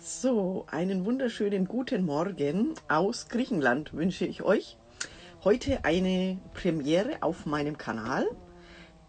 So, 0.00 0.64
einen 0.70 1.04
wunderschönen 1.04 1.66
guten 1.66 2.04
Morgen 2.04 2.74
aus 2.88 3.28
Griechenland 3.28 3.94
wünsche 3.94 4.26
ich 4.26 4.42
euch. 4.42 4.76
Heute 5.42 5.84
eine 5.84 6.38
Premiere 6.54 7.20
auf 7.22 7.46
meinem 7.46 7.78
Kanal, 7.78 8.28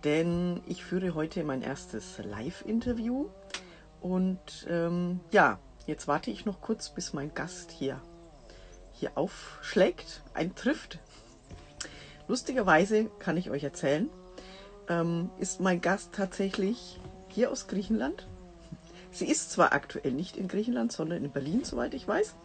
denn 0.04 0.62
ich 0.65 0.83
führe 0.83 1.13
heute 1.13 1.44
mein 1.44 1.62
erstes 1.62 2.17
Live-Interview. 2.17 3.29
Und 4.02 4.39
ähm, 4.67 5.20
ja, 5.31 5.60
jetzt 5.86 6.07
warte 6.07 6.31
ich 6.31 6.46
noch 6.46 6.59
kurz, 6.59 6.89
bis 6.89 7.13
mein 7.13 7.35
Gast 7.35 7.69
hier, 7.69 8.01
hier 8.93 9.11
aufschlägt, 9.13 10.23
eintrifft. 10.33 10.97
Lustigerweise 12.27 13.11
kann 13.19 13.37
ich 13.37 13.51
euch 13.51 13.63
erzählen, 13.63 14.09
ähm, 14.87 15.29
ist 15.37 15.59
mein 15.59 15.81
Gast 15.81 16.13
tatsächlich 16.13 16.99
hier 17.27 17.51
aus 17.51 17.67
Griechenland 17.67 18.27
Sie 19.12 19.26
ist 19.26 19.52
zwar 19.52 19.73
aktuell 19.73 20.12
nicht 20.12 20.38
in 20.38 20.48
Griechenland, 20.48 20.91
sondern 20.91 21.23
in 21.23 21.32
Berlin, 21.32 21.64
soweit 21.64 21.94
ich 21.94 22.08
weiß. 22.08 22.36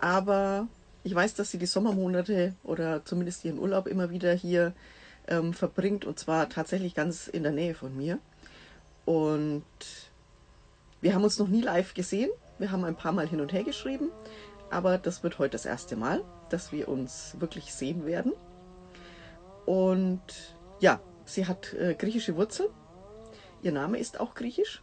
Aber 0.00 0.66
ich 1.04 1.14
weiß, 1.14 1.34
dass 1.34 1.50
sie 1.50 1.58
die 1.58 1.66
Sommermonate 1.66 2.54
oder 2.64 3.04
zumindest 3.04 3.44
ihren 3.44 3.58
Urlaub 3.58 3.86
immer 3.86 4.10
wieder 4.10 4.32
hier 4.32 4.72
ähm, 5.28 5.52
verbringt 5.52 6.04
und 6.04 6.18
zwar 6.18 6.48
tatsächlich 6.48 6.94
ganz 6.94 7.28
in 7.28 7.42
der 7.42 7.52
Nähe 7.52 7.74
von 7.74 7.96
mir. 7.96 8.18
Und 9.04 9.64
wir 11.00 11.14
haben 11.14 11.24
uns 11.24 11.38
noch 11.38 11.48
nie 11.48 11.60
live 11.60 11.94
gesehen. 11.94 12.30
Wir 12.58 12.70
haben 12.70 12.84
ein 12.84 12.96
paar 12.96 13.12
Mal 13.12 13.28
hin 13.28 13.40
und 13.40 13.52
her 13.52 13.64
geschrieben, 13.64 14.10
aber 14.70 14.98
das 14.98 15.22
wird 15.22 15.38
heute 15.38 15.52
das 15.52 15.66
erste 15.66 15.96
Mal, 15.96 16.22
dass 16.50 16.70
wir 16.70 16.88
uns 16.88 17.36
wirklich 17.38 17.72
sehen 17.74 18.06
werden. 18.06 18.32
Und 19.66 20.22
ja, 20.80 21.00
sie 21.24 21.46
hat 21.46 21.72
äh, 21.74 21.94
griechische 21.94 22.36
Wurzeln. 22.36 22.68
Ihr 23.62 23.72
Name 23.72 23.98
ist 23.98 24.20
auch 24.20 24.34
griechisch. 24.34 24.82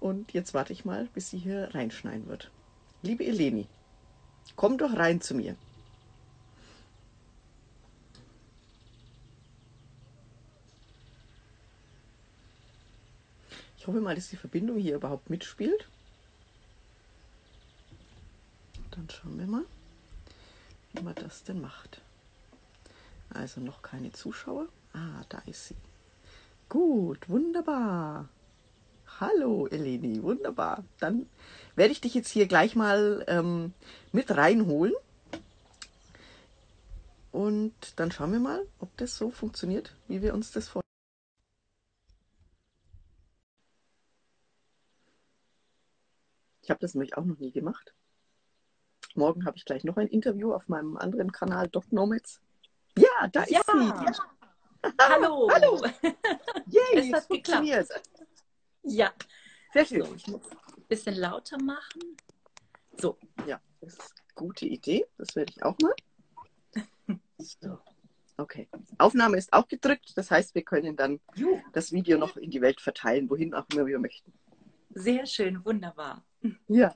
Und 0.00 0.32
jetzt 0.32 0.54
warte 0.54 0.72
ich 0.72 0.84
mal, 0.84 1.08
bis 1.14 1.30
sie 1.30 1.38
hier 1.38 1.74
reinschneiden 1.74 2.26
wird. 2.26 2.50
Liebe 3.02 3.24
Eleni, 3.24 3.66
komm 4.54 4.78
doch 4.78 4.96
rein 4.96 5.20
zu 5.20 5.34
mir. 5.34 5.56
Ich 13.78 13.86
hoffe 13.86 14.00
mal, 14.00 14.16
dass 14.16 14.30
die 14.30 14.36
Verbindung 14.36 14.78
hier 14.78 14.96
überhaupt 14.96 15.30
mitspielt. 15.30 15.88
Dann 18.90 19.08
schauen 19.08 19.38
wir 19.38 19.46
mal, 19.46 19.64
wie 20.92 21.02
man 21.02 21.14
das 21.14 21.44
denn 21.44 21.60
macht. 21.60 22.00
Also 23.30 23.60
noch 23.60 23.82
keine 23.82 24.10
Zuschauer. 24.12 24.66
Ah, 24.92 25.22
da 25.28 25.38
ist 25.46 25.68
sie. 25.68 25.76
Gut, 26.68 27.28
wunderbar. 27.28 28.28
Hallo 29.18 29.66
Eleni, 29.68 30.22
wunderbar. 30.22 30.84
Dann 31.00 31.26
werde 31.74 31.92
ich 31.92 32.02
dich 32.02 32.12
jetzt 32.12 32.28
hier 32.28 32.46
gleich 32.46 32.76
mal 32.76 33.24
ähm, 33.28 33.72
mit 34.12 34.36
reinholen. 34.36 34.92
Und 37.32 37.72
dann 37.96 38.10
schauen 38.10 38.32
wir 38.32 38.40
mal, 38.40 38.66
ob 38.78 38.94
das 38.98 39.16
so 39.16 39.30
funktioniert, 39.30 39.96
wie 40.06 40.20
wir 40.20 40.34
uns 40.34 40.52
das 40.52 40.68
vorstellen. 40.68 40.82
Ich 46.62 46.68
habe 46.68 46.80
das 46.80 46.94
nämlich 46.94 47.16
auch 47.16 47.24
noch 47.24 47.38
nie 47.38 47.52
gemacht. 47.52 47.94
Morgen 49.14 49.46
habe 49.46 49.56
ich 49.56 49.64
gleich 49.64 49.84
noch 49.84 49.96
ein 49.96 50.08
Interview 50.08 50.52
auf 50.52 50.68
meinem 50.68 50.98
anderen 50.98 51.32
Kanal, 51.32 51.68
Doc 51.68 51.90
Nomads. 51.90 52.40
Ja, 52.98 53.28
da 53.32 53.44
ja. 53.46 53.60
ist 53.60 53.66
sie. 53.66 53.88
Ja. 53.88 54.12
Hallo. 55.00 55.48
Hallo. 55.50 55.82
Yay, 56.66 57.10
es 57.10 57.12
hat 57.14 57.24
funktioniert. 57.24 57.88
Geklappt. 57.88 58.25
Ja. 58.86 59.12
Sehr 59.72 59.84
schön. 59.84 60.04
So, 60.04 60.14
ich 60.14 60.26
muss 60.28 60.50
ein 60.50 60.82
bisschen 60.88 61.16
lauter 61.16 61.60
machen. 61.60 62.16
So. 62.98 63.18
Ja, 63.46 63.60
das 63.80 63.94
ist 63.94 64.00
eine 64.00 64.34
gute 64.34 64.66
Idee. 64.66 65.04
Das 65.18 65.34
werde 65.34 65.52
ich 65.54 65.62
auch 65.62 65.76
mal. 65.80 65.94
So. 67.38 67.78
Okay. 68.38 68.68
Aufnahme 68.98 69.36
ist 69.36 69.52
auch 69.52 69.66
gedrückt. 69.66 70.12
Das 70.16 70.30
heißt, 70.30 70.54
wir 70.54 70.62
können 70.62 70.96
dann 70.96 71.20
jo. 71.34 71.60
das 71.72 71.92
Video 71.92 72.16
noch 72.16 72.36
in 72.36 72.50
die 72.50 72.60
Welt 72.60 72.80
verteilen, 72.80 73.28
wohin 73.28 73.54
auch 73.54 73.66
immer 73.72 73.86
wir 73.86 73.98
möchten. 73.98 74.32
Sehr 74.90 75.26
schön, 75.26 75.64
wunderbar. 75.64 76.24
Ja. 76.68 76.94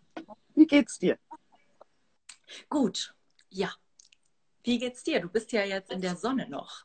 Wie 0.54 0.66
geht's 0.66 0.98
dir? 0.98 1.18
Gut. 2.68 3.14
Ja. 3.48 3.70
Wie 4.62 4.78
geht's 4.78 5.02
dir? 5.02 5.20
Du 5.20 5.28
bist 5.28 5.52
ja 5.52 5.64
jetzt 5.64 5.90
in 5.90 6.00
der 6.00 6.16
Sonne 6.16 6.48
noch. 6.48 6.84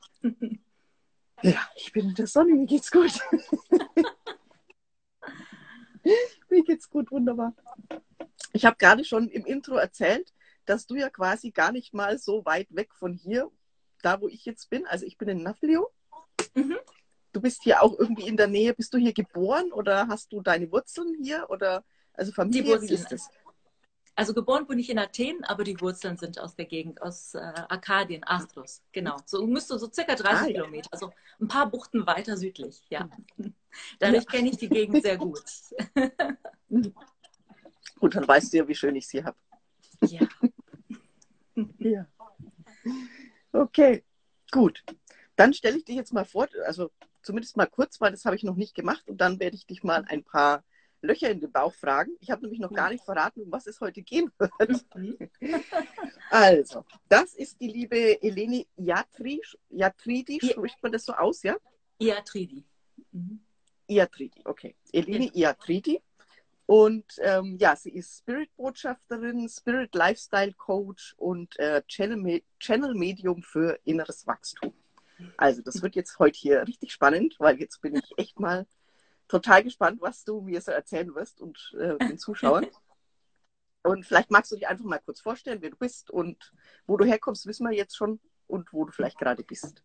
Ja, 1.42 1.70
ich 1.76 1.92
bin 1.92 2.10
in 2.10 2.16
der 2.16 2.28
Sonne. 2.28 2.54
Mir 2.54 2.66
geht's 2.66 2.90
gut. 2.90 3.20
Mir 6.50 6.64
geht's 6.64 6.90
gut, 6.90 7.12
wunderbar. 7.12 7.54
Ich 8.54 8.66
habe 8.66 8.78
gerade 8.78 9.04
schon 9.04 9.28
im 9.30 9.46
Intro 9.46 9.76
erzählt, 9.76 10.34
dass 10.66 10.88
du 10.88 10.96
ja 10.96 11.10
quasi 11.10 11.52
gar 11.52 11.72
nicht 11.72 11.94
mal 11.94 12.18
so 12.18 12.46
weit 12.46 12.68
weg 12.70 12.94
von 12.94 13.14
hier, 13.14 13.52
da 14.02 14.22
wo 14.22 14.28
ich 14.28 14.46
jetzt 14.46 14.70
bin, 14.70 14.86
also 14.86 15.06
ich 15.06 15.18
bin 15.18 15.28
in 15.30 15.44
Naflio. 15.44 15.90
Mhm. 16.54 16.78
Du 17.34 17.42
bist 17.42 17.64
hier 17.64 17.84
auch 17.84 18.00
irgendwie 18.00 18.28
in 18.28 18.38
der 18.38 18.48
Nähe. 18.48 18.74
Bist 18.74 18.94
du 18.94 18.98
hier 18.98 19.14
geboren 19.14 19.74
oder 19.74 20.08
hast 20.08 20.32
du 20.32 20.42
deine 20.42 20.72
Wurzeln 20.72 21.16
hier 21.22 21.48
oder 21.50 21.84
also 22.14 22.32
Familie? 22.32 22.64
Die 22.64 22.70
Wurzeln. 22.70 22.90
Wie 22.90 22.94
ist 22.94 23.12
das? 23.12 23.30
Also 24.18 24.34
geboren 24.34 24.66
bin 24.66 24.80
ich 24.80 24.90
in 24.90 24.98
Athen, 24.98 25.44
aber 25.44 25.66
die 25.66 25.80
Wurzeln 25.82 26.18
sind 26.18 26.40
aus 26.40 26.56
der 26.56 26.66
Gegend, 26.66 27.02
aus 27.02 27.34
äh, 27.34 27.40
Arkadien, 27.40 28.24
Astros, 28.26 28.82
genau. 28.94 29.18
So 29.26 29.46
müsste 29.46 29.78
so 29.78 29.92
circa 29.92 30.16
30 30.16 30.40
ah, 30.40 30.46
Kilometer, 30.46 30.90
also 30.92 31.12
ein 31.40 31.50
paar 31.50 31.70
Buchten 31.70 32.08
weiter 32.08 32.38
südlich, 32.38 32.82
ja. 32.90 33.10
Dadurch 34.00 34.24
ja. 34.24 34.32
kenne 34.32 34.50
ich 34.50 34.58
die 34.58 34.70
Gegend 34.70 35.04
sehr 35.04 35.18
gut. 35.18 35.44
gut, 38.00 38.16
dann 38.16 38.26
weißt 38.26 38.54
du 38.54 38.58
ja, 38.58 38.68
wie 38.68 38.76
schön 38.76 38.96
ich 38.96 39.06
sie 39.06 39.22
habe. 39.22 39.38
Ja. 40.02 40.22
ja. 41.80 42.08
Okay, 43.52 44.06
gut. 44.50 44.82
Dann 45.36 45.54
stelle 45.54 45.78
ich 45.78 45.84
dich 45.84 45.98
jetzt 45.98 46.14
mal 46.14 46.24
vor, 46.24 46.48
also 46.66 46.90
zumindest 47.22 47.58
mal 47.58 47.66
kurz, 47.66 48.00
weil 48.00 48.12
das 48.12 48.24
habe 48.24 48.38
ich 48.38 48.44
noch 48.44 48.56
nicht 48.56 48.76
gemacht 48.76 49.10
und 49.10 49.20
dann 49.20 49.42
werde 49.42 49.58
ich 49.58 49.66
dich 49.66 49.84
mal 49.84 50.06
ein 50.08 50.24
paar 50.24 50.64
Löcher 51.06 51.30
in 51.30 51.40
den 51.40 51.52
Bauch 51.52 51.74
fragen. 51.74 52.12
Ich 52.20 52.32
habe 52.32 52.42
nämlich 52.42 52.60
noch 52.60 52.74
gar 52.74 52.90
nicht 52.90 53.04
verraten, 53.04 53.42
um 53.42 53.52
was 53.52 53.68
es 53.68 53.80
heute 53.80 54.02
gehen 54.02 54.32
wird. 54.38 54.86
Mhm. 54.96 55.18
also, 56.30 56.86
das 57.08 57.34
ist 57.34 57.60
die 57.62 57.68
liebe 57.68 58.22
Eleni 58.22 58.68
Iatri, 58.78 59.42
Iatridi, 59.70 60.40
spricht 60.42 60.82
man 60.82 60.92
das 60.92 61.06
so 61.06 61.14
aus, 61.14 61.44
ja? 61.44 61.56
Iatridi. 62.00 62.66
Mhm. 63.12 63.40
Iatridi, 63.88 64.42
okay. 64.46 64.76
Eleni 64.92 65.32
ja. 65.34 65.50
Iatridi. 65.52 66.02
Und 66.68 67.06
ähm, 67.20 67.58
ja, 67.60 67.76
sie 67.76 67.92
ist 67.92 68.20
Spirit-Botschafterin, 68.20 69.48
Spirit-Lifestyle-Coach 69.48 71.14
und 71.18 71.60
äh, 71.60 71.84
Channel-Medium 71.88 73.44
für 73.44 73.80
inneres 73.84 74.26
Wachstum. 74.26 74.74
Also 75.38 75.62
das 75.62 75.82
wird 75.82 75.96
jetzt 75.96 76.18
heute 76.20 76.38
hier 76.38 76.68
richtig 76.68 76.92
spannend, 76.92 77.36
weil 77.40 77.60
jetzt 77.60 77.82
bin 77.82 77.96
ich 77.96 78.18
echt 78.18 78.40
mal 78.40 78.66
total 79.28 79.64
gespannt, 79.64 80.02
was 80.02 80.24
du 80.24 80.42
mir 80.42 80.62
so 80.62 80.72
erzählen 80.72 81.14
wirst 81.16 81.42
und 81.42 81.76
äh, 81.80 81.98
den 81.98 82.18
Zuschauern. 82.18 82.68
und 83.84 84.06
vielleicht 84.06 84.32
magst 84.32 84.52
du 84.52 84.56
dich 84.56 84.68
einfach 84.68 84.86
mal 84.86 85.00
kurz 85.00 85.22
vorstellen, 85.22 85.62
wer 85.62 85.72
du 85.72 85.78
bist 85.78 86.12
und 86.12 86.54
wo 86.86 86.98
du 86.98 87.06
herkommst, 87.06 87.46
wissen 87.46 87.68
wir 87.68 87.76
jetzt 87.76 87.96
schon 87.96 88.20
und 88.48 88.72
wo 88.74 88.86
du 88.86 88.92
vielleicht 88.92 89.18
gerade 89.18 89.44
bist. 89.44 89.84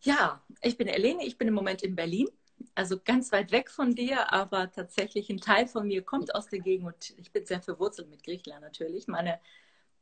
Ja, 0.00 0.42
ich 0.60 0.76
bin 0.76 0.86
Elene, 0.86 1.24
ich 1.24 1.38
bin 1.38 1.48
im 1.48 1.54
Moment 1.54 1.82
in 1.82 1.96
Berlin, 1.96 2.28
also 2.74 3.00
ganz 3.02 3.32
weit 3.32 3.52
weg 3.52 3.70
von 3.70 3.94
dir, 3.94 4.32
aber 4.32 4.70
tatsächlich 4.70 5.30
ein 5.30 5.40
Teil 5.40 5.66
von 5.66 5.86
mir 5.86 6.02
kommt 6.02 6.34
aus 6.34 6.48
der 6.48 6.60
Gegend 6.60 6.86
und 6.86 7.14
ich 7.18 7.32
bin 7.32 7.46
sehr 7.46 7.62
verwurzelt 7.62 8.10
mit 8.10 8.22
Griechenland 8.22 8.62
natürlich. 8.62 9.08
Meine 9.08 9.40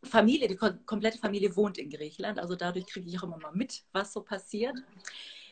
Familie, 0.03 0.49
die 0.49 0.57
komplette 0.57 1.19
Familie 1.19 1.55
wohnt 1.55 1.79
in 1.79 1.89
Griechenland, 1.89 2.41
also 2.41 2.57
dadurch 2.57 2.87
kriege 2.87 3.09
ich 3.09 3.19
auch 3.19 3.23
immer 3.23 3.39
mal 3.39 3.53
mit, 3.53 3.85
was 3.93 4.13
so 4.13 4.23
passiert. 4.23 4.77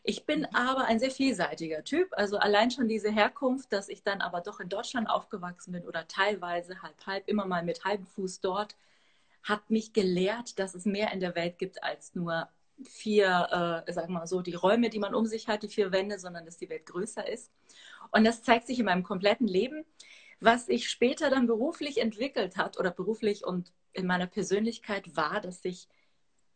Ich 0.03 0.25
bin 0.25 0.47
aber 0.55 0.85
ein 0.85 0.99
sehr 0.99 1.11
vielseitiger 1.11 1.85
Typ. 1.85 2.09
Also 2.13 2.39
allein 2.39 2.71
schon 2.71 2.89
diese 2.89 3.11
Herkunft, 3.11 3.73
dass 3.73 3.89
ich 3.89 4.03
dann 4.03 4.21
aber 4.23 4.41
doch 4.41 4.61
in 4.61 4.69
Deutschland 4.69 5.11
aufgewachsen 5.11 5.73
bin 5.73 5.87
oder 5.87 6.09
teilweise 6.09 6.83
halb 6.83 7.07
halb, 7.07 7.29
immer 7.29 7.45
mal 7.45 7.63
mit 7.63 7.85
halbem 7.85 8.07
Fuß 8.07 8.41
dort, 8.41 8.77
hat 9.43 9.71
mich 9.71 9.93
gelehrt, 9.93 10.59
dass 10.59 10.75
es 10.75 10.85
mehr 10.85 11.13
in 11.13 11.21
der 11.21 11.35
Welt 11.35 11.59
gibt 11.59 11.83
als 11.83 12.15
nur 12.15 12.49
vier, 12.85 13.85
äh, 13.87 13.93
sagen 13.93 14.13
wir 14.13 14.21
mal 14.21 14.27
so, 14.27 14.41
die 14.41 14.55
Räume, 14.55 14.89
die 14.89 14.99
man 14.99 15.15
um 15.15 15.27
sich 15.27 15.49
hat, 15.49 15.63
die 15.63 15.69
vier 15.69 15.93
Wände, 15.93 16.19
sondern 16.19 16.47
dass 16.47 16.57
die 16.57 16.71
Welt 16.71 16.87
größer 16.87 17.29
ist. 17.29 17.53
Und 18.11 18.25
das 18.25 18.43
zeigt 18.43 18.67
sich 18.67 18.79
in 18.79 18.87
meinem 18.87 19.03
kompletten 19.03 19.47
Leben. 19.47 19.85
Was 20.41 20.67
sich 20.67 20.89
später 20.89 21.29
dann 21.29 21.47
beruflich 21.47 21.99
entwickelt 21.99 22.57
hat 22.57 22.79
oder 22.79 22.91
beruflich 22.91 23.45
und 23.45 23.73
in 23.93 24.07
meiner 24.07 24.27
Persönlichkeit 24.27 25.15
war, 25.15 25.43
dass 25.43 25.63
ich 25.65 25.89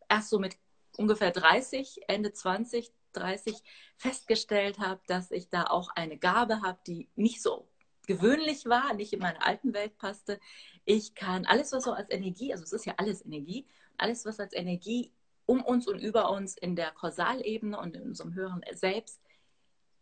erst 0.08 0.30
so 0.30 0.38
mit 0.38 0.56
ungefähr 0.96 1.30
30, 1.30 2.00
Ende 2.08 2.32
20 2.32 2.92
30 3.14 3.54
festgestellt 3.96 4.78
habe, 4.78 5.00
dass 5.06 5.30
ich 5.30 5.48
da 5.48 5.64
auch 5.64 5.90
eine 5.94 6.18
Gabe 6.18 6.62
habe, 6.62 6.78
die 6.86 7.08
nicht 7.16 7.42
so 7.42 7.68
gewöhnlich 8.06 8.66
war, 8.66 8.94
nicht 8.94 9.12
in 9.12 9.20
meine 9.20 9.42
alten 9.42 9.72
Welt 9.72 9.96
passte. 9.98 10.38
Ich 10.84 11.14
kann 11.14 11.46
alles, 11.46 11.72
was 11.72 11.84
so 11.84 11.92
als 11.92 12.10
Energie, 12.10 12.52
also 12.52 12.64
es 12.64 12.72
ist 12.72 12.86
ja 12.86 12.94
alles 12.98 13.24
Energie, 13.24 13.66
alles, 13.96 14.24
was 14.24 14.40
als 14.40 14.52
Energie 14.52 15.12
um 15.46 15.62
uns 15.62 15.86
und 15.86 15.98
über 15.98 16.30
uns 16.30 16.56
in 16.56 16.76
der 16.76 16.90
Kausalebene 16.90 17.78
und 17.78 17.96
in 17.96 18.02
unserem 18.02 18.34
höheren 18.34 18.62
Selbst 18.72 19.20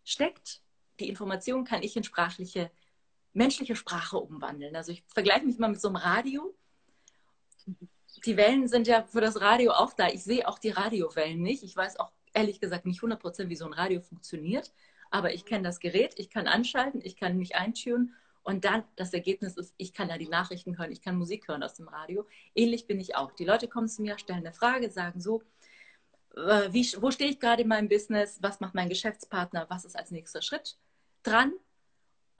steckt, 0.04 0.62
die 1.00 1.08
Information 1.08 1.64
kann 1.64 1.82
ich 1.82 1.96
in 1.96 2.04
sprachliche, 2.04 2.70
menschliche 3.32 3.76
Sprache 3.76 4.18
umwandeln. 4.18 4.76
Also 4.76 4.92
ich 4.92 5.02
vergleiche 5.08 5.46
mich 5.46 5.58
mal 5.58 5.70
mit 5.70 5.80
so 5.80 5.88
einem 5.88 5.96
Radio. 5.96 6.54
Die 8.24 8.36
Wellen 8.36 8.68
sind 8.68 8.86
ja 8.86 9.02
für 9.04 9.20
das 9.20 9.40
Radio 9.40 9.72
auch 9.72 9.94
da. 9.94 10.08
Ich 10.08 10.22
sehe 10.22 10.46
auch 10.46 10.58
die 10.58 10.70
Radiowellen 10.70 11.42
nicht. 11.42 11.62
Ich 11.62 11.74
weiß 11.74 11.98
auch 11.98 12.12
ehrlich 12.34 12.60
gesagt 12.60 12.86
nicht 12.86 13.00
100% 13.00 13.48
wie 13.48 13.56
so 13.56 13.66
ein 13.66 13.72
Radio 13.72 14.00
funktioniert. 14.00 14.72
Aber 15.10 15.34
ich 15.34 15.44
kenne 15.44 15.64
das 15.64 15.78
Gerät, 15.78 16.14
ich 16.16 16.30
kann 16.30 16.46
anschalten, 16.46 17.02
ich 17.04 17.16
kann 17.16 17.36
mich 17.36 17.54
eintunen 17.54 18.14
und 18.42 18.64
dann 18.64 18.84
das 18.96 19.12
Ergebnis 19.12 19.56
ist, 19.56 19.74
ich 19.76 19.92
kann 19.92 20.08
da 20.08 20.18
die 20.18 20.28
Nachrichten 20.28 20.78
hören, 20.78 20.90
ich 20.90 21.02
kann 21.02 21.16
Musik 21.16 21.48
hören 21.48 21.62
aus 21.62 21.74
dem 21.74 21.88
Radio. 21.88 22.26
Ähnlich 22.54 22.86
bin 22.86 22.98
ich 22.98 23.14
auch. 23.14 23.32
Die 23.32 23.44
Leute 23.44 23.68
kommen 23.68 23.88
zu 23.88 24.02
mir, 24.02 24.18
stellen 24.18 24.40
eine 24.40 24.52
Frage, 24.52 24.90
sagen 24.90 25.20
so, 25.20 25.42
äh, 26.34 26.72
wie, 26.72 26.84
wo 27.00 27.10
stehe 27.10 27.30
ich 27.30 27.38
gerade 27.38 27.62
in 27.62 27.68
meinem 27.68 27.88
Business, 27.88 28.38
was 28.42 28.60
macht 28.60 28.74
mein 28.74 28.88
Geschäftspartner, 28.88 29.66
was 29.68 29.84
ist 29.84 29.96
als 29.96 30.10
nächster 30.10 30.42
Schritt 30.42 30.76
dran. 31.22 31.52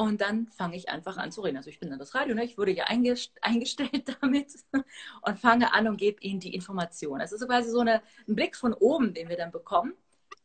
Und 0.03 0.21
dann 0.21 0.49
fange 0.49 0.77
ich 0.77 0.89
einfach 0.89 1.17
an 1.17 1.31
zu 1.31 1.43
reden. 1.43 1.57
Also 1.57 1.71
ich 1.71 1.79
bin 1.79 1.89
dann 1.89 2.01
das 2.01 2.13
Radio, 2.17 2.35
ne? 2.35 2.45
ich 2.45 2.59
wurde 2.59 2.73
ja 2.73 2.85
eingestellt 3.41 4.17
damit 4.21 4.53
und 5.23 5.39
fange 5.39 5.73
an 5.73 5.87
und 5.87 5.97
gebe 5.97 6.21
ihnen 6.23 6.41
die 6.41 6.57
Information. 6.57 7.21
Es 7.21 7.31
ist 7.31 7.47
quasi 7.47 7.71
so 7.71 7.79
eine, 7.79 8.03
ein 8.27 8.35
Blick 8.35 8.57
von 8.57 8.75
oben, 8.75 9.15
den 9.15 9.29
wir 9.29 9.37
dann 9.37 9.53
bekommen. 9.53 9.95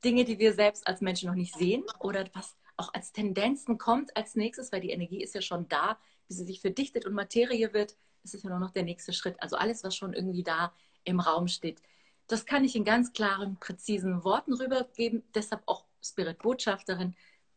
Dinge, 0.03 0.25
die 0.25 0.37
wir 0.37 0.53
selbst 0.53 0.85
als 0.85 1.01
Menschen 1.01 1.27
noch 1.27 1.35
nicht 1.35 1.55
sehen 1.55 1.83
oder 1.99 2.25
was 2.33 2.55
auch 2.75 2.93
als 2.93 3.11
Tendenzen 3.11 3.79
kommt 3.79 4.15
als 4.15 4.35
nächstes, 4.35 4.71
weil 4.71 4.81
die 4.81 4.91
Energie 4.91 5.23
ist 5.23 5.33
ja 5.33 5.41
schon 5.41 5.67
da, 5.67 5.97
bis 6.27 6.37
sie 6.37 6.45
sich 6.45 6.61
verdichtet 6.61 7.07
und 7.07 7.13
Materie 7.13 7.73
wird, 7.73 7.97
ist 8.21 8.43
ja 8.43 8.49
nur 8.51 8.59
noch 8.59 8.69
der 8.69 8.83
nächste 8.83 9.11
Schritt. 9.11 9.41
Also 9.41 9.55
alles, 9.55 9.83
was 9.83 9.95
schon 9.95 10.13
irgendwie 10.13 10.43
da 10.43 10.71
im 11.03 11.19
Raum 11.19 11.47
steht. 11.47 11.81
Das 12.27 12.45
kann 12.45 12.63
ich 12.63 12.75
in 12.75 12.83
ganz 12.83 13.11
klaren, 13.11 13.57
präzisen 13.59 14.23
Worten 14.23 14.53
rübergeben. 14.53 15.23
Deshalb 15.33 15.63
auch 15.65 15.85
Spirit-Botschafterin. 16.03 17.15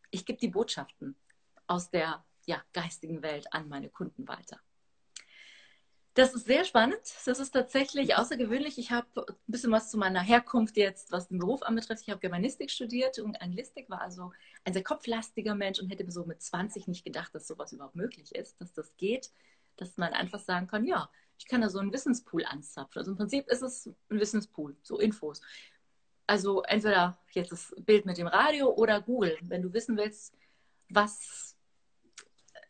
Ich 0.09 0.25
gebe 0.25 0.39
die 0.39 0.47
Botschaften 0.47 1.15
aus 1.71 1.89
der 1.89 2.23
ja, 2.45 2.61
geistigen 2.73 3.23
Welt 3.23 3.47
an 3.53 3.69
meine 3.69 3.89
Kunden 3.89 4.27
weiter. 4.27 4.59
Das 6.15 6.33
ist 6.33 6.45
sehr 6.45 6.65
spannend. 6.65 6.99
Das 7.25 7.39
ist 7.39 7.51
tatsächlich 7.51 8.17
außergewöhnlich. 8.17 8.77
Ich 8.77 8.91
habe 8.91 9.07
ein 9.25 9.35
bisschen 9.47 9.71
was 9.71 9.89
zu 9.89 9.97
meiner 9.97 10.19
Herkunft 10.19 10.75
jetzt, 10.75 11.13
was 11.13 11.29
den 11.29 11.39
Beruf 11.39 11.63
anbetrifft. 11.63 12.01
Ich 12.01 12.09
habe 12.09 12.19
Germanistik 12.19 12.69
studiert 12.69 13.19
und 13.19 13.41
Anglistik, 13.41 13.89
war 13.89 14.01
also 14.01 14.33
ein 14.65 14.73
sehr 14.73 14.83
kopflastiger 14.83 15.55
Mensch 15.55 15.79
und 15.79 15.87
hätte 15.87 16.03
mir 16.03 16.11
so 16.11 16.25
mit 16.25 16.41
20 16.41 16.89
nicht 16.89 17.05
gedacht, 17.05 17.33
dass 17.33 17.47
sowas 17.47 17.71
überhaupt 17.71 17.95
möglich 17.95 18.35
ist, 18.35 18.59
dass 18.59 18.73
das 18.73 18.97
geht, 18.97 19.31
dass 19.77 19.95
man 19.95 20.11
einfach 20.11 20.41
sagen 20.41 20.67
kann, 20.67 20.85
ja, 20.85 21.09
ich 21.37 21.47
kann 21.47 21.61
da 21.61 21.69
so 21.69 21.79
einen 21.79 21.93
Wissenspool 21.93 22.43
anzapfen. 22.43 22.99
Also 22.99 23.11
im 23.11 23.17
Prinzip 23.17 23.47
ist 23.47 23.61
es 23.61 23.87
ein 24.09 24.19
Wissenspool, 24.19 24.75
so 24.83 24.99
Infos. 24.99 25.41
Also 26.27 26.63
entweder 26.63 27.17
jetzt 27.31 27.53
das 27.53 27.73
Bild 27.79 28.05
mit 28.05 28.17
dem 28.17 28.27
Radio 28.27 28.69
oder 28.69 28.99
Google. 28.99 29.37
Wenn 29.43 29.61
du 29.61 29.71
wissen 29.71 29.95
willst, 29.95 30.35
was, 30.93 31.50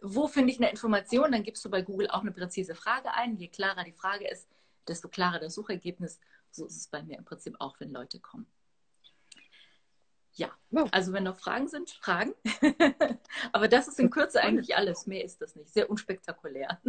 wo 0.01 0.27
finde 0.27 0.51
ich 0.51 0.59
eine 0.59 0.69
Information, 0.69 1.31
dann 1.31 1.43
gibst 1.43 1.63
du 1.63 1.69
bei 1.69 1.81
Google 1.81 2.09
auch 2.09 2.21
eine 2.21 2.31
präzise 2.31 2.75
Frage 2.75 3.13
ein. 3.13 3.37
Je 3.37 3.47
klarer 3.47 3.83
die 3.83 3.93
Frage 3.93 4.27
ist, 4.27 4.47
desto 4.87 5.07
klarer 5.07 5.39
das 5.39 5.53
Suchergebnis. 5.53 6.19
So 6.49 6.65
ist 6.65 6.75
es 6.75 6.87
bei 6.87 7.03
mir 7.03 7.17
im 7.17 7.23
Prinzip 7.23 7.55
auch, 7.59 7.79
wenn 7.79 7.91
Leute 7.91 8.19
kommen. 8.19 8.47
Ja, 10.33 10.51
also 10.91 11.13
wenn 11.13 11.23
noch 11.23 11.37
Fragen 11.37 11.67
sind, 11.67 11.91
Fragen. 11.91 12.33
Aber 13.51 13.67
das 13.67 13.87
ist 13.87 13.99
in 13.99 14.09
Kürze 14.09 14.41
eigentlich 14.41 14.75
alles. 14.75 15.05
Mehr 15.05 15.23
ist 15.23 15.41
das 15.41 15.55
nicht. 15.55 15.71
Sehr 15.73 15.89
unspektakulär. 15.89 16.81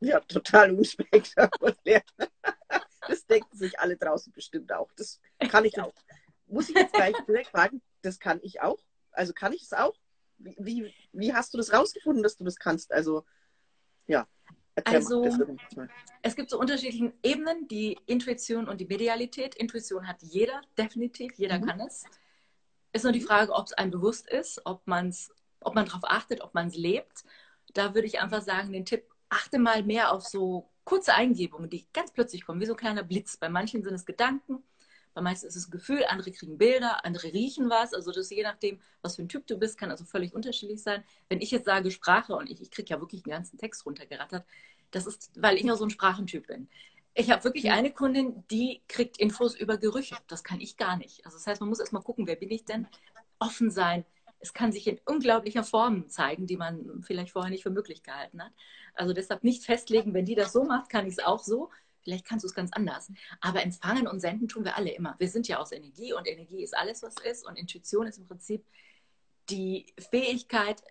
Ja, 0.00 0.20
total 0.20 0.72
unspektakulär. 0.72 2.02
Das 3.08 3.26
denken 3.26 3.56
sich 3.56 3.78
alle 3.78 3.96
draußen 3.96 4.32
bestimmt 4.32 4.72
auch. 4.72 4.90
Das 4.96 5.20
kann 5.50 5.64
ich 5.64 5.80
auch. 5.80 5.94
Muss 6.46 6.68
ich 6.68 6.76
jetzt 6.76 6.94
gleich 6.94 7.16
direkt 7.26 7.48
fragen, 7.48 7.82
das 8.02 8.18
kann 8.18 8.38
ich 8.42 8.60
auch? 8.60 8.78
Also 9.10 9.32
kann 9.32 9.52
ich 9.52 9.62
es 9.62 9.72
auch? 9.72 9.96
Wie, 10.38 10.56
wie, 10.58 10.94
wie 11.12 11.32
hast 11.32 11.54
du 11.54 11.58
das 11.58 11.72
rausgefunden, 11.72 12.22
dass 12.22 12.36
du 12.36 12.44
das 12.44 12.56
kannst? 12.56 12.92
Also, 12.92 13.24
ja. 14.06 14.28
Also, 14.84 15.24
es 16.22 16.36
gibt 16.36 16.50
so 16.50 16.60
unterschiedliche 16.60 17.12
Ebenen, 17.22 17.66
die 17.68 17.98
Intuition 18.06 18.68
und 18.68 18.78
die 18.80 18.84
Medialität. 18.84 19.54
Intuition 19.54 20.06
hat 20.06 20.22
jeder, 20.22 20.60
definitiv, 20.76 21.32
jeder 21.36 21.58
mhm. 21.58 21.66
kann 21.66 21.80
es. 21.80 22.04
Ist 22.92 23.04
nur 23.04 23.12
die 23.12 23.22
Frage, 23.22 23.52
ob 23.52 23.66
es 23.66 23.72
einem 23.72 23.90
bewusst 23.90 24.28
ist, 24.28 24.60
ob, 24.64 24.86
man's, 24.86 25.30
ob 25.60 25.74
man 25.74 25.86
darauf 25.86 26.04
achtet, 26.04 26.42
ob 26.42 26.52
man 26.52 26.68
es 26.68 26.76
lebt. 26.76 27.24
Da 27.72 27.94
würde 27.94 28.06
ich 28.06 28.20
einfach 28.20 28.42
sagen, 28.42 28.72
den 28.72 28.84
Tipp, 28.84 29.04
achte 29.28 29.58
mal 29.58 29.82
mehr 29.82 30.12
auf 30.12 30.24
so 30.24 30.70
kurze 30.84 31.14
Eingebungen, 31.14 31.68
die 31.68 31.86
ganz 31.92 32.12
plötzlich 32.12 32.44
kommen, 32.44 32.60
wie 32.60 32.66
so 32.66 32.74
ein 32.74 32.78
kleiner 32.78 33.02
Blitz. 33.02 33.36
Bei 33.36 33.48
manchen 33.48 33.82
sind 33.82 33.94
es 33.94 34.06
Gedanken, 34.06 34.62
bei 35.16 35.22
manchen 35.22 35.48
ist 35.48 35.56
es 35.56 35.68
ein 35.68 35.70
Gefühl, 35.70 36.04
andere 36.10 36.30
kriegen 36.30 36.58
Bilder, 36.58 37.02
andere 37.06 37.32
riechen 37.32 37.70
was. 37.70 37.94
Also 37.94 38.12
das 38.12 38.28
je 38.28 38.42
nachdem, 38.42 38.78
was 39.00 39.16
für 39.16 39.22
ein 39.22 39.30
Typ 39.30 39.46
du 39.46 39.56
bist, 39.56 39.78
kann 39.78 39.90
also 39.90 40.04
völlig 40.04 40.34
unterschiedlich 40.34 40.82
sein. 40.82 41.02
Wenn 41.30 41.40
ich 41.40 41.50
jetzt 41.50 41.64
sage 41.64 41.90
Sprache 41.90 42.36
und 42.36 42.50
ich, 42.50 42.60
ich 42.60 42.70
kriege 42.70 42.90
ja 42.90 43.00
wirklich 43.00 43.22
den 43.22 43.30
ganzen 43.30 43.56
Text 43.56 43.86
runtergerattert, 43.86 44.44
das 44.90 45.06
ist, 45.06 45.30
weil 45.40 45.56
ich 45.56 45.62
ja 45.62 45.74
so 45.74 45.84
ein 45.84 45.90
Sprachentyp 45.90 46.46
bin. 46.48 46.68
Ich 47.14 47.30
habe 47.30 47.42
wirklich 47.44 47.70
eine 47.70 47.90
Kundin, 47.92 48.44
die 48.50 48.82
kriegt 48.88 49.16
Infos 49.16 49.54
über 49.54 49.78
Gerüche. 49.78 50.18
Das 50.26 50.44
kann 50.44 50.60
ich 50.60 50.76
gar 50.76 50.98
nicht. 50.98 51.24
Also 51.24 51.38
das 51.38 51.46
heißt, 51.46 51.62
man 51.62 51.70
muss 51.70 51.80
erstmal 51.80 52.02
gucken, 52.02 52.26
wer 52.26 52.36
bin 52.36 52.50
ich 52.50 52.66
denn? 52.66 52.86
Offen 53.38 53.70
sein. 53.70 54.04
Es 54.40 54.52
kann 54.52 54.70
sich 54.70 54.86
in 54.86 55.00
unglaublicher 55.06 55.64
Formen 55.64 56.10
zeigen, 56.10 56.46
die 56.46 56.58
man 56.58 57.02
vielleicht 57.02 57.32
vorher 57.32 57.50
nicht 57.50 57.62
für 57.62 57.70
möglich 57.70 58.02
gehalten 58.02 58.42
hat. 58.42 58.52
Also 58.92 59.14
deshalb 59.14 59.44
nicht 59.44 59.64
festlegen, 59.64 60.12
wenn 60.12 60.26
die 60.26 60.34
das 60.34 60.52
so 60.52 60.64
macht, 60.64 60.90
kann 60.90 61.06
ich 61.06 61.12
es 61.12 61.24
auch 61.24 61.42
so. 61.42 61.70
Vielleicht 62.06 62.24
kannst 62.24 62.44
du 62.44 62.46
es 62.46 62.54
ganz 62.54 62.72
anders. 62.72 63.10
Aber 63.40 63.64
empfangen 63.64 64.06
und 64.06 64.20
senden 64.20 64.46
tun 64.46 64.64
wir 64.64 64.76
alle 64.76 64.92
immer. 64.92 65.16
Wir 65.18 65.28
sind 65.28 65.48
ja 65.48 65.58
aus 65.58 65.72
Energie 65.72 66.12
und 66.12 66.28
Energie 66.28 66.62
ist 66.62 66.76
alles, 66.76 67.02
was 67.02 67.16
ist. 67.28 67.44
Und 67.44 67.56
Intuition 67.56 68.06
ist 68.06 68.18
im 68.18 68.28
Prinzip 68.28 68.64
die 69.50 69.86
Fähigkeit, 69.98 70.84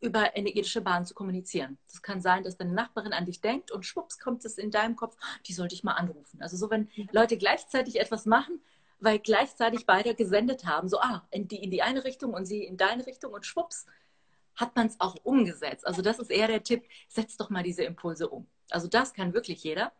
über 0.00 0.36
energetische 0.36 0.80
Bahnen 0.80 1.04
zu 1.04 1.12
kommunizieren. 1.12 1.76
Das 1.90 2.02
kann 2.02 2.20
sein, 2.20 2.44
dass 2.44 2.56
deine 2.56 2.72
Nachbarin 2.72 3.12
an 3.12 3.26
dich 3.26 3.40
denkt 3.40 3.72
und 3.72 3.84
schwupps 3.84 4.20
kommt 4.20 4.44
es 4.44 4.58
in 4.58 4.70
deinem 4.70 4.94
Kopf, 4.94 5.16
die 5.46 5.52
sollte 5.52 5.74
ich 5.74 5.82
mal 5.82 5.94
anrufen. 5.94 6.40
Also 6.40 6.56
so, 6.56 6.70
wenn 6.70 6.88
Leute 7.10 7.36
gleichzeitig 7.36 7.98
etwas 7.98 8.26
machen, 8.26 8.62
weil 9.00 9.18
gleichzeitig 9.18 9.86
beide 9.86 10.14
gesendet 10.14 10.64
haben, 10.66 10.88
so, 10.88 11.00
ah, 11.00 11.26
in 11.32 11.48
die, 11.48 11.56
in 11.56 11.70
die 11.70 11.82
eine 11.82 12.04
Richtung 12.04 12.32
und 12.32 12.46
sie 12.46 12.62
in 12.62 12.76
deine 12.76 13.06
Richtung 13.06 13.32
und 13.32 13.44
schwupps, 13.44 13.86
hat 14.54 14.76
man 14.76 14.86
es 14.86 15.00
auch 15.00 15.16
umgesetzt. 15.24 15.84
Also 15.86 16.00
das 16.00 16.20
ist 16.20 16.30
eher 16.30 16.46
der 16.46 16.62
Tipp, 16.62 16.84
setz 17.08 17.36
doch 17.36 17.50
mal 17.50 17.64
diese 17.64 17.82
Impulse 17.82 18.28
um. 18.28 18.46
Also 18.72 18.88
das 18.88 19.14
kann 19.14 19.34
wirklich 19.34 19.62
jeder. 19.62 19.92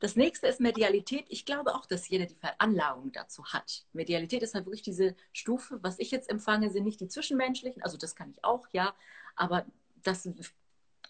Das 0.00 0.16
nächste 0.16 0.46
ist 0.46 0.60
Medialität. 0.60 1.26
Ich 1.28 1.44
glaube 1.44 1.74
auch, 1.74 1.86
dass 1.86 2.08
jeder 2.08 2.26
die 2.26 2.34
Veranlagung 2.34 3.12
dazu 3.12 3.44
hat. 3.46 3.84
Medialität 3.92 4.42
ist 4.42 4.54
halt 4.54 4.66
wirklich 4.66 4.82
diese 4.82 5.14
Stufe. 5.32 5.78
Was 5.82 5.98
ich 5.98 6.10
jetzt 6.10 6.30
empfange, 6.30 6.70
sind 6.70 6.84
nicht 6.84 7.00
die 7.00 7.08
zwischenmenschlichen. 7.08 7.82
Also 7.82 7.96
das 7.96 8.14
kann 8.16 8.30
ich 8.30 8.44
auch, 8.44 8.66
ja. 8.72 8.94
Aber 9.36 9.64
das 10.02 10.28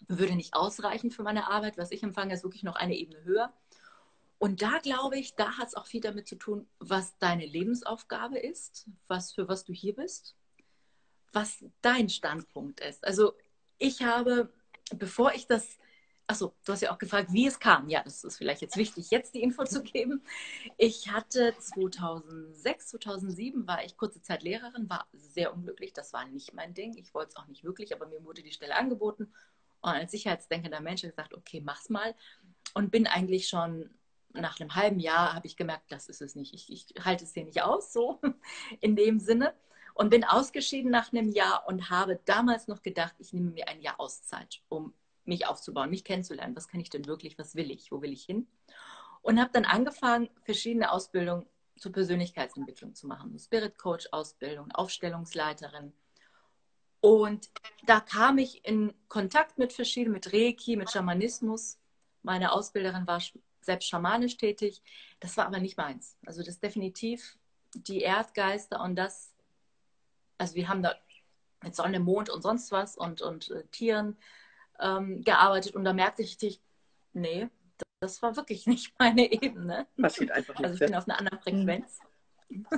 würde 0.07 0.35
nicht 0.35 0.53
ausreichen 0.53 1.11
für 1.11 1.23
meine 1.23 1.47
Arbeit. 1.49 1.77
Was 1.77 1.91
ich 1.91 2.03
empfange, 2.03 2.33
ist 2.33 2.43
wirklich 2.43 2.63
noch 2.63 2.75
eine 2.75 2.95
Ebene 2.95 3.23
höher. 3.23 3.53
Und 4.43 4.61
da 4.61 4.79
glaube 4.79 5.17
ich, 5.17 5.35
da 5.35 5.57
hat 5.57 5.69
es 5.69 5.75
auch 5.75 5.85
viel 5.85 6.01
damit 6.01 6.27
zu 6.27 6.35
tun, 6.35 6.67
was 6.79 7.17
deine 7.17 7.45
Lebensaufgabe 7.45 8.37
ist, 8.37 8.89
was 9.07 9.31
für 9.31 9.47
was 9.47 9.63
du 9.63 9.71
hier 9.71 9.95
bist, 9.95 10.35
was 11.31 11.63
dein 11.81 12.09
Standpunkt 12.09 12.81
ist. 12.81 13.05
Also 13.05 13.37
ich 13.77 14.03
habe, 14.03 14.51
bevor 14.93 15.33
ich 15.33 15.47
das 15.47 15.77
Achso, 16.25 16.55
du 16.65 16.71
hast 16.71 16.81
ja 16.81 16.91
auch 16.93 16.97
gefragt, 16.97 17.33
wie 17.33 17.47
es 17.47 17.59
kam. 17.59 17.89
Ja, 17.89 18.01
das 18.01 18.23
ist 18.23 18.37
vielleicht 18.37 18.61
jetzt 18.61 18.77
wichtig, 18.77 19.11
jetzt 19.11 19.33
die 19.33 19.43
Info 19.43 19.65
zu 19.65 19.83
geben. 19.83 20.23
Ich 20.77 21.11
hatte 21.11 21.53
2006, 21.59 22.87
2007 22.87 23.67
war 23.67 23.83
ich 23.83 23.97
kurze 23.97 24.21
Zeit 24.21 24.41
Lehrerin, 24.41 24.89
war 24.89 25.07
sehr 25.11 25.53
unglücklich. 25.53 25.91
Das 25.91 26.13
war 26.13 26.25
nicht 26.25 26.53
mein 26.53 26.73
Ding. 26.73 26.97
Ich 26.97 27.13
wollte 27.13 27.29
es 27.29 27.35
auch 27.35 27.47
nicht 27.47 27.65
wirklich, 27.65 27.93
aber 27.93 28.07
mir 28.07 28.23
wurde 28.23 28.41
die 28.41 28.53
Stelle 28.53 28.75
angeboten. 28.75 29.33
Und 29.81 29.89
als 29.89 30.11
sicherheitsdenkender 30.11 30.79
Mensch 30.79 31.01
habe 31.01 31.09
ich 31.09 31.15
gesagt, 31.15 31.33
okay, 31.33 31.59
mach's 31.59 31.89
mal. 31.89 32.15
Und 32.73 32.89
bin 32.89 33.05
eigentlich 33.05 33.49
schon 33.49 33.89
nach 34.31 34.59
einem 34.59 34.75
halben 34.75 34.99
Jahr, 34.99 35.33
habe 35.33 35.45
ich 35.45 35.57
gemerkt, 35.57 35.91
das 35.91 36.07
ist 36.07 36.21
es 36.21 36.35
nicht. 36.35 36.53
Ich, 36.53 36.71
ich 36.71 37.03
halte 37.03 37.25
es 37.25 37.33
hier 37.33 37.43
nicht 37.43 37.61
aus, 37.61 37.91
so 37.91 38.21
in 38.79 38.95
dem 38.95 39.19
Sinne. 39.19 39.53
Und 39.93 40.09
bin 40.09 40.23
ausgeschieden 40.23 40.89
nach 40.89 41.11
einem 41.11 41.29
Jahr 41.29 41.67
und 41.67 41.89
habe 41.89 42.19
damals 42.25 42.67
noch 42.67 42.81
gedacht, 42.81 43.13
ich 43.19 43.33
nehme 43.33 43.51
mir 43.51 43.67
ein 43.67 43.81
Jahr 43.81 43.99
Auszeit, 43.99 44.61
um 44.69 44.93
mich 45.25 45.47
aufzubauen, 45.47 45.89
mich 45.89 46.03
kennenzulernen. 46.03 46.55
Was 46.55 46.67
kann 46.67 46.79
ich 46.79 46.89
denn 46.89 47.05
wirklich? 47.05 47.37
Was 47.37 47.55
will 47.55 47.71
ich? 47.71 47.91
Wo 47.91 48.01
will 48.01 48.13
ich 48.13 48.23
hin? 48.23 48.47
Und 49.21 49.39
habe 49.39 49.51
dann 49.53 49.65
angefangen, 49.65 50.29
verschiedene 50.43 50.91
Ausbildungen 50.91 51.45
zur 51.77 51.91
Persönlichkeitsentwicklung 51.91 52.93
zu 52.95 53.07
machen. 53.07 53.37
Spirit 53.39 53.77
Coach 53.77 54.07
Ausbildung, 54.11 54.71
Aufstellungsleiterin. 54.71 55.93
Und 57.01 57.49
da 57.85 57.99
kam 57.99 58.37
ich 58.37 58.65
in 58.65 58.93
Kontakt 59.09 59.57
mit 59.57 59.73
verschiedenen, 59.73 60.13
mit 60.13 60.33
Reiki, 60.33 60.75
mit 60.75 60.91
Schamanismus. 60.91 61.79
Meine 62.21 62.51
Ausbilderin 62.51 63.07
war 63.07 63.21
selbst 63.61 63.89
schamanisch 63.89 64.37
tätig. 64.37 64.81
Das 65.19 65.35
war 65.37 65.45
aber 65.47 65.59
nicht 65.59 65.77
meins. 65.77 66.17
Also 66.25 66.43
das 66.43 66.59
definitiv 66.59 67.37
die 67.75 68.01
Erdgeister 68.01 68.81
und 68.81 68.95
das, 68.95 69.33
also 70.37 70.55
wir 70.55 70.67
haben 70.69 70.83
da 70.83 70.95
mit 71.63 71.75
Sonne, 71.75 71.99
Mond 71.99 72.29
und 72.29 72.41
sonst 72.41 72.71
was 72.71 72.95
und, 72.95 73.21
und 73.21 73.49
äh, 73.51 73.63
Tieren 73.71 74.17
ähm, 74.83 75.23
gearbeitet 75.23 75.75
und 75.75 75.83
da 75.83 75.93
merkte 75.93 76.21
ich 76.21 76.29
richtig, 76.29 76.61
nee, 77.13 77.49
das 77.99 78.21
war 78.21 78.35
wirklich 78.35 78.67
nicht 78.67 78.93
meine 78.99 79.31
Ebene. 79.31 79.87
Passiert 79.99 80.31
einfach 80.31 80.55
nicht. 80.55 80.65
Also 80.65 80.75
ich 80.75 80.79
bin 80.91 80.95
auf 80.95 81.07
einer 81.07 81.17
anderen 81.17 81.39
Frequenz. 81.39 81.99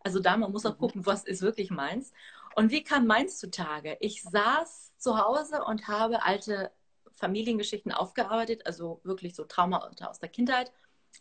also 0.00 0.18
da, 0.18 0.36
man 0.36 0.50
muss 0.50 0.66
auch 0.66 0.74
mhm. 0.74 0.80
gucken, 0.80 1.06
was 1.06 1.24
ist 1.24 1.42
wirklich 1.42 1.70
meins. 1.70 2.12
Und 2.56 2.72
wie 2.72 2.82
kam 2.82 3.06
meins 3.06 3.38
zutage? 3.38 3.96
Ich 4.00 4.22
saß 4.22 4.96
zu 4.96 5.18
Hause 5.18 5.62
und 5.64 5.86
habe 5.86 6.24
alte 6.24 6.72
Familiengeschichten 7.12 7.92
aufgearbeitet, 7.92 8.66
also 8.66 9.00
wirklich 9.04 9.34
so 9.34 9.44
Trauma 9.44 9.90
aus 10.00 10.18
der 10.18 10.28
Kindheit 10.28 10.72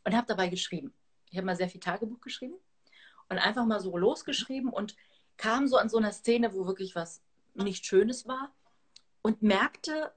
und 0.04 0.16
habe 0.16 0.28
dabei 0.28 0.48
geschrieben. 0.48 0.94
Ich 1.30 1.38
habe 1.38 1.46
mal 1.46 1.56
sehr 1.56 1.70
viel 1.70 1.82
Tagebuch 1.82 2.22
geschrieben 2.22 2.56
und 3.30 3.38
einfach 3.38 3.66
mal 3.66 3.80
so 3.80 3.98
losgeschrieben 3.98 4.72
und 4.72 4.96
kam 5.36 5.68
so 5.68 5.78
an 5.78 5.90
so 5.90 5.98
einer 5.98 6.12
Szene, 6.12 6.54
wo 6.54 6.66
wirklich 6.66 6.96
was 6.96 7.22
nicht 7.54 7.86
Schönes 7.86 8.28
war 8.28 8.52
und 9.28 9.42
merkte 9.42 10.14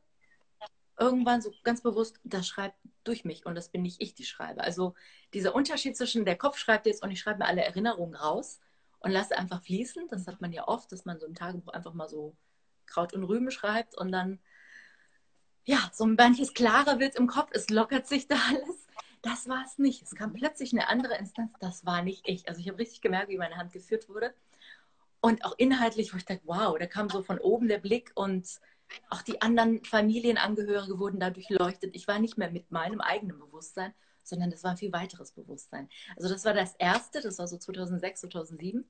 irgendwann 0.97 1.43
so 1.43 1.52
ganz 1.64 1.81
bewusst, 1.81 2.21
das 2.23 2.47
schreibt 2.47 2.76
durch 3.02 3.25
mich 3.25 3.45
und 3.45 3.57
das 3.57 3.71
bin 3.71 3.83
nicht 3.83 4.00
ich, 4.00 4.14
die 4.14 4.25
schreibe. 4.25 4.62
Also 4.62 4.95
dieser 5.35 5.57
Unterschied 5.57 5.97
zwischen 5.97 6.25
der 6.25 6.38
Kopf 6.38 6.59
schreibt 6.59 6.87
jetzt 6.87 7.02
und 7.02 7.11
ich 7.11 7.19
schreibe 7.19 7.40
mir 7.40 7.47
alle 7.47 7.64
Erinnerungen 7.64 8.14
raus 8.14 8.61
und 9.00 9.11
lasse 9.11 9.37
einfach 9.37 9.64
fließen. 9.64 10.07
Das 10.11 10.29
hat 10.29 10.40
man 10.40 10.52
ja 10.52 10.69
oft, 10.69 10.93
dass 10.93 11.07
man 11.07 11.19
so 11.19 11.26
im 11.26 11.35
Tagebuch 11.35 11.73
einfach 11.73 11.93
mal 11.93 12.09
so 12.09 12.37
Kraut 12.87 13.12
und 13.12 13.25
Rüben 13.25 13.50
schreibt 13.50 13.99
und 13.99 14.12
dann 14.12 14.38
ja, 15.64 15.90
so 15.93 16.07
manches 16.07 16.55
klarer 16.55 17.00
wird 17.00 17.17
im 17.17 17.26
Kopf, 17.26 17.50
es 17.52 17.69
lockert 17.69 18.07
sich 18.07 18.29
da 18.29 18.37
alles. 18.49 18.87
Das 19.23 19.49
war 19.49 19.64
es 19.67 19.76
nicht. 19.79 20.05
Es 20.05 20.14
kam 20.14 20.35
plötzlich 20.35 20.73
eine 20.73 20.88
andere 20.88 21.17
Instanz, 21.17 21.50
das 21.59 21.85
war 21.85 22.02
nicht 22.02 22.29
ich. 22.29 22.49
Also 22.49 22.61
ich 22.61 22.69
habe 22.69 22.79
richtig 22.79 23.00
gemerkt, 23.00 23.29
wie 23.29 23.38
meine 23.38 23.57
Hand 23.57 23.73
geführt 23.73 24.09
wurde. 24.09 24.33
Und 25.21 25.45
auch 25.45 25.55
inhaltlich, 25.59 26.12
wo 26.12 26.17
ich 26.17 26.25
dachte, 26.25 26.43
wow, 26.45 26.79
da 26.79 26.87
kam 26.87 27.09
so 27.11 27.23
von 27.23 27.40
oben 27.40 27.67
der 27.67 27.79
Blick 27.79 28.12
und 28.14 28.61
auch 29.09 29.23
die 29.23 29.40
anderen 29.42 29.85
Familienangehörige 29.85 30.99
wurden 30.99 31.20
dadurch 31.20 31.49
leuchtet. 31.49 31.94
Ich 31.94 32.09
war 32.09 32.18
nicht 32.18 32.38
mehr 32.38 32.50
mit 32.50 32.70
meinem 32.70 33.00
eigenen 33.00 33.38
Bewusstsein, 33.38 33.94
sondern 34.23 34.50
das 34.50 34.64
war 34.64 34.73
ein 34.73 34.76
viel 34.76 34.92
weiteres 34.92 35.32
Bewusstsein. 35.32 35.88
Also 36.16 36.28
das 36.28 36.44
war 36.44 36.54
das 36.54 36.75
erste, 36.76 37.20
das 37.20 37.38
war 37.38 37.49
so 37.49 37.59
2006, 37.59 38.20
2007. 38.23 38.85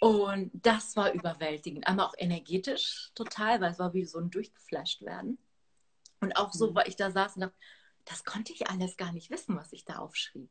Und 0.00 0.50
das 0.52 0.96
war 0.96 1.12
überwältigend. 1.12 1.86
Einmal 1.86 2.06
auch 2.06 2.14
energetisch 2.18 3.10
total, 3.14 3.60
weil 3.60 3.72
es 3.72 3.78
war 3.78 3.94
wie 3.94 4.04
so 4.04 4.18
ein 4.18 4.30
durchgeflasht 4.30 5.02
werden. 5.02 5.38
Und 6.20 6.36
auch 6.36 6.52
so, 6.52 6.70
mhm. 6.70 6.74
weil 6.74 6.88
ich 6.88 6.96
da 6.96 7.10
saß 7.10 7.36
und 7.36 7.42
dachte, 7.42 7.56
das 8.04 8.24
konnte 8.24 8.52
ich 8.52 8.68
alles 8.68 8.96
gar 8.96 9.12
nicht 9.12 9.30
wissen, 9.30 9.56
was 9.56 9.72
ich 9.72 9.84
da 9.84 9.96
aufschrieb. 9.98 10.50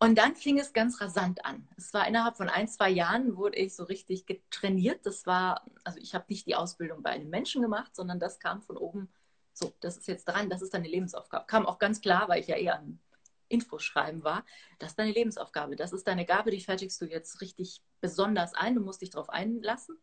Und 0.00 0.16
dann 0.16 0.36
fing 0.36 0.58
es 0.58 0.72
ganz 0.72 1.00
rasant 1.00 1.44
an. 1.44 1.66
Es 1.76 1.92
war 1.92 2.06
innerhalb 2.06 2.36
von 2.36 2.48
ein, 2.48 2.68
zwei 2.68 2.88
Jahren 2.88 3.36
wurde 3.36 3.58
ich 3.58 3.74
so 3.74 3.82
richtig 3.84 4.26
getrainiert. 4.26 5.04
Das 5.04 5.26
war, 5.26 5.64
also 5.82 5.98
ich 5.98 6.14
habe 6.14 6.26
nicht 6.28 6.46
die 6.46 6.54
Ausbildung 6.54 7.02
bei 7.02 7.10
einem 7.10 7.30
Menschen 7.30 7.62
gemacht, 7.62 7.96
sondern 7.96 8.20
das 8.20 8.38
kam 8.38 8.62
von 8.62 8.76
oben. 8.76 9.08
So, 9.52 9.72
das 9.80 9.96
ist 9.96 10.06
jetzt 10.06 10.28
dran, 10.28 10.50
das 10.50 10.62
ist 10.62 10.72
deine 10.72 10.86
Lebensaufgabe. 10.86 11.46
Kam 11.46 11.66
auch 11.66 11.80
ganz 11.80 12.00
klar, 12.00 12.28
weil 12.28 12.40
ich 12.40 12.46
ja 12.46 12.56
eher 12.56 12.78
an 12.78 13.00
Infos 13.48 13.82
schreiben 13.82 14.24
war. 14.24 14.44
Das 14.78 14.90
ist 14.90 14.98
deine 14.98 15.12
Lebensaufgabe. 15.12 15.76
Das 15.76 15.92
ist 15.92 16.06
deine 16.06 16.24
Gabe, 16.24 16.50
die 16.50 16.60
fertigst 16.60 17.00
du 17.00 17.06
jetzt 17.06 17.40
richtig 17.40 17.82
besonders 18.00 18.54
ein. 18.54 18.74
Du 18.74 18.80
musst 18.80 19.02
dich 19.02 19.10
darauf 19.10 19.28
einlassen. 19.28 19.96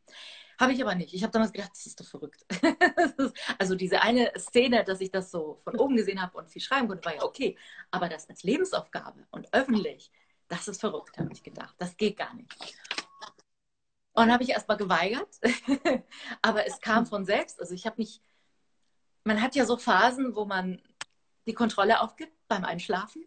Habe 0.59 0.73
ich 0.73 0.81
aber 0.81 0.95
nicht. 0.95 1.13
Ich 1.13 1.23
habe 1.23 1.31
damals 1.31 1.51
gedacht, 1.51 1.71
das 1.71 1.85
ist 1.85 1.99
doch 1.99 2.05
verrückt. 2.05 2.45
also 3.57 3.75
diese 3.75 4.01
eine 4.01 4.31
Szene, 4.37 4.83
dass 4.83 5.01
ich 5.01 5.11
das 5.11 5.31
so 5.31 5.59
von 5.63 5.75
oben 5.77 5.97
gesehen 5.97 6.21
habe 6.21 6.37
und 6.37 6.49
viel 6.49 6.61
schreiben 6.61 6.87
konnte, 6.87 7.05
war 7.05 7.15
ja 7.15 7.23
okay. 7.23 7.57
Aber 7.91 8.07
das 8.09 8.29
als 8.29 8.43
Lebensaufgabe 8.43 9.27
und 9.31 9.53
öffentlich, 9.53 10.11
das 10.47 10.67
ist 10.67 10.79
verrückt, 10.79 11.17
habe 11.17 11.33
ich 11.33 11.43
gedacht. 11.43 11.75
Das 11.77 11.97
geht 11.97 12.17
gar 12.17 12.33
nicht. 12.33 12.51
Und 14.13 14.31
habe 14.31 14.43
ich 14.43 14.49
erstmal 14.49 14.77
geweigert. 14.77 15.35
aber 16.41 16.65
es 16.65 16.79
kam 16.79 17.05
von 17.05 17.25
selbst. 17.25 17.59
Also 17.59 17.73
ich 17.73 17.85
habe 17.85 17.97
mich, 17.97 18.21
man 19.25 19.41
hat 19.41 19.55
ja 19.55 19.65
so 19.65 19.75
Phasen, 19.75 20.35
wo 20.35 20.45
man 20.45 20.81
die 21.47 21.53
Kontrolle 21.53 21.99
aufgibt 21.99 22.33
beim 22.47 22.63
Einschlafen 22.63 23.25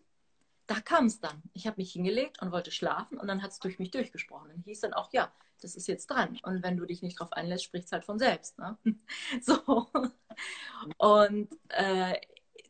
da 0.69 0.81
kam 0.81 1.07
es 1.07 1.19
dann. 1.19 1.43
Ich 1.55 1.67
habe 1.67 1.79
mich 1.79 1.93
hingelegt 1.93 2.41
und 2.43 2.53
wollte 2.53 2.71
schlafen 2.71 3.19
und 3.19 3.27
dann 3.27 3.43
hat 3.43 3.51
es 3.51 3.59
durch 3.59 3.79
mich 3.79 3.91
durchgesprochen. 3.91 4.51
Und 4.53 4.65
hieß 4.65 4.81
dann 4.81 4.93
auch, 4.93 5.13
ja, 5.13 5.33
das 5.63 5.75
ist 5.75 5.89
jetzt 5.89 6.07
dran. 6.09 6.39
Und 6.43 6.63
wenn 6.63 6.77
du 6.77 6.85
dich 6.85 7.03
nicht 7.03 7.19
drauf 7.19 7.33
einlässt, 7.33 7.65
spricht 7.65 7.87
es 7.87 7.93
halt 7.93 8.05
von 8.05 8.19
selbst. 8.19 8.59
Ne? 8.59 8.77
So. 9.41 9.89
Und 10.99 11.49
äh, 11.71 12.15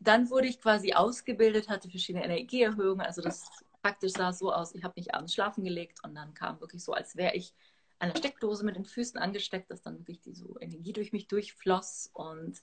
dann 0.00 0.30
wurde 0.30 0.46
ich 0.46 0.60
quasi 0.60 0.94
ausgebildet, 0.94 1.68
hatte 1.68 1.90
verschiedene 1.90 2.24
Energieerhöhungen. 2.24 3.04
Also 3.04 3.20
das 3.20 3.50
praktisch 3.82 4.12
sah 4.12 4.32
so 4.32 4.52
aus, 4.52 4.74
ich 4.74 4.84
habe 4.84 4.94
mich 4.96 5.14
abends 5.14 5.34
schlafen 5.34 5.64
gelegt 5.64 5.98
und 6.04 6.14
dann 6.14 6.34
kam 6.34 6.60
wirklich 6.60 6.82
so, 6.82 6.92
als 6.92 7.16
wäre 7.16 7.34
ich 7.34 7.52
an 7.98 8.10
der 8.10 8.18
Steckdose 8.18 8.64
mit 8.64 8.76
den 8.76 8.84
Füßen 8.84 9.18
angesteckt, 9.18 9.70
dass 9.72 9.82
dann 9.82 9.98
wirklich 9.98 10.20
die 10.20 10.34
so 10.34 10.56
Energie 10.60 10.92
durch 10.92 11.12
mich 11.12 11.26
durchfloss 11.26 12.10
und 12.14 12.62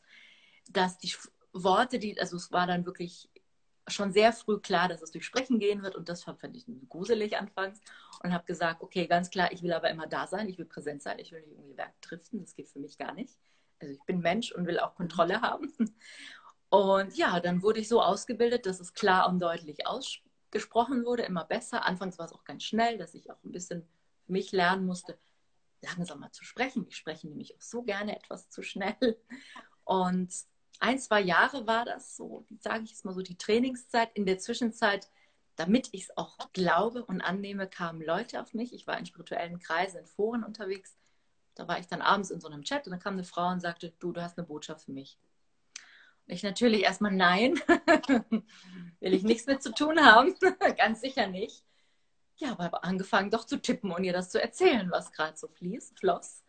dass 0.72 0.98
die 0.98 1.14
Worte, 1.52 2.00
die, 2.00 2.20
also 2.20 2.38
es 2.38 2.52
war 2.52 2.68
dann 2.68 2.86
wirklich 2.86 3.30
schon 3.88 4.12
sehr 4.12 4.34
früh 4.34 4.60
klar, 4.60 4.88
dass 4.88 5.02
es 5.02 5.12
durch 5.12 5.26
Sprechen 5.26 5.60
gehen 5.60 5.84
wird 5.84 5.96
und 5.96 6.10
das 6.10 6.24
fand 6.24 6.56
ich 6.56 6.66
gruselig 6.90 7.38
anfangs 7.38 7.80
und 8.24 8.34
habe 8.34 8.46
gesagt, 8.46 8.82
okay, 8.82 9.08
ganz 9.08 9.30
klar, 9.30 9.52
ich 9.52 9.62
will 9.62 9.74
aber 9.74 9.90
immer 9.90 10.08
da 10.08 10.28
sein, 10.28 10.50
ich 10.50 10.58
will 10.58 10.66
präsent 10.66 11.04
sein, 11.04 11.20
ich 11.20 11.32
will 11.32 11.42
nicht 11.42 11.52
irgendwie 11.52 11.78
wegdriften, 11.78 12.42
das 12.42 12.56
geht 12.56 12.70
für 12.70 12.80
mich 12.80 12.98
gar 12.98 13.14
nicht. 13.14 13.38
Also 13.80 13.94
ich 13.94 14.02
bin 14.04 14.22
Mensch 14.22 14.52
und 14.52 14.66
will 14.66 14.80
auch 14.80 14.96
Kontrolle 14.96 15.42
haben. 15.42 15.74
Und 16.70 17.16
ja, 17.16 17.40
dann 17.40 17.62
wurde 17.62 17.80
ich 17.80 17.88
so 17.88 18.02
ausgebildet, 18.02 18.66
dass 18.66 18.80
es 18.80 18.94
klar 18.94 19.30
und 19.30 19.40
deutlich 19.40 19.86
ausgesprochen 19.88 21.06
wurde, 21.06 21.24
immer 21.24 21.46
besser. 21.46 21.86
Anfangs 21.86 22.18
war 22.18 22.26
es 22.26 22.34
auch 22.34 22.44
ganz 22.44 22.64
schnell, 22.64 22.98
dass 22.98 23.14
ich 23.14 23.30
auch 23.32 23.42
ein 23.44 23.52
bisschen 23.52 23.88
für 24.26 24.32
mich 24.32 24.52
lernen 24.52 24.86
musste, 24.86 25.18
langsamer 25.82 26.32
zu 26.32 26.44
sprechen. 26.44 26.86
Ich 26.90 26.98
spreche 26.98 27.28
nämlich 27.28 27.56
auch 27.56 27.62
so 27.62 27.84
gerne 27.84 28.16
etwas 28.16 28.50
zu 28.50 28.62
schnell. 28.62 29.18
Und 29.84 30.34
ein, 30.80 31.00
zwei 31.00 31.22
Jahre 31.22 31.68
war 31.68 31.86
das 31.86 32.16
so, 32.16 32.46
sage 32.60 32.84
ich 32.84 32.92
jetzt 32.92 33.06
mal 33.06 33.14
so, 33.14 33.22
die 33.22 33.38
Trainingszeit. 33.38 34.10
In 34.14 34.26
der 34.26 34.40
Zwischenzeit, 34.40 35.10
damit 35.56 35.90
ich 35.92 36.04
es 36.04 36.18
auch 36.18 36.38
glaube 36.54 37.06
und 37.06 37.22
annehme, 37.22 37.68
kamen 37.68 38.02
Leute 38.02 38.42
auf 38.42 38.54
mich. 38.54 38.74
Ich 38.74 38.88
war 38.88 38.98
in 38.98 39.06
spirituellen 39.06 39.60
Kreisen, 39.60 40.00
in 40.00 40.06
Foren 40.06 40.44
unterwegs. 40.44 40.96
Da 41.56 41.68
war 41.68 41.80
ich 41.80 41.88
dann 41.88 42.02
abends 42.02 42.32
in 42.32 42.42
so 42.42 42.48
einem 42.48 42.64
Chat 42.64 42.86
und 42.86 42.92
dann 42.92 43.00
kam 43.00 43.14
eine 43.14 43.24
Frau 43.24 43.50
und 43.50 43.62
sagte, 43.62 43.94
du, 44.00 44.12
du 44.12 44.22
hast 44.22 44.38
eine 44.38 44.48
Botschaft 44.48 44.86
für 44.86 44.92
mich. 44.92 45.18
Und 46.28 46.34
ich 46.34 46.44
natürlich 46.44 46.84
erstmal 46.84 47.14
nein, 47.14 47.56
will 49.00 49.14
ich 49.14 49.24
nichts 49.24 49.46
mit 49.46 49.64
zu 49.64 49.74
tun 49.74 50.04
haben, 50.04 50.36
ganz 50.78 51.02
sicher 51.02 51.28
nicht. 51.28 51.64
Ja, 52.38 52.60
aber 52.60 52.84
angefangen 52.84 53.32
doch 53.32 53.46
zu 53.46 53.62
tippen 53.62 53.92
und 53.92 54.04
ihr 54.04 54.12
das 54.12 54.30
zu 54.30 54.42
erzählen, 54.42 54.92
was 54.92 55.14
gerade 55.14 55.38
so 55.38 55.48
fließt, 55.48 55.98
floss. 55.98 56.44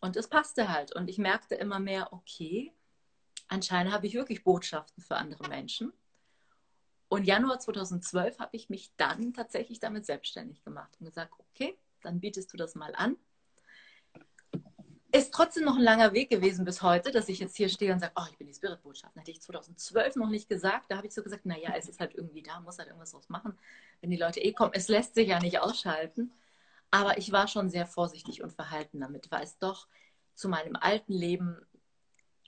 Und 0.00 0.16
es 0.16 0.28
passte 0.28 0.68
halt. 0.68 0.94
Und 0.94 1.08
ich 1.08 1.18
merkte 1.18 1.56
immer 1.56 1.80
mehr, 1.80 2.12
okay, 2.12 2.72
anscheinend 3.50 3.92
habe 3.92 4.06
ich 4.06 4.14
wirklich 4.14 4.44
Botschaften 4.44 5.02
für 5.02 5.16
andere 5.16 5.48
Menschen. 5.48 5.92
Und 7.08 7.24
Januar 7.24 7.58
2012 7.58 8.38
habe 8.38 8.56
ich 8.56 8.70
mich 8.70 8.92
dann 8.96 9.34
tatsächlich 9.34 9.80
damit 9.80 10.06
selbstständig 10.06 10.62
gemacht 10.62 10.96
und 10.98 11.06
gesagt, 11.06 11.34
okay, 11.38 11.76
dann 12.02 12.20
bietest 12.20 12.52
du 12.52 12.56
das 12.56 12.76
mal 12.76 12.94
an. 12.94 13.16
Ist 15.12 15.34
trotzdem 15.34 15.64
noch 15.64 15.74
ein 15.74 15.82
langer 15.82 16.12
Weg 16.12 16.30
gewesen 16.30 16.64
bis 16.64 16.82
heute, 16.82 17.10
dass 17.10 17.28
ich 17.28 17.40
jetzt 17.40 17.56
hier 17.56 17.68
stehe 17.68 17.92
und 17.92 17.98
sage, 17.98 18.12
oh, 18.14 18.22
ich 18.30 18.38
bin 18.38 18.46
die 18.46 18.54
Spirit-Botschaft. 18.54 19.16
Hätte 19.16 19.32
ich 19.32 19.42
2012 19.42 20.14
noch 20.16 20.28
nicht 20.28 20.48
gesagt. 20.48 20.84
Da 20.88 20.96
habe 20.98 21.08
ich 21.08 21.12
so 21.12 21.24
gesagt, 21.24 21.44
naja, 21.46 21.74
es 21.76 21.88
ist 21.88 21.98
halt 21.98 22.14
irgendwie 22.14 22.42
da, 22.42 22.60
muss 22.60 22.78
halt 22.78 22.88
irgendwas 22.88 23.10
draus 23.10 23.28
machen, 23.28 23.58
wenn 24.00 24.10
die 24.10 24.16
Leute 24.16 24.38
eh 24.38 24.52
kommen. 24.52 24.70
Es 24.72 24.86
lässt 24.86 25.16
sich 25.16 25.28
ja 25.28 25.40
nicht 25.40 25.58
ausschalten. 25.58 26.32
Aber 26.92 27.18
ich 27.18 27.32
war 27.32 27.48
schon 27.48 27.70
sehr 27.70 27.86
vorsichtig 27.86 28.42
und 28.42 28.52
verhalten 28.52 29.00
damit, 29.00 29.30
weil 29.32 29.42
es 29.42 29.58
doch 29.58 29.88
zu 30.34 30.48
meinem 30.48 30.76
alten 30.76 31.12
Leben 31.12 31.60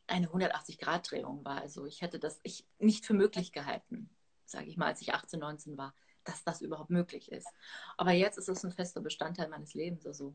eine 0.06 0.28
180-Grad-Drehung 0.28 1.44
war. 1.44 1.61
Also 1.61 1.87
ich 1.87 2.02
hätte 2.02 2.18
das 2.18 2.40
ich 2.42 2.66
nicht 2.78 3.06
für 3.06 3.14
möglich 3.14 3.52
gehalten, 3.52 4.11
sage 4.44 4.66
ich 4.66 4.76
mal, 4.76 4.87
als 4.87 5.00
ich 5.00 5.14
18, 5.14 5.40
19 5.40 5.78
war, 5.78 5.94
dass 6.25 6.44
das 6.44 6.61
überhaupt 6.61 6.90
möglich 6.90 7.32
ist. 7.32 7.49
Aber 7.97 8.12
jetzt 8.12 8.38
ist 8.38 8.49
es 8.49 8.64
ein 8.64 8.73
fester 8.73 9.00
Bestandteil 9.00 9.49
meines 9.49 9.75
Lebens. 9.75 10.06
Also 10.06 10.35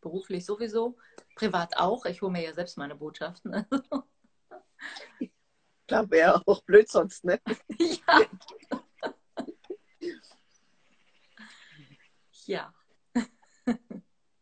beruflich 0.00 0.44
sowieso, 0.44 0.96
privat 1.34 1.76
auch. 1.76 2.04
Ich 2.06 2.22
hole 2.22 2.32
mir 2.32 2.42
ja 2.42 2.54
selbst 2.54 2.78
meine 2.78 2.94
Botschaften. 2.94 3.66
ich 5.18 5.30
glaube, 5.86 6.10
wäre 6.10 6.42
auch 6.46 6.62
blöd 6.62 6.88
sonst, 6.88 7.24
ne? 7.24 7.40
ja. 7.78 8.20
ja. 12.46 12.74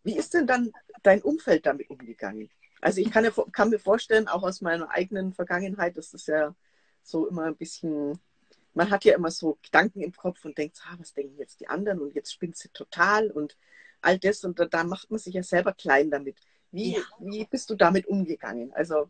Wie 0.03 0.17
ist 0.17 0.33
denn 0.35 0.47
dann 0.47 0.73
dein 1.03 1.23
Umfeld 1.23 1.67
damit 1.67 1.91
umgegangen? 1.91 2.51
Also 2.81 3.01
ich 3.01 3.11
kann, 3.11 3.25
ja, 3.25 3.31
kann 3.53 3.71
mir 3.71 3.79
vorstellen, 3.79 4.29
auch 4.29 4.43
aus 4.43 4.61
meiner 4.61 4.91
eigenen 4.91 5.33
Vergangenheit, 5.33 5.97
dass 5.97 6.11
das 6.11 6.27
ja 6.27 6.55
so 7.03 7.27
immer 7.27 7.45
ein 7.45 7.57
bisschen, 7.57 8.19
man 8.75 8.91
hat 8.91 9.05
ja 9.05 9.15
immer 9.15 9.31
so 9.31 9.59
Gedanken 9.63 10.01
im 10.03 10.13
Kopf 10.13 10.45
und 10.45 10.57
denkt, 10.59 10.81
ah, 10.87 10.97
was 10.99 11.15
denken 11.15 11.39
jetzt 11.39 11.61
die 11.61 11.69
anderen 11.69 12.01
und 12.01 12.15
jetzt 12.15 12.33
spinnt 12.33 12.57
sie 12.57 12.69
total 12.69 13.31
und 13.31 13.57
all 14.01 14.19
das 14.19 14.45
und 14.45 14.59
da, 14.61 14.67
da 14.67 14.85
macht 14.85 15.11
man 15.11 15.19
sich 15.19 15.35
ja 15.35 15.43
selber 15.43 15.73
klein 15.73 16.11
damit. 16.11 16.37
Wie, 16.71 16.95
ja. 16.95 17.03
wie 17.19 17.45
bist 17.45 17.71
du 17.71 17.75
damit 17.75 18.07
umgegangen? 18.07 18.73
Also 18.75 19.09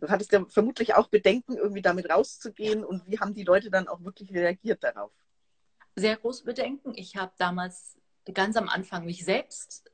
du 0.00 0.08
hattest 0.08 0.32
ja 0.32 0.44
vermutlich 0.46 0.94
auch 0.94 1.08
Bedenken, 1.08 1.56
irgendwie 1.56 1.82
damit 1.82 2.08
rauszugehen 2.08 2.84
und 2.84 3.02
wie 3.06 3.18
haben 3.18 3.34
die 3.34 3.44
Leute 3.44 3.70
dann 3.70 3.88
auch 3.88 4.02
wirklich 4.02 4.32
reagiert 4.32 4.82
darauf? 4.82 5.12
Sehr 5.96 6.16
große 6.16 6.44
Bedenken. 6.44 6.92
Ich 6.94 7.16
habe 7.16 7.32
damals 7.38 7.96
ganz 8.32 8.56
am 8.56 8.68
Anfang 8.68 9.04
mich 9.04 9.24
selbst 9.24 9.90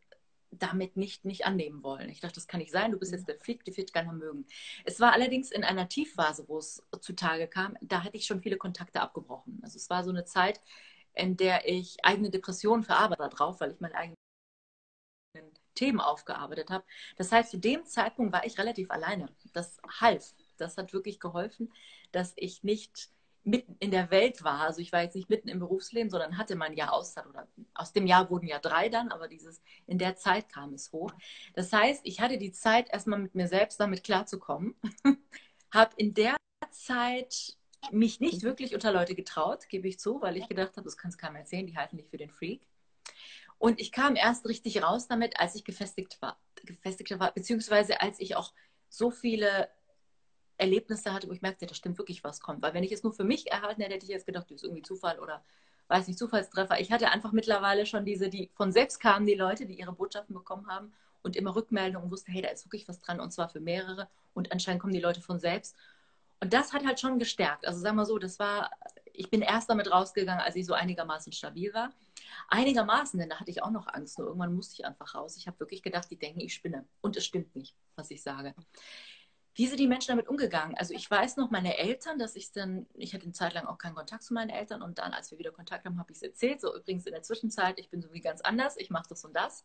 damit 0.59 0.97
nicht, 0.97 1.25
nicht 1.25 1.47
annehmen 1.47 1.83
wollen. 1.83 2.09
Ich 2.09 2.21
dachte, 2.21 2.35
das 2.37 2.47
kann 2.47 2.61
nicht 2.61 2.73
sein, 2.73 2.93
du 2.93 2.99
bist 2.99 3.13
jetzt 3.13 3.29
der 3.29 3.39
Freak, 3.39 3.65
die 3.65 3.77
wird 3.77 3.93
keiner 3.93 4.13
mögen. 4.13 4.47
Es 4.85 5.01
war 5.01 5.13
allerdings 5.13 5.51
in 5.51 5.65
einer 5.65 5.89
Tiefphase, 5.89 6.49
wo 6.49 6.59
es 6.59 6.83
zutage 7.01 7.49
kam, 7.49 7.77
da 7.81 8.05
hatte 8.05 8.17
ich 8.17 8.27
schon 8.27 8.43
viele 8.43 8.57
Kontakte 8.57 9.01
abgebrochen. 9.01 9.61
Also 9.63 9.77
es 9.77 9.91
war 9.91 10.05
so 10.05 10.11
eine 10.11 10.25
Zeit, 10.25 10.61
in 11.15 11.37
der 11.37 11.69
ich 11.69 12.05
eigene 12.05 12.31
Depressionen 12.31 12.85
verarbeitet 12.85 13.39
drauf, 13.39 13.61
weil 13.61 13.73
ich 13.73 13.81
meine 13.81 13.95
eigenen 13.95 14.17
Themen 15.75 16.01
aufgearbeitet 16.01 16.71
habe. 16.71 16.85
Das 17.17 17.33
heißt, 17.33 17.51
zu 17.51 17.59
dem 17.59 17.85
Zeitpunkt 17.85 18.33
war 18.33 18.45
ich 18.47 18.59
relativ 18.59 18.91
alleine. 18.91 19.29
Das 19.53 19.79
half. 20.01 20.35
Das 20.57 20.77
hat 20.77 20.93
wirklich 20.93 21.19
geholfen, 21.19 21.73
dass 22.13 22.33
ich 22.37 22.63
nicht 22.63 23.11
mitten 23.45 23.77
in 23.79 23.91
der 23.91 24.11
Welt 24.11 24.43
war. 24.43 24.61
Also 24.61 24.81
ich 24.81 24.93
war 24.93 25.03
jetzt 25.03 25.15
nicht 25.15 25.29
mitten 25.29 25.49
im 25.49 25.59
Berufsleben, 25.59 26.11
sondern 26.11 26.39
hatte 26.39 26.57
mein 26.57 26.75
Jahr 26.75 26.93
Auszeit 26.93 27.27
oder 27.27 27.47
aus 27.75 27.93
dem 27.93 28.07
Jahr 28.07 28.31
wurden 28.31 28.47
ja 28.47 28.59
drei 28.59 28.89
dann, 28.89 29.13
aber 29.13 29.29
dieses 29.29 29.63
in 29.87 29.99
der 29.99 30.17
Zeit 30.17 30.49
kam 30.49 30.73
es 30.73 30.93
hoch. 30.93 31.13
Das 31.55 31.73
heißt, 31.73 32.01
ich 32.05 32.21
hatte 32.21 32.39
die 32.39 32.53
Zeit 32.53 32.91
erstmal 32.91 33.19
mit 33.19 33.35
mir 33.35 33.49
selbst 33.49 33.79
damit 33.79 34.03
klarzukommen, 34.03 34.75
habe 35.73 35.95
in 35.97 36.15
der 36.15 36.37
Zeit 36.71 37.57
mich 37.91 38.21
nicht 38.21 38.43
wirklich 38.43 38.75
unter 38.75 38.93
Leute 38.93 39.15
getraut, 39.15 39.69
gebe 39.69 39.89
ich 39.89 40.01
zu, 40.01 40.23
weil 40.23 40.37
ich 40.39 40.49
gedacht 40.49 40.77
habe, 40.77 40.85
das 40.85 40.97
kann 40.97 41.11
es 41.11 41.19
keinem 41.19 41.37
erzählen, 41.37 41.67
die 41.67 41.77
halten 41.77 41.99
dich 41.99 42.09
für 42.09 42.17
den 42.17 42.31
Freak. 42.31 42.67
Und 43.59 43.81
ich 43.81 43.93
kam 43.93 44.17
erst 44.17 44.47
richtig 44.47 44.83
raus 44.83 45.07
damit, 45.07 45.39
als 45.39 45.55
ich 45.55 45.65
gefestigt 45.65 46.21
war, 46.21 46.39
gefestigt 46.65 47.19
war, 47.19 47.33
beziehungsweise 47.33 48.01
als 48.01 48.21
ich 48.21 48.37
auch 48.37 48.53
so 48.89 49.11
viele 49.11 49.69
Erlebnisse 50.57 51.13
hatte, 51.13 51.29
wo 51.29 51.33
ich 51.33 51.43
merkte, 51.43 51.67
da 51.67 51.75
stimmt 51.75 51.99
wirklich 51.99 52.25
was 52.25 52.41
kommt. 52.41 52.63
Weil 52.63 52.75
wenn 52.75 52.85
ich 52.85 52.93
es 52.93 53.03
nur 53.03 53.13
für 53.13 53.25
mich 53.25 53.51
erhalten 53.51 53.83
hätte, 53.83 53.95
hätte 53.95 54.07
ich 54.07 54.13
jetzt 54.13 54.27
gedacht, 54.27 54.47
das 54.51 54.57
ist 54.57 54.65
irgendwie 54.65 54.83
Zufall 54.83 55.19
oder 55.19 55.43
weiß 55.89 56.07
nicht, 56.07 56.19
Zufallstreffer. 56.19 56.81
Ich 56.81 56.93
hatte 56.93 57.11
einfach 57.11 57.33
mittlerweile 57.33 57.87
schon 57.87 58.05
diese, 58.05 58.29
die 58.29 58.51
von 58.55 58.73
selbst 58.73 59.01
kamen, 59.01 59.27
die 59.27 59.35
Leute, 59.35 59.67
die 59.67 59.75
ihre 59.75 59.93
Botschaften 59.93 60.35
bekommen 60.35 60.67
haben 60.67 60.93
und 61.23 61.37
immer 61.37 61.55
Rückmeldungen 61.55 62.07
und 62.07 62.11
wussten, 62.11 62.33
hey, 62.33 62.43
da 62.43 62.49
ist 62.49 62.65
wirklich 62.65 62.89
was 62.89 63.01
dran 63.01 63.21
und 63.21 63.33
zwar 63.33 63.49
für 63.49 63.61
mehrere 63.61 64.09
und 64.33 64.53
anscheinend 64.53 64.81
kommen 64.81 64.93
die 64.93 65.01
Leute 65.01 65.21
von 65.21 65.39
selbst. 65.39 65.77
Und 66.41 66.53
das 66.53 66.73
hat 66.73 66.85
halt 66.85 67.01
schon 67.01 67.19
gestärkt. 67.19 67.67
Also 67.67 67.81
sagen 67.81 67.97
wir 67.97 68.07
so, 68.07 68.19
das 68.19 68.39
war, 68.39 68.71
ich 69.13 69.31
bin 69.31 69.41
erst 69.41 69.71
damit 69.71 69.91
rausgegangen, 69.91 70.43
als 70.43 70.57
ich 70.57 70.67
so 70.67 70.75
einigermaßen 70.75 71.33
stabil 71.33 71.73
war. 71.73 71.91
Einigermaßen, 72.49 73.19
denn 73.19 73.31
da 73.31 73.41
hatte 73.41 73.51
ich 73.51 73.63
auch 73.63 73.71
noch 73.71 73.87
Angst. 73.87 74.19
Nur 74.19 74.29
irgendwann 74.29 74.55
musste 74.55 74.75
ich 74.75 74.85
einfach 74.85 75.15
raus. 75.15 75.37
Ich 75.37 75.47
habe 75.47 75.61
wirklich 75.61 75.83
gedacht, 75.83 76.11
die 76.11 76.19
denken, 76.19 76.41
ich 76.41 76.55
spinne. 76.55 76.85
Und 77.01 77.17
es 77.17 77.25
stimmt 77.25 77.55
nicht, 77.57 77.75
was 77.97 78.11
ich 78.11 78.23
sage. 78.23 78.55
Wie 79.55 79.69
sind 79.69 79.79
die 79.79 79.87
Menschen 79.87 80.09
damit 80.09 80.29
umgegangen? 80.29 80.77
Also 80.77 80.95
ich 80.95 81.09
weiß 81.09 81.37
noch, 81.37 81.51
meine 81.51 81.79
Eltern, 81.79 82.19
dass 82.19 82.35
ich 82.35 82.51
dann, 82.51 82.87
ich 82.95 83.15
hatte 83.15 83.25
eine 83.25 83.33
Zeit 83.33 83.55
lang 83.55 83.67
auch 83.67 83.79
keinen 83.79 83.95
Kontakt 83.95 84.25
zu 84.25 84.35
meinen 84.35 84.51
Eltern 84.51 84.83
und 84.83 84.99
dann, 84.99 85.13
als 85.13 85.31
wir 85.31 85.39
wieder 85.39 85.53
Kontakt 85.53 85.85
haben, 85.85 85.99
habe 85.99 86.11
ich 86.11 86.17
es 86.17 86.23
erzählt. 86.23 86.61
So 86.61 86.75
übrigens 86.75 87.07
in 87.07 87.13
der 87.13 87.23
Zwischenzeit, 87.23 87.79
ich 87.79 87.89
bin 87.89 88.03
so 88.03 88.13
wie 88.13 88.21
ganz 88.21 88.41
anders, 88.41 88.77
ich 88.77 88.91
mache 88.91 89.09
das 89.09 89.25
und 89.25 89.35
das. 89.35 89.65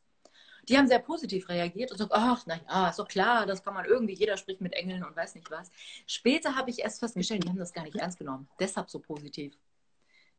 Die 0.67 0.77
haben 0.77 0.87
sehr 0.87 0.99
positiv 0.99 1.49
reagiert 1.49 1.91
und 1.91 1.97
so, 1.97 2.07
ach, 2.11 2.45
naja, 2.45 2.89
ist 2.89 2.99
doch 2.99 3.07
klar, 3.07 3.47
das 3.47 3.63
kann 3.63 3.73
man 3.73 3.85
irgendwie, 3.85 4.13
jeder 4.13 4.37
spricht 4.37 4.61
mit 4.61 4.73
Engeln 4.73 5.03
und 5.03 5.15
weiß 5.15 5.33
nicht 5.33 5.49
was. 5.49 5.71
Später 6.05 6.55
habe 6.55 6.69
ich 6.69 6.79
erst 6.79 6.99
festgestellt, 6.99 7.43
die 7.43 7.49
haben 7.49 7.57
das 7.57 7.73
gar 7.73 7.83
nicht 7.83 7.95
ernst 7.95 8.19
genommen. 8.19 8.47
Deshalb 8.59 8.89
so 8.89 8.99
positiv. 8.99 9.57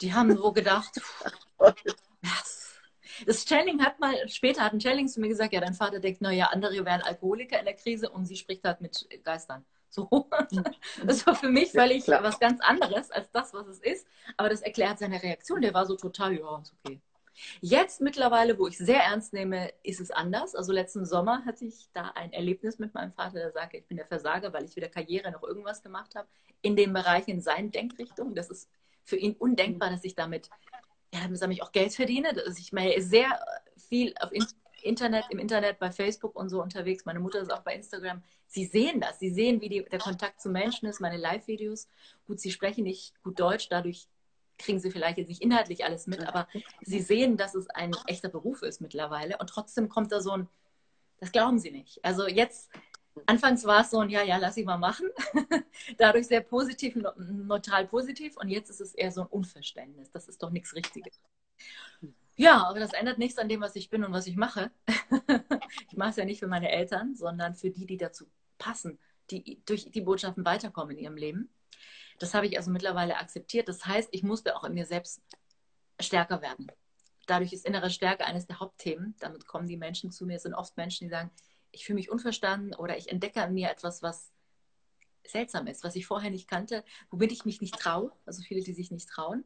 Die 0.01 0.15
haben 0.15 0.37
so 0.37 0.53
gedacht, 0.53 1.01
was? 1.59 2.70
Das 3.27 3.45
Channing 3.45 3.83
hat 3.83 4.01
mal, 4.01 4.29
später 4.29 4.63
hat 4.63 4.73
ein 4.73 4.81
Channing 4.81 5.09
zu 5.09 5.21
mir 5.21 5.29
gesagt, 5.29 5.53
ja, 5.53 5.61
dein 5.61 5.75
Vater 5.75 6.01
denkt, 6.01 6.21
naja, 6.21 6.47
andere 6.47 6.85
wären 6.85 7.03
Alkoholiker 7.03 7.59
in 7.59 7.65
der 7.65 7.75
Krise 7.75 8.09
und 8.11 8.27
sie 8.27 8.37
spricht 8.37 8.65
halt 8.65 8.81
mit 8.81 9.09
Geistern. 9.25 9.65
So. 9.91 10.09
Das 11.05 11.27
war 11.27 11.35
für 11.35 11.49
mich 11.49 11.73
völlig 11.73 12.07
ja, 12.07 12.23
was 12.23 12.39
ganz 12.39 12.61
anderes 12.61 13.11
als 13.11 13.31
das, 13.31 13.53
was 13.53 13.67
es 13.67 13.79
ist. 13.81 14.07
Aber 14.37 14.49
das 14.49 14.61
erklärt 14.61 14.99
seine 14.99 15.23
Reaktion. 15.23 15.61
Der 15.61 15.75
war 15.75 15.87
so 15.87 15.97
total, 15.97 16.39
ja, 16.39 16.59
ist 16.59 16.75
okay. 16.85 17.01
Jetzt 17.61 18.01
mittlerweile, 18.01 18.59
wo 18.59 18.67
ich 18.67 18.77
sehr 18.77 19.03
ernst 19.03 19.33
nehme, 19.33 19.73
ist 19.83 20.01
es 20.01 20.11
anders. 20.11 20.55
Also 20.55 20.73
letzten 20.73 21.07
Sommer 21.07 21.45
hatte 21.45 21.65
ich 21.65 21.89
da 21.93 22.13
ein 22.15 22.33
Erlebnis 22.33 22.79
mit 22.79 22.95
meinem 22.95 23.13
Vater, 23.13 23.39
der 23.39 23.53
sagte, 23.53 23.79
ich 23.79 23.87
bin 23.87 23.97
der 23.97 24.07
Versager, 24.07 24.53
weil 24.53 24.65
ich 24.65 24.77
weder 24.77 24.89
Karriere 24.89 25.31
noch 25.31 25.43
irgendwas 25.43 25.83
gemacht 25.83 26.15
habe 26.15 26.29
in 26.63 26.77
dem 26.77 26.93
Bereich 26.93 27.29
in 27.29 27.41
seinen 27.41 27.71
Denkrichtung. 27.71 28.35
Das 28.35 28.51
ist 28.51 28.69
für 29.05 29.17
ihn 29.17 29.35
undenkbar, 29.35 29.91
dass 29.91 30.05
ich 30.05 30.15
damit 30.15 30.51
ja, 31.13 31.21
damit 31.27 31.57
ich 31.57 31.63
auch 31.63 31.73
Geld 31.73 31.95
verdiene. 31.95 32.31
Also 32.31 32.59
ich 32.59 32.73
meine, 32.73 33.01
sehr 33.03 33.41
viel 33.77 34.15
auf 34.21 34.31
Internet, 34.83 35.25
im 35.31 35.39
Internet, 35.39 35.79
bei 35.79 35.91
Facebook 35.91 36.37
und 36.37 36.49
so 36.49 36.63
unterwegs. 36.63 37.05
Meine 37.05 37.21
Mutter 37.21 37.41
ist 37.41 37.53
auch 37.53 37.63
bei 37.63 37.75
Instagram. 37.75 38.23
Sie 38.47 38.65
sehen 38.65 39.01
das. 39.01 39.19
Sie 39.19 39.31
sehen, 39.31 39.61
wie 39.61 39.69
die, 39.69 39.85
der 39.85 39.99
Kontakt 39.99 40.41
zu 40.41 40.49
Menschen 40.49 40.89
ist, 40.89 41.01
meine 41.01 41.17
Live-Videos. 41.17 41.89
Gut, 42.27 42.41
sie 42.41 42.51
sprechen 42.51 42.85
nicht 42.85 43.21
gut 43.23 43.39
Deutsch, 43.39 43.69
dadurch 43.69 44.09
kriegen 44.59 44.79
sie 44.79 44.91
vielleicht 44.91 45.19
jetzt 45.19 45.29
nicht 45.29 45.43
inhaltlich 45.43 45.85
alles 45.85 46.07
mit, 46.07 46.21
aber 46.21 46.47
sie 46.83 47.01
sehen, 47.01 47.39
dass 47.39 47.55
es 47.55 47.69
ein 47.71 47.97
echter 48.07 48.29
Beruf 48.29 48.63
ist 48.63 48.81
mittlerweile. 48.81 49.39
Und 49.39 49.49
trotzdem 49.49 49.89
kommt 49.89 50.13
da 50.13 50.21
so 50.21 50.33
ein, 50.33 50.49
das 51.19 51.33
glauben 51.33 51.59
sie 51.59 51.71
nicht. 51.71 52.05
Also 52.05 52.29
jetzt 52.29 52.71
Anfangs 53.27 53.65
war 53.65 53.83
es 53.83 53.91
so 53.91 53.99
ein, 54.01 54.11
ja, 54.11 54.23
ja, 54.23 54.37
lass 54.37 54.57
ich 54.57 54.65
mal 54.65 54.79
machen. 54.79 55.09
Dadurch 55.99 56.27
sehr 56.27 56.41
positiv, 56.41 56.97
neutral 57.17 57.87
positiv. 57.87 58.37
Und 58.37 58.49
jetzt 58.49 58.71
ist 58.71 58.81
es 58.81 58.95
eher 58.95 59.11
so 59.11 59.23
ein 59.23 59.27
Unverständnis. 59.27 60.11
Das 60.11 60.29
ist 60.29 60.43
doch 60.43 60.51
nichts 60.51 60.75
Richtiges. 60.75 61.21
Ja, 62.37 62.65
aber 62.67 62.81
das 62.81 62.93
ändert 62.93 63.19
nichts 63.19 63.39
an 63.39 63.49
dem, 63.49 63.61
was 63.61 63.77
ich 63.77 63.91
bin 63.91 64.05
und 64.05 64.13
was 64.13 64.27
ich 64.27 64.37
mache. 64.37 64.71
ich 65.91 65.97
mache 65.97 66.11
es 66.11 66.17
ja 66.17 66.25
nicht 66.25 66.39
für 66.39 66.47
meine 66.47 66.71
Eltern, 66.71 67.15
sondern 67.15 67.55
für 67.55 67.71
die, 67.71 67.85
die 67.85 67.99
dazu 67.99 68.27
passen, 68.59 68.99
die 69.31 69.61
durch 69.67 69.91
die 69.91 70.01
Botschaften 70.01 70.45
weiterkommen 70.45 70.97
in 70.97 71.05
ihrem 71.05 71.17
Leben. 71.17 71.51
Das 72.19 72.35
habe 72.35 72.47
ich 72.47 72.57
also 72.57 72.71
mittlerweile 72.71 73.17
akzeptiert. 73.17 73.69
Das 73.69 73.85
heißt, 73.85 74.09
ich 74.13 74.23
musste 74.23 74.57
auch 74.57 74.65
in 74.65 74.75
mir 74.75 74.87
selbst 74.87 75.21
stärker 76.01 76.41
werden. 76.43 76.69
Dadurch 77.27 77.53
ist 77.53 77.67
innere 77.67 77.91
Stärke 77.91 78.25
eines 78.25 78.47
der 78.47 78.61
Hauptthemen. 78.61 79.15
Damit 79.21 79.47
kommen 79.47 79.67
die 79.67 79.77
Menschen 79.77 80.11
zu 80.11 80.27
mir. 80.27 80.37
Es 80.37 80.43
sind 80.43 80.55
oft 80.55 80.77
Menschen, 80.77 81.05
die 81.05 81.11
sagen, 81.11 81.31
ich 81.73 81.85
fühle 81.85 81.97
mich 81.97 82.11
unverstanden 82.11 82.75
oder 82.75 82.97
ich 82.97 83.11
entdecke 83.11 83.43
an 83.43 83.55
mir 83.55 83.71
etwas, 83.71 84.03
was 84.03 84.33
seltsam 85.27 85.67
ist, 85.67 85.85
was 85.85 85.97
ich 85.97 86.07
vorher 86.07 86.31
nicht 86.31 86.49
kannte, 86.49 86.85
womit 87.11 87.33
ich 87.33 87.45
mich 87.45 87.61
nicht 87.61 87.79
traue, 87.79 88.13
also 88.27 88.43
viele, 88.43 88.63
die 88.63 88.73
sich 88.73 88.91
nicht 88.91 89.09
trauen. 89.09 89.45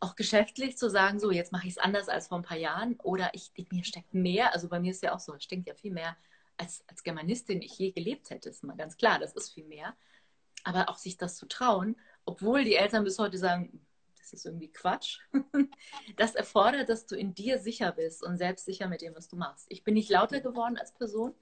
Auch 0.00 0.16
geschäftlich 0.16 0.76
zu 0.76 0.90
sagen, 0.90 1.20
so, 1.20 1.30
jetzt 1.30 1.52
mache 1.52 1.66
ich 1.66 1.74
es 1.74 1.78
anders 1.78 2.08
als 2.08 2.28
vor 2.28 2.38
ein 2.38 2.44
paar 2.44 2.56
Jahren 2.56 2.96
oder 3.00 3.30
ich, 3.34 3.52
in 3.54 3.66
mir 3.70 3.84
steckt 3.84 4.14
mehr, 4.14 4.52
also 4.52 4.68
bei 4.68 4.80
mir 4.80 4.90
ist 4.90 5.02
ja 5.02 5.14
auch 5.14 5.20
so, 5.20 5.34
es 5.34 5.44
steckt 5.44 5.66
ja 5.68 5.74
viel 5.74 5.92
mehr 5.92 6.16
als, 6.56 6.84
als 6.88 7.02
Germanistin 7.02 7.62
ich 7.62 7.78
je 7.78 7.92
gelebt 7.92 8.30
hätte, 8.30 8.48
ist 8.48 8.64
mal 8.64 8.76
ganz 8.76 8.96
klar, 8.96 9.18
das 9.18 9.34
ist 9.34 9.52
viel 9.52 9.64
mehr. 9.64 9.94
Aber 10.64 10.88
auch 10.88 10.98
sich 10.98 11.16
das 11.16 11.36
zu 11.36 11.46
trauen, 11.46 11.96
obwohl 12.24 12.64
die 12.64 12.76
Eltern 12.76 13.04
bis 13.04 13.18
heute 13.18 13.38
sagen, 13.38 13.84
das 14.22 14.32
ist 14.32 14.46
irgendwie 14.46 14.72
Quatsch. 14.72 15.18
Das 16.16 16.34
erfordert, 16.34 16.88
dass 16.88 17.06
du 17.06 17.16
in 17.16 17.34
dir 17.34 17.58
sicher 17.58 17.92
bist 17.92 18.22
und 18.22 18.36
selbstsicher 18.36 18.88
mit 18.88 19.02
dem, 19.02 19.14
was 19.14 19.28
du 19.28 19.36
machst. 19.36 19.66
Ich 19.68 19.82
bin 19.82 19.94
nicht 19.94 20.10
lauter 20.10 20.40
geworden 20.40 20.76
als 20.78 20.92
Person, 20.92 21.34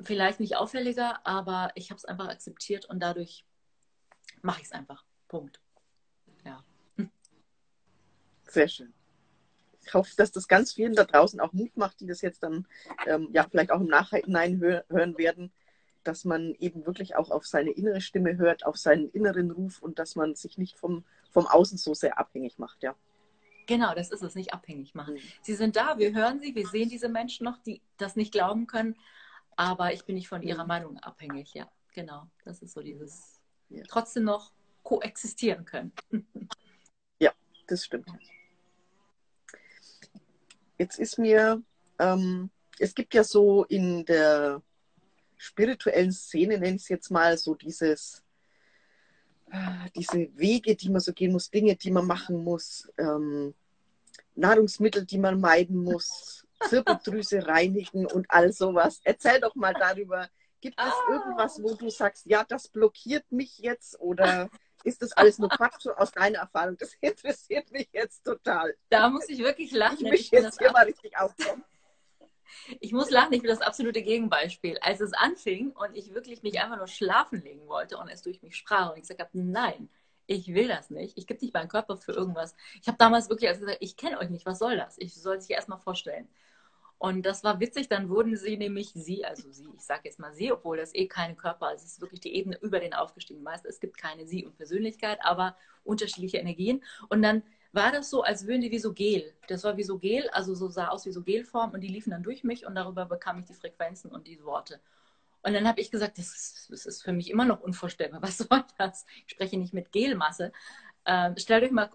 vielleicht 0.00 0.40
nicht 0.40 0.56
auffälliger, 0.56 1.24
aber 1.26 1.70
ich 1.74 1.90
habe 1.90 1.98
es 1.98 2.04
einfach 2.04 2.28
akzeptiert 2.28 2.86
und 2.86 3.00
dadurch 3.00 3.44
mache 4.42 4.60
ich 4.60 4.66
es 4.66 4.72
einfach. 4.72 5.04
Punkt. 5.28 5.60
Ja. 6.44 6.64
Sehr 8.48 8.68
schön. 8.68 8.94
Ich 9.84 9.94
hoffe, 9.94 10.12
dass 10.16 10.32
das 10.32 10.48
ganz 10.48 10.72
vielen 10.72 10.94
da 10.94 11.04
draußen 11.04 11.40
auch 11.40 11.52
Mut 11.52 11.76
macht, 11.76 12.00
die 12.00 12.06
das 12.06 12.20
jetzt 12.20 12.42
dann 12.42 12.66
ähm, 13.06 13.28
ja 13.32 13.46
vielleicht 13.48 13.70
auch 13.70 13.80
im 13.80 13.88
Nachhinein 13.88 14.60
hören 14.60 15.18
werden, 15.18 15.52
dass 16.04 16.24
man 16.24 16.54
eben 16.58 16.86
wirklich 16.86 17.16
auch 17.16 17.30
auf 17.30 17.46
seine 17.46 17.70
innere 17.70 18.00
Stimme 18.00 18.36
hört, 18.36 18.64
auf 18.64 18.76
seinen 18.76 19.10
inneren 19.10 19.50
Ruf 19.50 19.82
und 19.82 19.98
dass 19.98 20.16
man 20.16 20.34
sich 20.34 20.58
nicht 20.58 20.78
vom, 20.78 21.04
vom 21.30 21.46
Außen 21.46 21.78
so 21.78 21.94
sehr 21.94 22.18
abhängig 22.18 22.58
macht, 22.58 22.82
ja. 22.82 22.94
Genau, 23.66 23.94
das 23.94 24.10
ist 24.10 24.22
es, 24.22 24.34
nicht 24.34 24.52
abhängig 24.52 24.94
machen. 24.94 25.14
Mhm. 25.14 25.20
Sie 25.42 25.54
sind 25.54 25.76
da, 25.76 25.98
wir 25.98 26.12
hören 26.12 26.40
sie, 26.40 26.54
wir 26.54 26.66
sehen 26.66 26.88
diese 26.88 27.08
Menschen 27.08 27.44
noch, 27.44 27.58
die 27.58 27.82
das 27.98 28.16
nicht 28.16 28.32
glauben 28.32 28.66
können, 28.66 28.96
aber 29.56 29.92
ich 29.92 30.04
bin 30.04 30.16
nicht 30.16 30.28
von 30.28 30.42
ihrer 30.42 30.64
mhm. 30.64 30.68
Meinung 30.68 30.98
abhängig, 30.98 31.54
ja. 31.54 31.70
Genau, 31.92 32.26
das 32.44 32.62
ist 32.62 32.72
so 32.72 32.82
dieses 32.82 33.40
ja. 33.68 33.82
trotzdem 33.88 34.24
noch 34.24 34.52
koexistieren 34.82 35.64
können. 35.64 35.92
ja, 37.20 37.32
das 37.66 37.84
stimmt. 37.84 38.08
Jetzt 40.78 40.98
ist 40.98 41.18
mir, 41.18 41.62
ähm, 41.98 42.50
es 42.78 42.94
gibt 42.94 43.12
ja 43.12 43.22
so 43.22 43.64
in 43.64 44.04
der 44.06 44.62
spirituellen 45.40 46.12
Szene, 46.12 46.58
nenne 46.58 46.76
ich 46.76 46.82
es 46.82 46.88
jetzt 46.88 47.10
mal, 47.10 47.38
so 47.38 47.54
dieses, 47.54 48.22
äh, 49.50 49.90
diese 49.96 50.28
Wege, 50.36 50.76
die 50.76 50.90
man 50.90 51.00
so 51.00 51.14
gehen 51.14 51.32
muss, 51.32 51.50
Dinge, 51.50 51.76
die 51.76 51.90
man 51.90 52.06
machen 52.06 52.44
muss, 52.44 52.88
ähm, 52.98 53.54
Nahrungsmittel, 54.34 55.06
die 55.06 55.16
man 55.18 55.40
meiden 55.40 55.82
muss, 55.82 56.46
Zirbeldrüse 56.68 57.46
reinigen 57.46 58.04
und 58.04 58.30
all 58.30 58.52
sowas. 58.52 59.00
Erzähl 59.02 59.40
doch 59.40 59.54
mal 59.54 59.72
darüber. 59.72 60.28
Gibt 60.60 60.78
es 60.78 60.92
ah. 60.92 61.12
irgendwas, 61.12 61.62
wo 61.62 61.74
du 61.74 61.88
sagst, 61.88 62.26
ja, 62.26 62.44
das 62.44 62.68
blockiert 62.68 63.32
mich 63.32 63.58
jetzt 63.60 63.98
oder 63.98 64.50
ist 64.84 65.00
das 65.00 65.12
alles 65.12 65.38
nur 65.38 65.48
Quatsch 65.48 65.86
aus 65.86 66.12
deiner 66.12 66.40
Erfahrung? 66.40 66.76
Das 66.76 66.94
interessiert 67.00 67.72
mich 67.72 67.88
jetzt 67.92 68.24
total. 68.24 68.76
Da 68.90 69.08
muss 69.08 69.26
ich 69.30 69.38
wirklich 69.38 69.72
lachen. 69.72 70.04
Ich 70.04 70.12
möchte 70.12 70.36
jetzt 70.36 70.58
hier 70.58 70.70
mal 70.70 70.84
richtig 70.84 71.16
aufkommen. 71.18 71.64
Ich 72.80 72.92
muss 72.92 73.10
lachen, 73.10 73.32
ich 73.32 73.42
bin 73.42 73.50
das 73.50 73.60
absolute 73.60 74.02
Gegenbeispiel. 74.02 74.78
Als 74.80 75.00
es 75.00 75.12
anfing 75.12 75.70
und 75.70 75.96
ich 75.96 76.14
wirklich 76.14 76.42
mich 76.42 76.60
einfach 76.60 76.76
nur 76.76 76.88
schlafen 76.88 77.42
legen 77.42 77.66
wollte 77.66 77.98
und 77.98 78.08
es 78.08 78.22
durch 78.22 78.42
mich 78.42 78.56
sprach 78.56 78.90
und 78.90 78.96
ich 78.96 79.02
gesagt 79.02 79.20
habe, 79.20 79.30
nein, 79.32 79.88
ich 80.26 80.54
will 80.54 80.68
das 80.68 80.90
nicht. 80.90 81.18
Ich 81.18 81.26
gebe 81.26 81.40
nicht 81.40 81.54
meinen 81.54 81.68
Körper 81.68 81.96
für 81.96 82.12
irgendwas. 82.12 82.54
Ich 82.80 82.86
habe 82.86 82.98
damals 82.98 83.28
wirklich 83.28 83.48
also 83.48 83.60
gesagt, 83.60 83.78
ich 83.80 83.96
kenne 83.96 84.18
euch 84.18 84.30
nicht, 84.30 84.46
was 84.46 84.58
soll 84.60 84.76
das? 84.76 84.96
Ich 84.98 85.14
soll 85.14 85.40
sich 85.40 85.50
erst 85.50 85.68
mal 85.68 85.78
vorstellen. 85.78 86.28
Und 86.98 87.22
das 87.22 87.42
war 87.42 87.60
witzig, 87.60 87.88
dann 87.88 88.10
wurden 88.10 88.36
sie 88.36 88.58
nämlich 88.58 88.92
sie, 88.94 89.24
also 89.24 89.50
sie, 89.50 89.66
ich 89.74 89.82
sage 89.82 90.02
jetzt 90.04 90.18
mal 90.18 90.34
sie, 90.34 90.52
obwohl 90.52 90.76
das 90.76 90.94
eh 90.94 91.08
keine 91.08 91.34
Körper, 91.34 91.72
ist, 91.72 91.82
es 91.82 91.92
ist 91.92 92.00
wirklich 92.02 92.20
die 92.20 92.34
Ebene 92.34 92.58
über 92.60 92.78
den 92.78 92.92
aufgestiegen. 92.92 93.42
Meist, 93.42 93.64
es 93.64 93.80
gibt 93.80 93.96
keine 93.96 94.26
sie 94.26 94.44
und 94.44 94.54
Persönlichkeit, 94.54 95.18
aber 95.22 95.56
unterschiedliche 95.82 96.36
Energien. 96.36 96.84
Und 97.08 97.22
dann 97.22 97.42
war 97.72 97.92
das 97.92 98.10
so, 98.10 98.22
als 98.22 98.46
würden 98.46 98.62
die 98.62 98.70
wie 98.70 98.78
so 98.78 98.92
Gel. 98.92 99.32
Das 99.48 99.64
war 99.64 99.76
wie 99.76 99.82
so 99.82 99.98
Gel, 99.98 100.28
also 100.30 100.54
so 100.54 100.68
sah 100.68 100.88
aus 100.88 101.06
wie 101.06 101.12
so 101.12 101.22
Gelform 101.22 101.72
und 101.72 101.80
die 101.80 101.88
liefen 101.88 102.10
dann 102.10 102.22
durch 102.22 102.42
mich 102.42 102.66
und 102.66 102.74
darüber 102.74 103.06
bekam 103.06 103.38
ich 103.38 103.46
die 103.46 103.54
Frequenzen 103.54 104.10
und 104.10 104.26
die 104.26 104.42
Worte. 104.44 104.80
Und 105.42 105.54
dann 105.54 105.66
habe 105.66 105.80
ich 105.80 105.90
gesagt, 105.90 106.18
das 106.18 106.26
ist, 106.26 106.70
das 106.70 106.86
ist, 106.86 107.02
für 107.02 107.12
mich 107.12 107.30
immer 107.30 107.44
noch 107.44 107.60
unvorstellbar. 107.60 108.22
Was 108.22 108.38
soll 108.38 108.64
das? 108.78 109.06
Ich 109.26 109.32
spreche 109.32 109.56
nicht 109.56 109.72
mit 109.72 109.92
Gelmasse. 109.92 110.52
Ähm, 111.06 111.36
stellt 111.36 111.64
euch 111.64 111.70
mal 111.70 111.90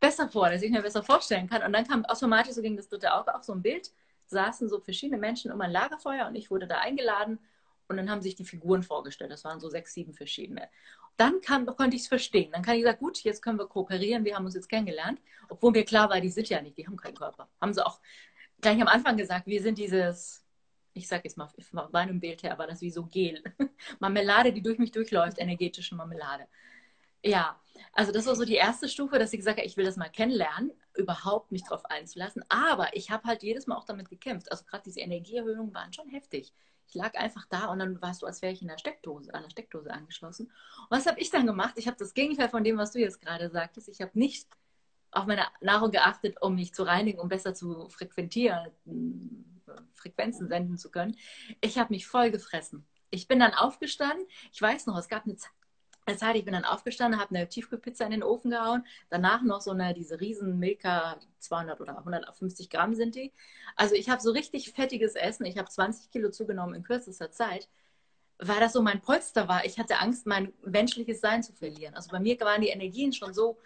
besser 0.00 0.28
vor, 0.28 0.50
dass 0.50 0.62
ich 0.62 0.70
mir 0.70 0.82
besser 0.82 1.02
vorstellen 1.02 1.48
kann. 1.48 1.62
Und 1.62 1.72
dann 1.72 1.86
kam 1.86 2.04
automatisch 2.04 2.54
so 2.54 2.62
gegen 2.62 2.76
das 2.76 2.88
dritte 2.88 3.12
Auge 3.14 3.34
auch 3.34 3.42
so 3.42 3.52
ein 3.52 3.62
Bild, 3.62 3.92
saßen 4.26 4.68
so 4.68 4.80
verschiedene 4.80 5.18
Menschen 5.18 5.52
um 5.52 5.60
ein 5.60 5.70
Lagerfeuer 5.70 6.26
und 6.26 6.34
ich 6.34 6.50
wurde 6.50 6.66
da 6.66 6.78
eingeladen 6.78 7.38
und 7.88 7.96
dann 7.96 8.10
haben 8.10 8.22
sich 8.22 8.34
die 8.34 8.44
Figuren 8.44 8.82
vorgestellt. 8.82 9.30
Das 9.30 9.44
waren 9.44 9.60
so 9.60 9.68
sechs, 9.68 9.94
sieben 9.94 10.14
verschiedene. 10.14 10.68
Dann 11.16 11.40
kam, 11.40 11.66
konnte 11.66 11.96
ich 11.96 12.02
es 12.02 12.08
verstehen. 12.08 12.52
Dann 12.52 12.62
kann 12.62 12.76
ich 12.76 12.84
sagen, 12.84 12.98
gut, 12.98 13.22
jetzt 13.22 13.42
können 13.42 13.58
wir 13.58 13.66
kooperieren, 13.66 14.24
wir 14.24 14.34
haben 14.34 14.44
uns 14.44 14.54
jetzt 14.54 14.68
kennengelernt. 14.68 15.20
Obwohl 15.48 15.72
mir 15.72 15.84
klar 15.84 16.08
war, 16.08 16.20
die 16.20 16.30
sind 16.30 16.48
ja 16.48 16.60
nicht, 16.62 16.78
die 16.78 16.86
haben 16.86 16.96
keinen 16.96 17.14
Körper. 17.14 17.48
Haben 17.60 17.74
sie 17.74 17.84
auch 17.84 18.00
gleich 18.60 18.80
am 18.80 18.88
Anfang 18.88 19.16
gesagt, 19.16 19.46
wir 19.46 19.62
sind 19.62 19.78
dieses, 19.78 20.44
ich 20.94 21.08
sage 21.08 21.22
jetzt 21.24 21.36
mal, 21.36 21.48
von 21.48 21.90
meinem 21.92 22.20
Bild 22.20 22.42
her 22.42 22.58
war 22.58 22.66
das 22.66 22.80
wie 22.80 22.90
so 22.90 23.04
Gel. 23.04 23.42
Marmelade, 24.00 24.52
die 24.52 24.62
durch 24.62 24.78
mich 24.78 24.92
durchläuft, 24.92 25.38
energetische 25.38 25.94
Marmelade. 25.94 26.46
Ja, 27.24 27.60
also 27.92 28.10
das 28.10 28.26
war 28.26 28.34
so 28.34 28.44
die 28.44 28.54
erste 28.54 28.88
Stufe, 28.88 29.18
dass 29.18 29.32
ich 29.32 29.38
gesagt 29.38 29.58
habe, 29.58 29.66
ich 29.66 29.76
will 29.76 29.84
das 29.84 29.96
mal 29.96 30.08
kennenlernen, 30.08 30.72
überhaupt 30.94 31.52
mich 31.52 31.62
drauf 31.62 31.84
einzulassen. 31.86 32.44
Aber 32.48 32.96
ich 32.96 33.10
habe 33.10 33.28
halt 33.28 33.42
jedes 33.42 33.66
Mal 33.66 33.76
auch 33.76 33.84
damit 33.84 34.08
gekämpft. 34.08 34.50
Also 34.50 34.64
gerade 34.64 34.84
diese 34.84 35.00
Energieerhöhungen 35.00 35.72
waren 35.74 35.92
schon 35.92 36.08
heftig. 36.08 36.52
Ich 36.88 36.94
lag 36.94 37.14
einfach 37.14 37.46
da 37.48 37.66
und 37.66 37.78
dann 37.78 38.00
warst 38.02 38.22
du, 38.22 38.26
als 38.26 38.42
wäre 38.42 38.52
ich 38.52 38.62
in 38.62 38.68
der 38.68 38.78
Steckdose, 38.78 39.32
an 39.34 39.42
der 39.42 39.50
Steckdose 39.50 39.90
angeschlossen. 39.90 40.46
Und 40.46 40.90
was 40.90 41.06
habe 41.06 41.20
ich 41.20 41.30
dann 41.30 41.46
gemacht? 41.46 41.74
Ich 41.76 41.86
habe 41.86 41.96
das 41.96 42.14
Gegenteil 42.14 42.48
von 42.48 42.64
dem, 42.64 42.76
was 42.76 42.92
du 42.92 43.00
jetzt 43.00 43.20
gerade 43.20 43.50
sagtest. 43.50 43.88
Ich 43.88 44.00
habe 44.00 44.12
nicht 44.14 44.48
auf 45.10 45.26
meine 45.26 45.46
Nahrung 45.60 45.90
geachtet, 45.90 46.40
um 46.40 46.54
mich 46.54 46.74
zu 46.74 46.82
reinigen, 46.82 47.18
um 47.18 47.28
besser 47.28 47.54
zu 47.54 47.88
frequentieren, 47.88 48.70
Frequenzen 49.94 50.48
senden 50.48 50.78
zu 50.78 50.90
können. 50.90 51.16
Ich 51.60 51.78
habe 51.78 51.92
mich 51.92 52.06
voll 52.06 52.30
gefressen. 52.30 52.86
Ich 53.10 53.28
bin 53.28 53.38
dann 53.38 53.54
aufgestanden. 53.54 54.26
Ich 54.52 54.60
weiß 54.60 54.86
noch, 54.86 54.98
es 54.98 55.08
gab 55.08 55.24
eine 55.24 55.36
Zeit, 55.36 55.52
das 56.04 56.20
heißt, 56.20 56.36
ich 56.36 56.44
bin 56.44 56.54
dann 56.54 56.64
aufgestanden, 56.64 57.20
habe 57.20 57.34
eine 57.34 57.48
Tiefkühlpizza 57.48 58.04
in 58.04 58.10
den 58.10 58.22
Ofen 58.22 58.50
gehauen, 58.50 58.84
danach 59.08 59.42
noch 59.42 59.60
so 59.60 59.70
eine, 59.70 59.94
diese 59.94 60.20
riesen 60.20 60.58
Milka, 60.58 61.18
200 61.38 61.80
oder 61.80 61.98
150 61.98 62.70
Gramm 62.70 62.94
sind 62.94 63.14
die. 63.14 63.32
Also 63.76 63.94
ich 63.94 64.08
habe 64.10 64.20
so 64.20 64.32
richtig 64.32 64.72
fettiges 64.72 65.14
Essen, 65.14 65.46
ich 65.46 65.58
habe 65.58 65.68
20 65.68 66.10
Kilo 66.10 66.30
zugenommen 66.30 66.74
in 66.74 66.82
kürzester 66.82 67.30
Zeit, 67.30 67.68
weil 68.38 68.58
das 68.58 68.72
so 68.72 68.82
mein 68.82 69.00
Polster 69.00 69.46
war. 69.46 69.64
Ich 69.64 69.78
hatte 69.78 70.00
Angst, 70.00 70.26
mein 70.26 70.52
menschliches 70.64 71.20
Sein 71.20 71.42
zu 71.42 71.52
verlieren. 71.52 71.94
Also 71.94 72.10
bei 72.10 72.18
mir 72.18 72.38
waren 72.40 72.62
die 72.62 72.68
Energien 72.68 73.12
schon 73.12 73.32
so, 73.32 73.58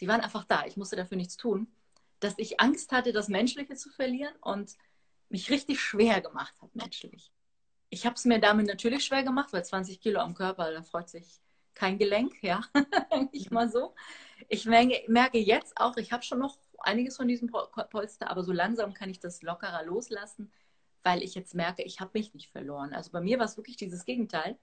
die 0.00 0.08
waren 0.08 0.20
einfach 0.20 0.44
da, 0.44 0.66
ich 0.66 0.76
musste 0.76 0.96
dafür 0.96 1.16
nichts 1.16 1.36
tun, 1.36 1.68
dass 2.18 2.34
ich 2.38 2.60
Angst 2.60 2.90
hatte, 2.92 3.12
das 3.12 3.28
Menschliche 3.28 3.76
zu 3.76 3.90
verlieren 3.90 4.34
und 4.40 4.76
mich 5.28 5.50
richtig 5.50 5.80
schwer 5.80 6.20
gemacht 6.20 6.54
hat 6.60 6.74
menschlich. 6.74 7.30
Ich 7.90 8.04
habe 8.04 8.16
es 8.16 8.24
mir 8.24 8.40
damit 8.40 8.66
natürlich 8.66 9.04
schwer 9.04 9.22
gemacht, 9.22 9.52
weil 9.52 9.64
20 9.64 10.00
Kilo 10.00 10.20
am 10.20 10.34
Körper, 10.34 10.72
da 10.72 10.82
freut 10.82 11.08
sich 11.08 11.40
kein 11.76 11.98
Gelenk, 11.98 12.42
ja, 12.42 12.62
nicht 13.32 13.52
mal 13.52 13.70
so. 13.70 13.94
Ich 14.48 14.66
merke 14.66 15.38
jetzt 15.38 15.76
auch, 15.76 15.96
ich 15.96 16.10
habe 16.10 16.24
schon 16.24 16.40
noch 16.40 16.58
einiges 16.78 17.16
von 17.16 17.28
diesem 17.28 17.50
Polster, 17.90 18.30
aber 18.30 18.42
so 18.42 18.52
langsam 18.52 18.94
kann 18.94 19.10
ich 19.10 19.20
das 19.20 19.42
lockerer 19.42 19.84
loslassen, 19.84 20.50
weil 21.02 21.22
ich 21.22 21.34
jetzt 21.34 21.54
merke, 21.54 21.82
ich 21.82 22.00
habe 22.00 22.10
mich 22.14 22.34
nicht 22.34 22.50
verloren. 22.50 22.92
Also 22.92 23.12
bei 23.12 23.20
mir 23.20 23.38
war 23.38 23.44
es 23.44 23.56
wirklich 23.56 23.76
dieses 23.76 24.04
Gegenteil. 24.04 24.58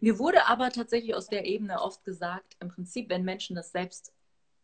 Mir 0.00 0.18
wurde 0.18 0.46
aber 0.46 0.70
tatsächlich 0.70 1.14
aus 1.14 1.28
der 1.28 1.44
Ebene 1.44 1.80
oft 1.80 2.04
gesagt, 2.04 2.56
im 2.60 2.68
Prinzip, 2.68 3.08
wenn 3.08 3.24
Menschen 3.24 3.56
das 3.56 3.72
selbst 3.72 4.12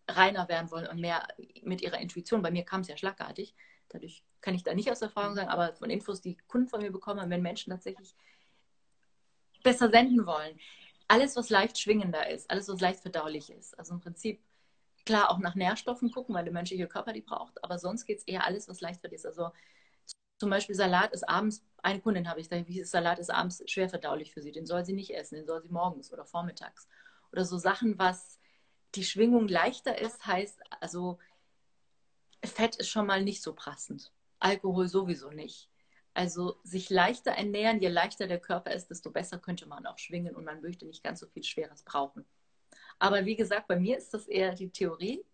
reiner 0.06 0.48
werden 0.48 0.70
wollen 0.70 0.86
und 0.86 1.00
mehr 1.00 1.26
mit 1.62 1.80
ihrer 1.82 1.98
Intuition, 1.98 2.42
bei 2.42 2.50
mir 2.50 2.64
kam 2.64 2.82
es 2.82 2.88
ja 2.88 2.96
schlagartig, 2.96 3.54
dadurch 3.88 4.22
kann 4.42 4.54
ich 4.54 4.62
da 4.62 4.74
nicht 4.74 4.90
aus 4.90 5.00
Erfahrung 5.00 5.34
sagen, 5.34 5.48
aber 5.48 5.72
von 5.74 5.88
Infos, 5.88 6.20
die 6.20 6.36
Kunden 6.46 6.68
von 6.68 6.82
mir 6.82 6.92
bekommen, 6.92 7.30
wenn 7.30 7.40
Menschen 7.40 7.70
tatsächlich 7.70 8.14
besser 9.62 9.88
senden 9.88 10.26
wollen, 10.26 10.58
alles, 11.14 11.36
was 11.36 11.48
leicht 11.48 11.78
schwingender 11.78 12.28
ist, 12.28 12.50
alles, 12.50 12.68
was 12.68 12.80
leicht 12.80 13.00
verdaulich 13.00 13.48
ist. 13.50 13.78
Also 13.78 13.94
im 13.94 14.00
Prinzip, 14.00 14.42
klar, 15.06 15.30
auch 15.30 15.38
nach 15.38 15.54
Nährstoffen 15.54 16.10
gucken, 16.10 16.34
weil 16.34 16.42
der 16.42 16.52
menschliche 16.52 16.88
Körper 16.88 17.12
die 17.12 17.20
braucht, 17.20 17.62
aber 17.62 17.78
sonst 17.78 18.04
geht 18.04 18.18
es 18.18 18.24
eher 18.24 18.44
alles, 18.44 18.68
was 18.68 18.80
leicht 18.80 19.00
verdaulich 19.00 19.20
ist. 19.20 19.26
Also 19.26 19.50
zum 20.40 20.50
Beispiel 20.50 20.74
Salat 20.74 21.12
ist 21.12 21.28
abends, 21.28 21.64
eine 21.84 22.00
Kundin 22.00 22.28
habe 22.28 22.40
ich, 22.40 22.48
da 22.48 22.56
hieß 22.56 22.90
Salat 22.90 23.20
ist 23.20 23.30
abends 23.30 23.62
schwer 23.66 23.88
verdaulich 23.88 24.32
für 24.32 24.42
sie, 24.42 24.50
den 24.50 24.66
soll 24.66 24.84
sie 24.84 24.92
nicht 24.92 25.14
essen, 25.14 25.36
den 25.36 25.46
soll 25.46 25.62
sie 25.62 25.68
morgens 25.68 26.12
oder 26.12 26.24
vormittags. 26.24 26.88
Oder 27.30 27.44
so 27.44 27.58
Sachen, 27.58 27.96
was 27.96 28.40
die 28.96 29.04
Schwingung 29.04 29.46
leichter 29.46 29.96
ist, 30.00 30.26
heißt, 30.26 30.60
also 30.80 31.18
Fett 32.44 32.74
ist 32.74 32.88
schon 32.88 33.06
mal 33.06 33.22
nicht 33.22 33.40
so 33.40 33.52
passend. 33.54 34.12
Alkohol 34.40 34.88
sowieso 34.88 35.30
nicht. 35.30 35.70
Also 36.14 36.56
sich 36.62 36.90
leichter 36.90 37.32
ernähren, 37.32 37.80
je 37.80 37.88
leichter 37.88 38.28
der 38.28 38.38
Körper 38.38 38.72
ist, 38.72 38.88
desto 38.88 39.10
besser 39.10 39.38
könnte 39.38 39.66
man 39.66 39.84
auch 39.84 39.98
schwingen 39.98 40.36
und 40.36 40.44
man 40.44 40.62
möchte 40.62 40.86
nicht 40.86 41.02
ganz 41.02 41.18
so 41.18 41.26
viel 41.26 41.42
Schweres 41.42 41.82
brauchen. 41.82 42.24
Aber 43.00 43.24
wie 43.24 43.34
gesagt, 43.34 43.66
bei 43.66 43.78
mir 43.78 43.98
ist 43.98 44.14
das 44.14 44.28
eher 44.28 44.54
die 44.54 44.70
Theorie. 44.70 45.24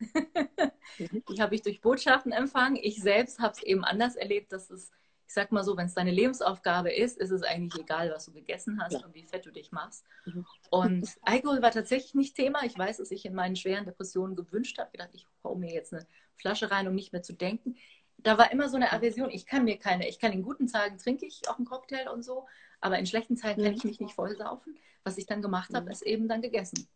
Mhm. 0.99 1.23
die 1.29 1.41
habe 1.41 1.55
ich 1.55 1.63
durch 1.63 1.81
Botschaften 1.81 2.33
empfangen. 2.33 2.77
Ich 2.81 3.01
selbst 3.01 3.39
habe 3.39 3.53
es 3.53 3.63
eben 3.63 3.85
anders 3.85 4.17
erlebt, 4.17 4.53
dass 4.53 4.71
es, 4.71 4.91
ich 5.27 5.35
sag 5.35 5.53
mal 5.53 5.63
so, 5.63 5.77
wenn 5.77 5.87
es 5.87 5.95
deine 5.95 6.11
Lebensaufgabe 6.11 6.91
ist, 6.93 7.19
ist 7.19 7.31
es 7.31 7.43
eigentlich 7.43 7.81
egal, 7.81 8.11
was 8.11 8.25
du 8.25 8.33
gegessen 8.33 8.83
hast 8.83 8.95
ja. 8.95 9.05
und 9.05 9.15
wie 9.15 9.23
fett 9.23 9.47
du 9.47 9.53
dich 9.53 9.73
machst. 9.73 10.05
Mhm. 10.25 10.47
Und 10.71 11.19
Alkohol 11.23 11.63
war 11.63 11.71
tatsächlich 11.71 12.15
nicht 12.15 12.35
Thema. 12.35 12.65
Ich 12.65 12.77
weiß, 12.77 12.97
dass 12.97 13.11
ich 13.11 13.25
in 13.27 13.35
meinen 13.35 13.55
schweren 13.55 13.85
Depressionen 13.85 14.35
gewünscht 14.35 14.79
habe, 14.79 14.91
gedacht, 14.91 15.11
ich 15.13 15.27
hau 15.45 15.55
mir 15.55 15.73
jetzt 15.73 15.93
eine 15.93 16.07
Flasche 16.37 16.71
rein, 16.71 16.89
um 16.89 16.95
nicht 16.95 17.13
mehr 17.13 17.23
zu 17.23 17.35
denken 17.35 17.77
da 18.23 18.39
war 18.39 18.53
immer 18.53 18.69
so 18.69 18.77
eine 18.77 18.93
Aversion. 18.93 19.31
Ich 19.31 19.47
kann 19.47 19.65
mir 19.65 19.79
keine, 19.79 20.09
ich 20.09 20.19
kann 20.19 20.33
in 20.33 20.43
guten 20.43 20.67
Tagen 20.67 20.99
trinke 20.99 21.27
ich 21.27 21.49
auch 21.49 21.57
einen 21.57 21.67
Cocktail 21.67 22.09
und 22.09 22.23
so, 22.23 22.47
aber 22.81 22.99
in 22.99 23.07
schlechten 23.07 23.37
Zeiten 23.37 23.63
kann 23.63 23.75
ich 23.75 23.85
mich 23.85 24.01
nicht 24.01 24.15
vollsaufen. 24.15 24.79
Was 25.05 25.19
ich 25.19 25.27
dann 25.27 25.43
gemacht 25.43 25.73
habe, 25.75 25.87
mhm. 25.87 25.93
ist 25.93 26.03
eben 26.03 26.29
dann 26.29 26.43
gegessen. 26.43 26.89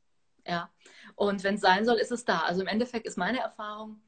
Ja. 0.46 0.70
Und 1.14 1.42
wenn 1.42 1.54
es 1.54 1.62
sein 1.62 1.84
soll, 1.84 1.96
ist 1.96 2.12
es 2.12 2.24
da. 2.24 2.40
Also 2.40 2.60
im 2.60 2.66
Endeffekt 2.66 3.06
ist 3.06 3.16
meine 3.16 3.40
Erfahrung, 3.40 4.02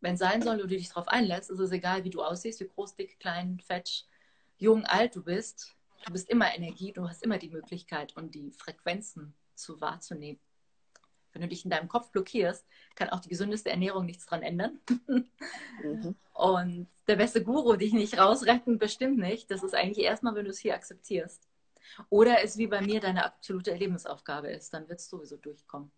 wenn 0.00 0.14
es 0.14 0.20
sein 0.20 0.42
soll 0.42 0.60
und 0.60 0.70
du 0.70 0.76
dich 0.76 0.88
darauf 0.88 1.08
einlässt, 1.08 1.50
ist 1.50 1.58
es 1.58 1.72
egal, 1.72 2.04
wie 2.04 2.10
du 2.10 2.22
aussiehst, 2.22 2.60
wie 2.60 2.68
groß, 2.68 2.94
dick, 2.94 3.18
klein, 3.18 3.60
fetch, 3.60 4.06
jung, 4.56 4.84
alt 4.84 5.16
du 5.16 5.22
bist. 5.22 5.74
Du 6.06 6.12
bist 6.12 6.30
immer 6.30 6.54
Energie, 6.54 6.92
du 6.92 7.08
hast 7.08 7.22
immer 7.24 7.38
die 7.38 7.50
Möglichkeit 7.50 8.16
und 8.16 8.34
die 8.34 8.52
Frequenzen 8.52 9.34
zu 9.54 9.80
wahrzunehmen. 9.80 10.40
Wenn 11.32 11.42
du 11.42 11.48
dich 11.48 11.64
in 11.64 11.70
deinem 11.70 11.88
Kopf 11.88 12.10
blockierst, 12.10 12.66
kann 12.94 13.10
auch 13.10 13.20
die 13.20 13.28
gesündeste 13.28 13.70
Ernährung 13.70 14.06
nichts 14.06 14.26
dran 14.26 14.42
ändern. 14.42 14.80
Mhm. 15.82 16.16
Und 16.32 16.88
der 17.06 17.16
beste 17.16 17.42
Guru 17.42 17.76
dich 17.76 17.92
nicht 17.92 18.18
rausretten, 18.18 18.78
bestimmt 18.78 19.18
nicht. 19.18 19.50
Das 19.50 19.62
ist 19.62 19.74
eigentlich 19.74 20.04
erstmal, 20.04 20.34
wenn 20.34 20.44
du 20.44 20.50
es 20.50 20.58
hier 20.58 20.74
akzeptierst. 20.74 21.48
Oder 22.10 22.42
es 22.42 22.58
wie 22.58 22.66
bei 22.66 22.80
mir 22.80 23.00
deine 23.00 23.24
absolute 23.24 23.74
Lebensaufgabe 23.74 24.50
ist, 24.50 24.72
dann 24.74 24.88
wird 24.88 25.00
es 25.00 25.08
sowieso 25.08 25.36
durchkommen. 25.36 25.90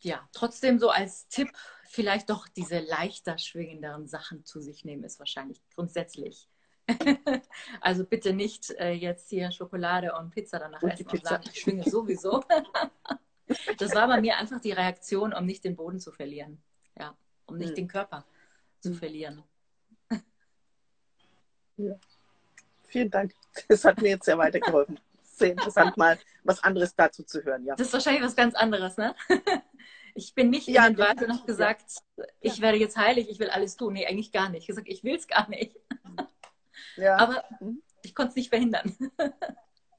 Ja, 0.00 0.28
trotzdem 0.32 0.78
so 0.78 0.90
als 0.90 1.28
Tipp, 1.28 1.48
vielleicht 1.88 2.28
doch 2.28 2.48
diese 2.48 2.80
leichter 2.80 3.38
schwingenderen 3.38 4.08
Sachen 4.08 4.44
zu 4.44 4.60
sich 4.60 4.84
nehmen, 4.84 5.04
ist 5.04 5.20
wahrscheinlich 5.20 5.62
grundsätzlich. 5.74 6.48
also 7.80 8.04
bitte 8.04 8.32
nicht 8.32 8.70
äh, 8.72 8.92
jetzt 8.92 9.30
hier 9.30 9.52
Schokolade 9.52 10.12
und 10.14 10.30
Pizza 10.30 10.58
danach 10.58 10.82
und 10.82 10.90
essen 10.90 11.06
und 11.06 11.24
sagen, 11.24 11.44
ich 11.52 11.60
schwinge 11.60 11.88
sowieso. 11.88 12.42
Das 13.78 13.94
war 13.94 14.08
bei 14.08 14.20
mir 14.20 14.36
einfach 14.36 14.60
die 14.60 14.72
Reaktion, 14.72 15.32
um 15.32 15.46
nicht 15.46 15.64
den 15.64 15.76
Boden 15.76 16.00
zu 16.00 16.12
verlieren. 16.12 16.62
Ja, 16.98 17.16
um 17.46 17.56
nicht 17.56 17.70
mhm. 17.70 17.76
den 17.76 17.88
Körper 17.88 18.24
zu 18.80 18.90
hm. 18.90 18.96
verlieren. 18.96 19.42
Ja. 21.76 21.94
Vielen 22.84 23.10
Dank. 23.10 23.32
Das 23.68 23.84
hat 23.84 24.00
mir 24.02 24.10
jetzt 24.10 24.26
sehr 24.26 24.36
weitergeholfen. 24.36 25.00
Sehr 25.22 25.52
interessant, 25.52 25.96
mal 25.96 26.18
was 26.44 26.62
anderes 26.62 26.94
dazu 26.94 27.22
zu 27.22 27.42
hören. 27.42 27.64
Ja. 27.64 27.74
Das 27.74 27.86
ist 27.86 27.92
wahrscheinlich 27.94 28.22
was 28.22 28.36
ganz 28.36 28.54
anderes, 28.54 28.96
ne? 28.96 29.14
Ich 30.14 30.34
bin 30.34 30.50
nicht 30.50 30.68
ja, 30.68 30.86
in 30.86 30.94
den 30.94 31.06
und 31.06 31.32
habe 31.32 31.46
gesagt, 31.46 31.84
ja. 32.16 32.24
ich 32.40 32.60
werde 32.60 32.76
jetzt 32.76 32.98
heilig, 32.98 33.30
ich 33.30 33.38
will 33.38 33.48
alles 33.48 33.76
tun. 33.76 33.94
Nee, 33.94 34.06
eigentlich 34.06 34.30
gar 34.30 34.50
nicht. 34.50 34.62
Ich 34.62 34.66
gesagt, 34.66 34.88
ich 34.88 35.02
will 35.04 35.16
es 35.16 35.26
gar 35.26 35.48
nicht. 35.48 35.74
Ja. 36.96 37.16
Aber 37.16 37.42
mhm. 37.60 37.82
ich 38.02 38.14
konnte 38.14 38.30
es 38.30 38.36
nicht 38.36 38.50
verhindern. 38.50 38.94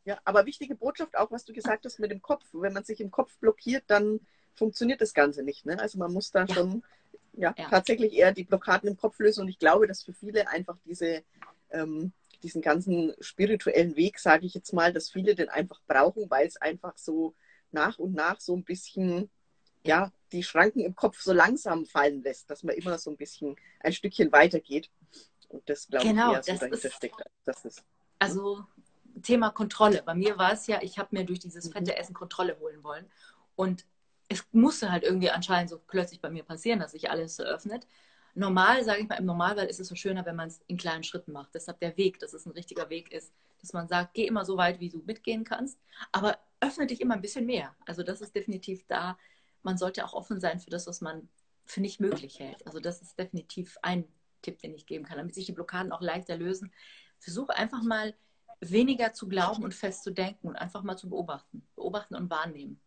Ja, 0.05 0.19
aber 0.25 0.45
wichtige 0.45 0.75
Botschaft 0.75 1.17
auch, 1.17 1.31
was 1.31 1.45
du 1.45 1.53
gesagt 1.53 1.85
hast 1.85 1.99
mit 1.99 2.11
dem 2.11 2.21
Kopf. 2.21 2.45
Wenn 2.51 2.73
man 2.73 2.83
sich 2.83 2.99
im 2.99 3.11
Kopf 3.11 3.37
blockiert, 3.37 3.83
dann 3.87 4.19
funktioniert 4.53 5.01
das 5.01 5.13
Ganze 5.13 5.43
nicht. 5.43 5.65
Ne? 5.65 5.79
Also 5.79 5.97
man 5.97 6.11
muss 6.11 6.31
da 6.31 6.45
ja. 6.45 6.53
schon 6.53 6.83
ja, 7.33 7.53
ja, 7.57 7.69
tatsächlich 7.69 8.13
eher 8.13 8.31
die 8.31 8.43
Blockaden 8.43 8.89
im 8.89 8.97
Kopf 8.97 9.19
lösen. 9.19 9.41
Und 9.41 9.47
ich 9.47 9.59
glaube, 9.59 9.87
dass 9.87 10.03
für 10.03 10.13
viele 10.13 10.47
einfach 10.49 10.77
diese, 10.85 11.23
ähm, 11.71 12.11
diesen 12.43 12.61
ganzen 12.61 13.13
spirituellen 13.19 13.95
Weg, 13.95 14.19
sage 14.19 14.45
ich 14.45 14.53
jetzt 14.53 14.73
mal, 14.73 14.93
dass 14.93 15.09
viele 15.09 15.35
den 15.35 15.49
einfach 15.49 15.81
brauchen, 15.87 16.29
weil 16.29 16.47
es 16.47 16.57
einfach 16.57 16.97
so 16.97 17.33
nach 17.71 17.97
und 17.97 18.13
nach 18.13 18.39
so 18.39 18.55
ein 18.55 18.63
bisschen, 18.63 19.29
ja, 19.83 20.11
die 20.31 20.43
Schranken 20.43 20.81
im 20.81 20.95
Kopf 20.95 21.21
so 21.21 21.33
langsam 21.33 21.85
fallen 21.85 22.21
lässt, 22.23 22.49
dass 22.49 22.63
man 22.63 22.75
immer 22.75 22.97
so 22.97 23.09
ein 23.09 23.17
bisschen 23.17 23.55
ein 23.79 23.93
Stückchen 23.93 24.31
weitergeht. 24.31 24.89
Und 25.49 25.67
das 25.69 25.87
glaube 25.87 26.07
genau, 26.07 26.31
ich 26.31 26.35
eher 26.35 26.43
so 26.43 26.65
dahinter 26.65 26.87
ist, 26.87 26.93
steckt. 26.93 27.23
Das 27.45 27.65
ist, 27.65 27.83
also 28.19 28.65
Thema 29.21 29.51
Kontrolle. 29.51 30.01
Bei 30.03 30.15
mir 30.15 30.37
war 30.37 30.53
es 30.53 30.67
ja, 30.67 30.81
ich 30.81 30.97
habe 30.97 31.09
mir 31.11 31.25
durch 31.25 31.39
dieses 31.39 31.69
fette 31.69 31.95
Essen 31.95 32.13
Kontrolle 32.13 32.59
holen 32.59 32.83
wollen. 32.83 33.05
Und 33.55 33.85
es 34.27 34.45
musste 34.51 34.91
halt 34.91 35.03
irgendwie 35.03 35.29
anscheinend 35.29 35.69
so 35.69 35.79
plötzlich 35.79 36.21
bei 36.21 36.29
mir 36.29 36.43
passieren, 36.43 36.79
dass 36.79 36.91
sich 36.91 37.09
alles 37.09 37.39
öffnet. 37.39 37.87
Normal, 38.35 38.83
sage 38.83 39.01
ich 39.01 39.07
mal, 39.07 39.19
im 39.19 39.25
Normalfall 39.25 39.67
ist 39.67 39.79
es 39.79 39.87
so 39.87 39.95
schöner, 39.95 40.25
wenn 40.25 40.35
man 40.35 40.47
es 40.47 40.61
in 40.67 40.77
kleinen 40.77 41.03
Schritten 41.03 41.33
macht. 41.33 41.53
Deshalb 41.53 41.79
der 41.79 41.95
Weg, 41.97 42.19
dass 42.19 42.33
es 42.33 42.45
ein 42.45 42.51
richtiger 42.51 42.89
Weg 42.89 43.11
ist, 43.11 43.31
dass 43.61 43.73
man 43.73 43.87
sagt, 43.87 44.15
geh 44.15 44.25
immer 44.25 44.43
so 44.43 44.57
weit, 44.57 44.79
wie 44.79 44.89
du 44.89 45.03
mitgehen 45.05 45.43
kannst, 45.43 45.79
aber 46.11 46.39
öffne 46.59 46.87
dich 46.87 46.99
immer 46.99 47.13
ein 47.13 47.21
bisschen 47.21 47.45
mehr. 47.45 47.75
Also 47.85 48.01
das 48.01 48.21
ist 48.21 48.35
definitiv 48.35 48.85
da. 48.87 49.17
Man 49.61 49.77
sollte 49.77 50.03
auch 50.03 50.13
offen 50.13 50.39
sein 50.39 50.59
für 50.59 50.71
das, 50.71 50.87
was 50.87 50.99
man 50.99 51.29
für 51.65 51.81
nicht 51.81 51.99
möglich 51.99 52.39
hält. 52.39 52.65
Also 52.65 52.79
das 52.79 53.01
ist 53.01 53.17
definitiv 53.19 53.77
ein 53.81 54.05
Tipp, 54.41 54.59
den 54.59 54.73
ich 54.73 54.85
geben 54.85 55.05
kann, 55.05 55.17
damit 55.17 55.35
sich 55.35 55.45
die 55.45 55.53
Blockaden 55.53 55.91
auch 55.91 56.01
leichter 56.01 56.35
lösen. 56.35 56.73
Versuche 57.19 57.55
einfach 57.55 57.83
mal 57.83 58.13
weniger 58.61 59.13
zu 59.13 59.27
glauben 59.27 59.63
und 59.63 59.73
fest 59.73 60.03
zu 60.03 60.11
denken 60.11 60.47
und 60.47 60.55
einfach 60.55 60.83
mal 60.83 60.97
zu 60.97 61.09
beobachten. 61.09 61.63
Beobachten 61.75 62.15
und 62.15 62.29
wahrnehmen. 62.29 62.79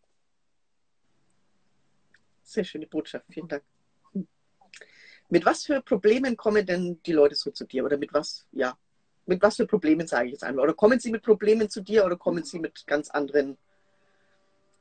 Sehr 2.43 2.65
schöne 2.65 2.87
Botschaft, 2.87 3.27
vielen 3.29 3.49
Dank. 3.49 3.65
Mit 5.29 5.45
was 5.45 5.65
für 5.65 5.83
Problemen 5.83 6.37
kommen 6.37 6.65
denn 6.65 7.03
die 7.03 7.13
Leute 7.13 7.35
so 7.35 7.51
zu 7.51 7.65
dir? 7.65 7.85
Oder 7.85 7.99
mit 7.99 8.13
was, 8.13 8.47
ja, 8.53 8.79
mit 9.27 9.43
was 9.43 9.57
für 9.57 9.67
Problemen 9.67 10.07
sage 10.07 10.27
ich 10.27 10.33
jetzt 10.33 10.45
einmal? 10.45 10.65
Oder 10.65 10.75
kommen 10.75 11.01
sie 11.01 11.11
mit 11.11 11.23
Problemen 11.23 11.69
zu 11.69 11.81
dir 11.81 12.05
oder 12.05 12.17
kommen 12.17 12.45
sie 12.45 12.61
mit 12.61 12.87
ganz 12.87 13.11
anderen 13.11 13.59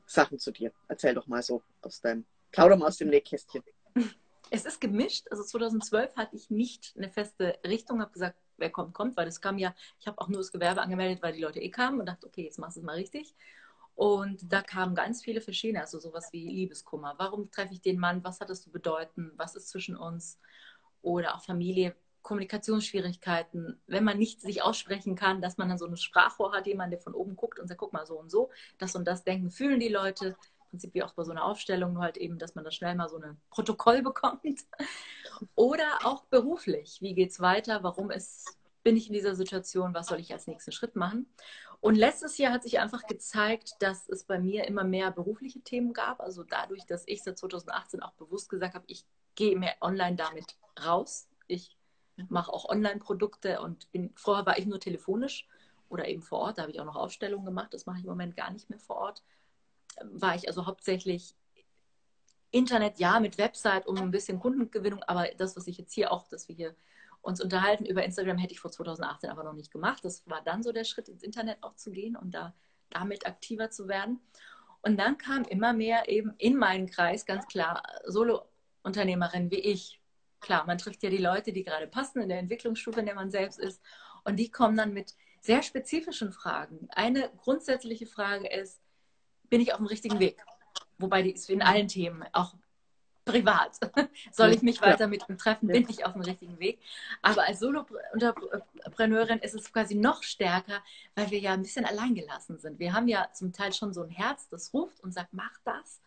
Sachen 0.05 0.37
zu 0.37 0.51
dir? 0.51 0.71
Erzähl 0.87 1.15
doch 1.15 1.25
mal 1.25 1.41
so 1.41 1.63
aus 1.81 1.99
deinem, 1.99 2.25
plauder 2.51 2.77
mal 2.77 2.87
aus 2.87 2.97
dem 2.97 3.09
Nähkästchen. 3.09 3.63
Es 4.51 4.65
ist 4.65 4.79
gemischt. 4.79 5.25
Also 5.31 5.43
2012 5.43 6.15
hatte 6.15 6.35
ich 6.35 6.51
nicht 6.51 6.93
eine 6.95 7.09
feste 7.09 7.57
Richtung, 7.65 8.01
habe 8.01 8.11
gesagt, 8.11 8.37
wer 8.57 8.69
kommt, 8.69 8.93
kommt, 8.93 9.17
weil 9.17 9.25
das 9.25 9.41
kam 9.41 9.57
ja, 9.57 9.73
ich 9.99 10.07
habe 10.07 10.19
auch 10.19 10.27
nur 10.27 10.39
das 10.39 10.51
Gewerbe 10.51 10.81
angemeldet, 10.81 11.21
weil 11.23 11.33
die 11.33 11.41
Leute 11.41 11.59
eh 11.59 11.69
kamen 11.69 11.99
und 11.99 12.05
dachte, 12.07 12.27
okay, 12.27 12.43
jetzt 12.43 12.59
machst 12.59 12.77
du 12.77 12.81
es 12.81 12.85
mal 12.85 12.95
richtig. 12.95 13.35
Und 13.95 14.51
da 14.51 14.61
kamen 14.61 14.93
ganz 14.93 15.23
viele 15.23 15.39
verschiedene, 15.41 15.81
also 15.81 15.99
sowas 15.99 16.33
wie 16.33 16.49
Liebeskummer. 16.49 17.15
Warum 17.17 17.49
treffe 17.49 17.73
ich 17.73 17.81
den 17.81 17.97
Mann? 17.97 18.23
Was 18.23 18.41
hat 18.41 18.49
das 18.49 18.61
zu 18.61 18.71
bedeuten? 18.71 19.31
Was 19.37 19.55
ist 19.55 19.69
zwischen 19.69 19.95
uns? 19.95 20.39
Oder 21.01 21.35
auch 21.35 21.43
Familie, 21.43 21.95
Kommunikationsschwierigkeiten. 22.21 23.79
Wenn 23.87 24.03
man 24.03 24.17
nicht 24.17 24.41
sich 24.41 24.61
aussprechen 24.63 25.15
kann, 25.15 25.41
dass 25.41 25.57
man 25.57 25.69
dann 25.69 25.77
so 25.77 25.85
ein 25.85 25.95
Sprachrohr 25.95 26.51
hat, 26.53 26.67
jemand, 26.67 26.91
der 26.91 26.99
von 26.99 27.13
oben 27.13 27.35
guckt 27.37 27.59
und 27.59 27.67
sagt, 27.67 27.79
guck 27.79 27.93
mal 27.93 28.05
so 28.05 28.19
und 28.19 28.29
so. 28.29 28.49
Das 28.79 28.95
und 28.95 29.05
das 29.05 29.23
denken, 29.23 29.49
fühlen 29.49 29.79
die 29.79 29.87
Leute. 29.89 30.35
Prinzip 30.75 30.93
wie 30.93 31.03
auch 31.03 31.13
bei 31.13 31.23
so 31.23 31.31
einer 31.31 31.45
Aufstellung, 31.45 31.93
nur 31.93 32.03
halt 32.03 32.17
eben, 32.17 32.37
dass 32.37 32.55
man 32.55 32.63
da 32.63 32.71
schnell 32.71 32.95
mal 32.95 33.09
so 33.09 33.17
ein 33.17 33.37
Protokoll 33.49 34.01
bekommt. 34.03 34.41
Oder 35.55 35.85
auch 36.03 36.25
beruflich. 36.25 36.97
Wie 37.01 37.13
geht 37.13 37.31
es 37.31 37.39
weiter? 37.39 37.81
Warum 37.83 38.11
ist, 38.11 38.57
bin 38.83 38.97
ich 38.97 39.07
in 39.07 39.13
dieser 39.13 39.35
Situation? 39.35 39.93
Was 39.93 40.07
soll 40.07 40.19
ich 40.19 40.33
als 40.33 40.47
nächsten 40.47 40.71
Schritt 40.71 40.95
machen? 40.95 41.27
Und 41.79 41.95
letztes 41.95 42.37
Jahr 42.37 42.51
hat 42.51 42.63
sich 42.63 42.79
einfach 42.79 43.05
gezeigt, 43.05 43.75
dass 43.79 44.09
es 44.09 44.23
bei 44.23 44.39
mir 44.39 44.65
immer 44.65 44.83
mehr 44.83 45.11
berufliche 45.11 45.61
Themen 45.61 45.93
gab. 45.93 46.19
Also 46.19 46.43
dadurch, 46.43 46.85
dass 46.85 47.03
ich 47.07 47.23
seit 47.23 47.37
2018 47.37 48.01
auch 48.01 48.13
bewusst 48.13 48.49
gesagt 48.49 48.75
habe, 48.75 48.85
ich 48.87 49.05
gehe 49.35 49.57
mehr 49.57 49.75
online 49.81 50.15
damit 50.15 50.57
raus. 50.83 51.27
Ich 51.47 51.77
mache 52.29 52.51
auch 52.51 52.67
Online-Produkte 52.67 53.61
und 53.61 53.91
bin, 53.91 54.11
vorher 54.15 54.45
war 54.45 54.57
ich 54.57 54.65
nur 54.65 54.79
telefonisch 54.79 55.47
oder 55.89 56.07
eben 56.07 56.21
vor 56.21 56.39
Ort. 56.39 56.57
Da 56.57 56.63
habe 56.63 56.71
ich 56.71 56.79
auch 56.79 56.85
noch 56.85 56.95
Aufstellungen 56.95 57.45
gemacht. 57.45 57.73
Das 57.73 57.85
mache 57.85 57.99
ich 57.99 58.03
im 58.03 58.09
Moment 58.09 58.35
gar 58.35 58.51
nicht 58.51 58.69
mehr 58.69 58.79
vor 58.79 58.97
Ort. 58.97 59.23
War 60.01 60.35
ich 60.35 60.47
also 60.47 60.65
hauptsächlich 60.65 61.35
Internet, 62.51 62.99
ja, 62.99 63.19
mit 63.19 63.37
Website, 63.37 63.85
um 63.85 63.97
ein 63.97 64.11
bisschen 64.11 64.39
Kundengewinnung, 64.39 65.03
aber 65.03 65.27
das, 65.37 65.57
was 65.57 65.67
ich 65.67 65.77
jetzt 65.77 65.93
hier 65.93 66.11
auch, 66.11 66.27
dass 66.27 66.47
wir 66.47 66.55
hier 66.55 66.75
uns 67.21 67.41
unterhalten 67.41 67.85
über 67.85 68.03
Instagram 68.05 68.37
hätte 68.37 68.53
ich 68.53 68.59
vor 68.59 68.71
2018 68.71 69.29
aber 69.29 69.43
noch 69.43 69.53
nicht 69.53 69.71
gemacht. 69.71 70.05
Das 70.05 70.27
war 70.29 70.41
dann 70.43 70.63
so 70.63 70.71
der 70.71 70.83
Schritt, 70.83 71.09
ins 71.09 71.23
Internet 71.23 71.57
auch 71.61 71.75
zu 71.75 71.91
gehen 71.91 72.15
und 72.15 72.31
da 72.31 72.53
damit 72.91 73.25
aktiver 73.25 73.71
zu 73.71 73.87
werden. 73.87 74.21
Und 74.83 74.97
dann 74.97 75.17
kam 75.17 75.43
immer 75.43 75.73
mehr 75.73 76.07
eben 76.07 76.35
in 76.37 76.55
meinen 76.55 76.87
Kreis 76.87 77.25
ganz 77.25 77.47
klar 77.47 77.81
Solo-Unternehmerinnen 78.05 79.49
wie 79.49 79.59
ich. 79.59 79.99
Klar, 80.39 80.65
man 80.67 80.77
trifft 80.77 81.01
ja 81.01 81.09
die 81.09 81.17
Leute, 81.17 81.51
die 81.51 81.63
gerade 81.63 81.87
passen 81.87 82.21
in 82.21 82.29
der 82.29 82.37
Entwicklungsstufe, 82.37 82.99
in 82.99 83.07
der 83.07 83.15
man 83.15 83.31
selbst 83.31 83.59
ist. 83.59 83.81
Und 84.23 84.37
die 84.37 84.51
kommen 84.51 84.77
dann 84.77 84.93
mit 84.93 85.15
sehr 85.41 85.63
spezifischen 85.63 86.31
Fragen. 86.31 86.87
Eine 86.91 87.31
grundsätzliche 87.37 88.05
Frage 88.05 88.47
ist, 88.47 88.79
bin 89.49 89.61
ich 89.61 89.71
auf 89.73 89.77
dem 89.77 89.87
richtigen 89.87 90.19
Weg? 90.19 90.43
Wobei 90.97 91.21
die 91.21 91.31
ist 91.31 91.49
in 91.49 91.61
allen 91.61 91.87
Themen, 91.87 92.25
auch 92.31 92.55
privat. 93.25 93.79
Soll 94.31 94.53
ich 94.53 94.61
mich 94.61 94.81
weiter 94.81 95.07
mit 95.07 95.27
ihm 95.27 95.37
treffen? 95.37 95.67
Bin 95.67 95.87
ich 95.89 96.05
auf 96.05 96.13
dem 96.13 96.21
richtigen 96.21 96.59
Weg? 96.59 96.79
Aber 97.21 97.43
als 97.43 97.59
Solopreneurin 97.59 99.39
ist 99.39 99.55
es 99.55 99.73
quasi 99.73 99.95
noch 99.95 100.23
stärker, 100.23 100.81
weil 101.15 101.31
wir 101.31 101.39
ja 101.39 101.53
ein 101.53 101.63
bisschen 101.63 101.85
alleingelassen 101.85 102.59
sind. 102.59 102.79
Wir 102.79 102.93
haben 102.93 103.07
ja 103.07 103.29
zum 103.33 103.51
Teil 103.51 103.73
schon 103.73 103.93
so 103.93 104.03
ein 104.03 104.09
Herz, 104.09 104.47
das 104.49 104.73
ruft 104.73 105.01
und 105.01 105.13
sagt, 105.13 105.33
mach 105.33 105.57
das. 105.65 105.99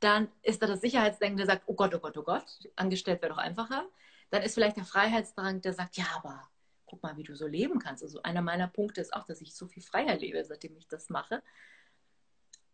Dann 0.00 0.28
ist 0.42 0.60
da 0.62 0.66
das 0.66 0.80
Sicherheitsdenken, 0.80 1.38
der 1.38 1.46
sagt, 1.46 1.62
oh 1.66 1.74
Gott, 1.74 1.94
oh 1.94 2.00
Gott, 2.00 2.18
oh 2.18 2.22
Gott, 2.22 2.44
angestellt 2.74 3.22
wäre 3.22 3.32
doch 3.32 3.38
einfacher. 3.38 3.86
Dann 4.30 4.42
ist 4.42 4.54
vielleicht 4.54 4.76
der 4.76 4.84
Freiheitsdrang, 4.84 5.62
der 5.62 5.72
sagt, 5.72 5.96
ja, 5.96 6.06
aber 6.16 6.42
guck 6.84 7.02
mal, 7.02 7.16
wie 7.16 7.22
du 7.22 7.34
so 7.34 7.46
leben 7.46 7.78
kannst. 7.78 8.02
Also 8.02 8.22
einer 8.22 8.42
meiner 8.42 8.68
Punkte 8.68 9.00
ist 9.00 9.14
auch, 9.14 9.24
dass 9.24 9.40
ich 9.40 9.54
so 9.54 9.66
viel 9.66 9.82
freier 9.82 10.16
lebe, 10.16 10.44
seitdem 10.44 10.76
ich 10.76 10.86
das 10.88 11.10
mache. 11.10 11.42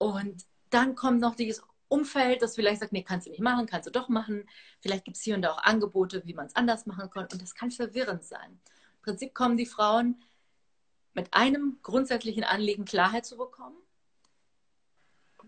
Und 0.02 0.44
dann 0.70 0.94
kommt 0.94 1.20
noch 1.20 1.34
dieses, 1.34 1.62
Umfeld, 1.92 2.40
das 2.40 2.54
vielleicht 2.54 2.80
sagt, 2.80 2.92
nee, 2.92 3.02
kannst 3.02 3.26
du 3.26 3.30
nicht 3.30 3.42
machen, 3.42 3.66
kannst 3.66 3.86
du 3.86 3.90
doch 3.90 4.08
machen. 4.08 4.48
Vielleicht 4.80 5.04
gibt 5.04 5.18
es 5.18 5.22
hier 5.22 5.34
und 5.34 5.42
da 5.42 5.52
auch 5.52 5.62
Angebote, 5.62 6.22
wie 6.24 6.32
man 6.32 6.46
es 6.46 6.56
anders 6.56 6.86
machen 6.86 7.10
kann. 7.10 7.28
Und 7.30 7.42
das 7.42 7.54
kann 7.54 7.70
verwirrend 7.70 8.24
sein. 8.24 8.50
Im 8.50 9.02
Prinzip 9.02 9.34
kommen 9.34 9.58
die 9.58 9.66
Frauen 9.66 10.22
mit 11.12 11.34
einem 11.34 11.78
grundsätzlichen 11.82 12.44
Anliegen, 12.44 12.86
Klarheit 12.86 13.26
zu 13.26 13.36
bekommen. 13.36 13.76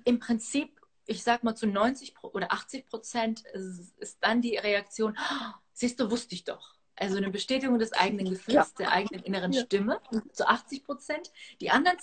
Im 0.05 0.19
Prinzip, 0.19 0.79
ich 1.07 1.23
sag 1.23 1.45
mal 1.45 1.55
zu 1.55 1.67
90 1.67 2.15
oder 2.21 2.53
80 2.53 2.87
Prozent 2.89 3.41
ist, 3.55 3.97
ist 3.99 4.19
dann 4.21 4.43
die 4.43 4.59
Reaktion, 4.59 5.17
oh, 5.19 5.55
siehst 5.73 5.99
du, 5.99 6.11
wusste 6.11 6.35
ich 6.35 6.45
doch. 6.45 6.75
Also 6.95 7.17
eine 7.17 7.31
Bestätigung 7.31 7.79
des 7.79 7.95
eigenen 7.95 8.29
Gefühls, 8.29 8.55
ja. 8.55 8.67
der 8.79 8.93
eigenen 8.93 9.25
inneren 9.25 9.53
ja. 9.53 9.63
Stimme 9.63 9.99
zu 10.33 10.47
80 10.47 10.85
Prozent. 10.85 11.33
Die 11.63 11.71
anderen 11.71 11.99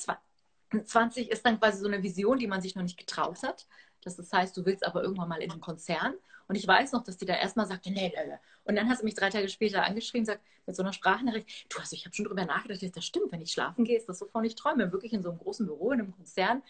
20 0.83 1.29
ist 1.31 1.45
dann 1.45 1.59
quasi 1.59 1.79
so 1.79 1.87
eine 1.87 2.03
Vision, 2.03 2.39
die 2.39 2.47
man 2.47 2.61
sich 2.61 2.75
noch 2.75 2.83
nicht 2.83 2.97
getraut 2.97 3.43
hat. 3.43 3.67
Das 4.03 4.17
heißt, 4.31 4.55
du 4.57 4.65
willst 4.65 4.85
aber 4.85 5.03
irgendwann 5.03 5.29
mal 5.29 5.41
in 5.41 5.51
einen 5.51 5.61
Konzern. 5.61 6.15
Und 6.47 6.55
ich 6.55 6.67
weiß 6.67 6.91
noch, 6.91 7.03
dass 7.03 7.17
die 7.17 7.25
da 7.25 7.35
erstmal 7.35 7.67
sagte, 7.67 7.91
nee, 7.91 8.11
nee, 8.13 8.27
nee. 8.27 8.37
Und 8.65 8.75
dann 8.75 8.89
hat 8.89 8.97
sie 8.97 9.05
mich 9.05 9.15
drei 9.15 9.29
Tage 9.29 9.47
später 9.47 9.83
angeschrieben, 9.83 10.25
sagt 10.25 10.41
mit 10.65 10.75
so 10.75 10.83
einer 10.83 10.93
Sprachnachricht, 10.93 11.67
du, 11.69 11.79
also 11.79 11.95
ich 11.95 12.05
habe 12.05 12.15
schon 12.15 12.25
drüber 12.25 12.45
nachgedacht, 12.45 12.95
das 12.95 13.05
stimmt, 13.05 13.31
wenn 13.31 13.41
ich 13.41 13.51
schlafen 13.51 13.85
gehe, 13.85 13.97
ist 13.97 14.09
das 14.09 14.21
wovon 14.21 14.43
ich 14.43 14.55
träume. 14.55 14.91
Wirklich 14.91 15.13
in 15.13 15.23
so 15.23 15.29
einem 15.29 15.39
großen 15.39 15.65
Büro, 15.65 15.91
in 15.91 16.01
einem 16.01 16.15
Konzern, 16.15 16.61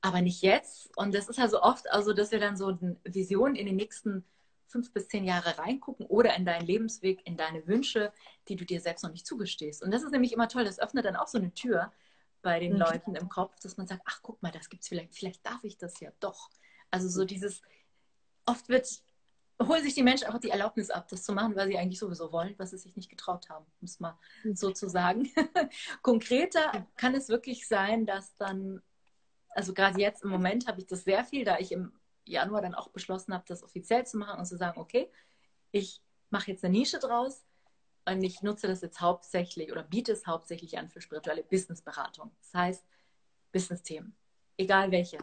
aber 0.00 0.20
nicht 0.22 0.42
jetzt. 0.42 0.90
Und 0.96 1.14
das 1.14 1.28
ist 1.28 1.38
also 1.38 1.62
oft, 1.62 1.90
also 1.90 2.12
dass 2.12 2.32
wir 2.32 2.40
dann 2.40 2.56
so 2.56 2.66
eine 2.68 2.96
Vision 3.04 3.54
in 3.54 3.66
den 3.66 3.76
nächsten 3.76 4.24
fünf 4.66 4.92
bis 4.92 5.08
zehn 5.08 5.24
Jahre 5.24 5.58
reingucken 5.58 6.06
oder 6.06 6.34
in 6.34 6.44
deinen 6.44 6.66
Lebensweg, 6.66 7.20
in 7.24 7.36
deine 7.36 7.66
Wünsche, 7.66 8.12
die 8.48 8.56
du 8.56 8.64
dir 8.64 8.80
selbst 8.80 9.04
noch 9.04 9.12
nicht 9.12 9.26
zugestehst. 9.26 9.82
Und 9.82 9.92
das 9.92 10.02
ist 10.02 10.10
nämlich 10.10 10.32
immer 10.32 10.48
toll. 10.48 10.64
Das 10.64 10.80
öffnet 10.80 11.04
dann 11.04 11.16
auch 11.16 11.28
so 11.28 11.38
eine 11.38 11.52
Tür 11.52 11.92
bei 12.42 12.58
den 12.58 12.74
mhm. 12.74 12.80
Leuten 12.80 13.14
im 13.14 13.28
Kopf, 13.28 13.58
dass 13.60 13.76
man 13.76 13.86
sagt, 13.86 14.02
ach 14.04 14.20
guck 14.22 14.42
mal, 14.42 14.52
das 14.52 14.68
gibt 14.68 14.82
es 14.82 14.88
vielleicht, 14.88 15.14
vielleicht 15.14 15.46
darf 15.46 15.62
ich 15.64 15.78
das 15.78 16.00
ja 16.00 16.10
doch. 16.20 16.50
Also 16.90 17.08
so 17.08 17.24
dieses, 17.24 17.62
oft 18.46 18.68
wird, 18.68 18.88
holen 19.62 19.82
sich 19.82 19.94
die 19.94 20.02
Menschen 20.02 20.26
einfach 20.26 20.40
die 20.40 20.50
Erlaubnis 20.50 20.90
ab, 20.90 21.08
das 21.08 21.22
zu 21.22 21.32
machen, 21.32 21.56
weil 21.56 21.68
sie 21.68 21.78
eigentlich 21.78 21.98
sowieso 21.98 22.32
wollen, 22.32 22.54
was 22.58 22.70
sie 22.70 22.78
sich 22.78 22.96
nicht 22.96 23.08
getraut 23.08 23.48
haben, 23.48 23.64
um 23.80 23.86
es 23.86 24.00
mal 24.00 24.18
mhm. 24.44 24.56
so 24.56 24.70
zu 24.70 24.88
sagen. 24.88 25.30
Konkreter 26.02 26.86
kann 26.96 27.14
es 27.14 27.28
wirklich 27.28 27.66
sein, 27.66 28.04
dass 28.04 28.36
dann, 28.36 28.82
also 29.50 29.72
gerade 29.72 30.00
jetzt 30.00 30.24
im 30.24 30.30
Moment 30.30 30.66
habe 30.66 30.80
ich 30.80 30.86
das 30.86 31.04
sehr 31.04 31.24
viel, 31.24 31.44
da 31.44 31.58
ich 31.58 31.72
im 31.72 31.92
Januar 32.24 32.62
dann 32.62 32.74
auch 32.74 32.88
beschlossen 32.88 33.32
habe, 33.34 33.44
das 33.46 33.62
offiziell 33.62 34.06
zu 34.06 34.18
machen 34.18 34.38
und 34.38 34.46
zu 34.46 34.56
sagen, 34.56 34.80
okay, 34.80 35.10
ich 35.70 36.02
mache 36.30 36.50
jetzt 36.50 36.64
eine 36.64 36.76
Nische 36.78 36.98
draus 36.98 37.44
und 38.04 38.22
ich 38.22 38.42
nutze 38.42 38.66
das 38.66 38.80
jetzt 38.80 39.00
hauptsächlich 39.00 39.70
oder 39.70 39.82
biete 39.82 40.12
es 40.12 40.26
hauptsächlich 40.26 40.78
an 40.78 40.88
für 40.88 41.00
spirituelle 41.00 41.44
Businessberatung. 41.44 42.30
Das 42.40 42.54
heißt, 42.54 42.84
Business-Themen, 43.52 44.14
egal 44.56 44.90
welche. 44.90 45.18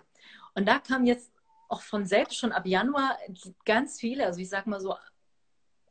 Und 0.56 0.68
da 0.68 0.80
kam 0.80 1.06
jetzt 1.06 1.32
auch 1.68 1.82
von 1.82 2.06
selbst 2.06 2.38
schon 2.38 2.52
ab 2.52 2.66
Januar 2.66 3.18
ganz 3.66 4.00
viele, 4.00 4.26
also 4.26 4.40
ich 4.40 4.50
sag 4.50 4.66
mal 4.66 4.80
so, 4.80 4.96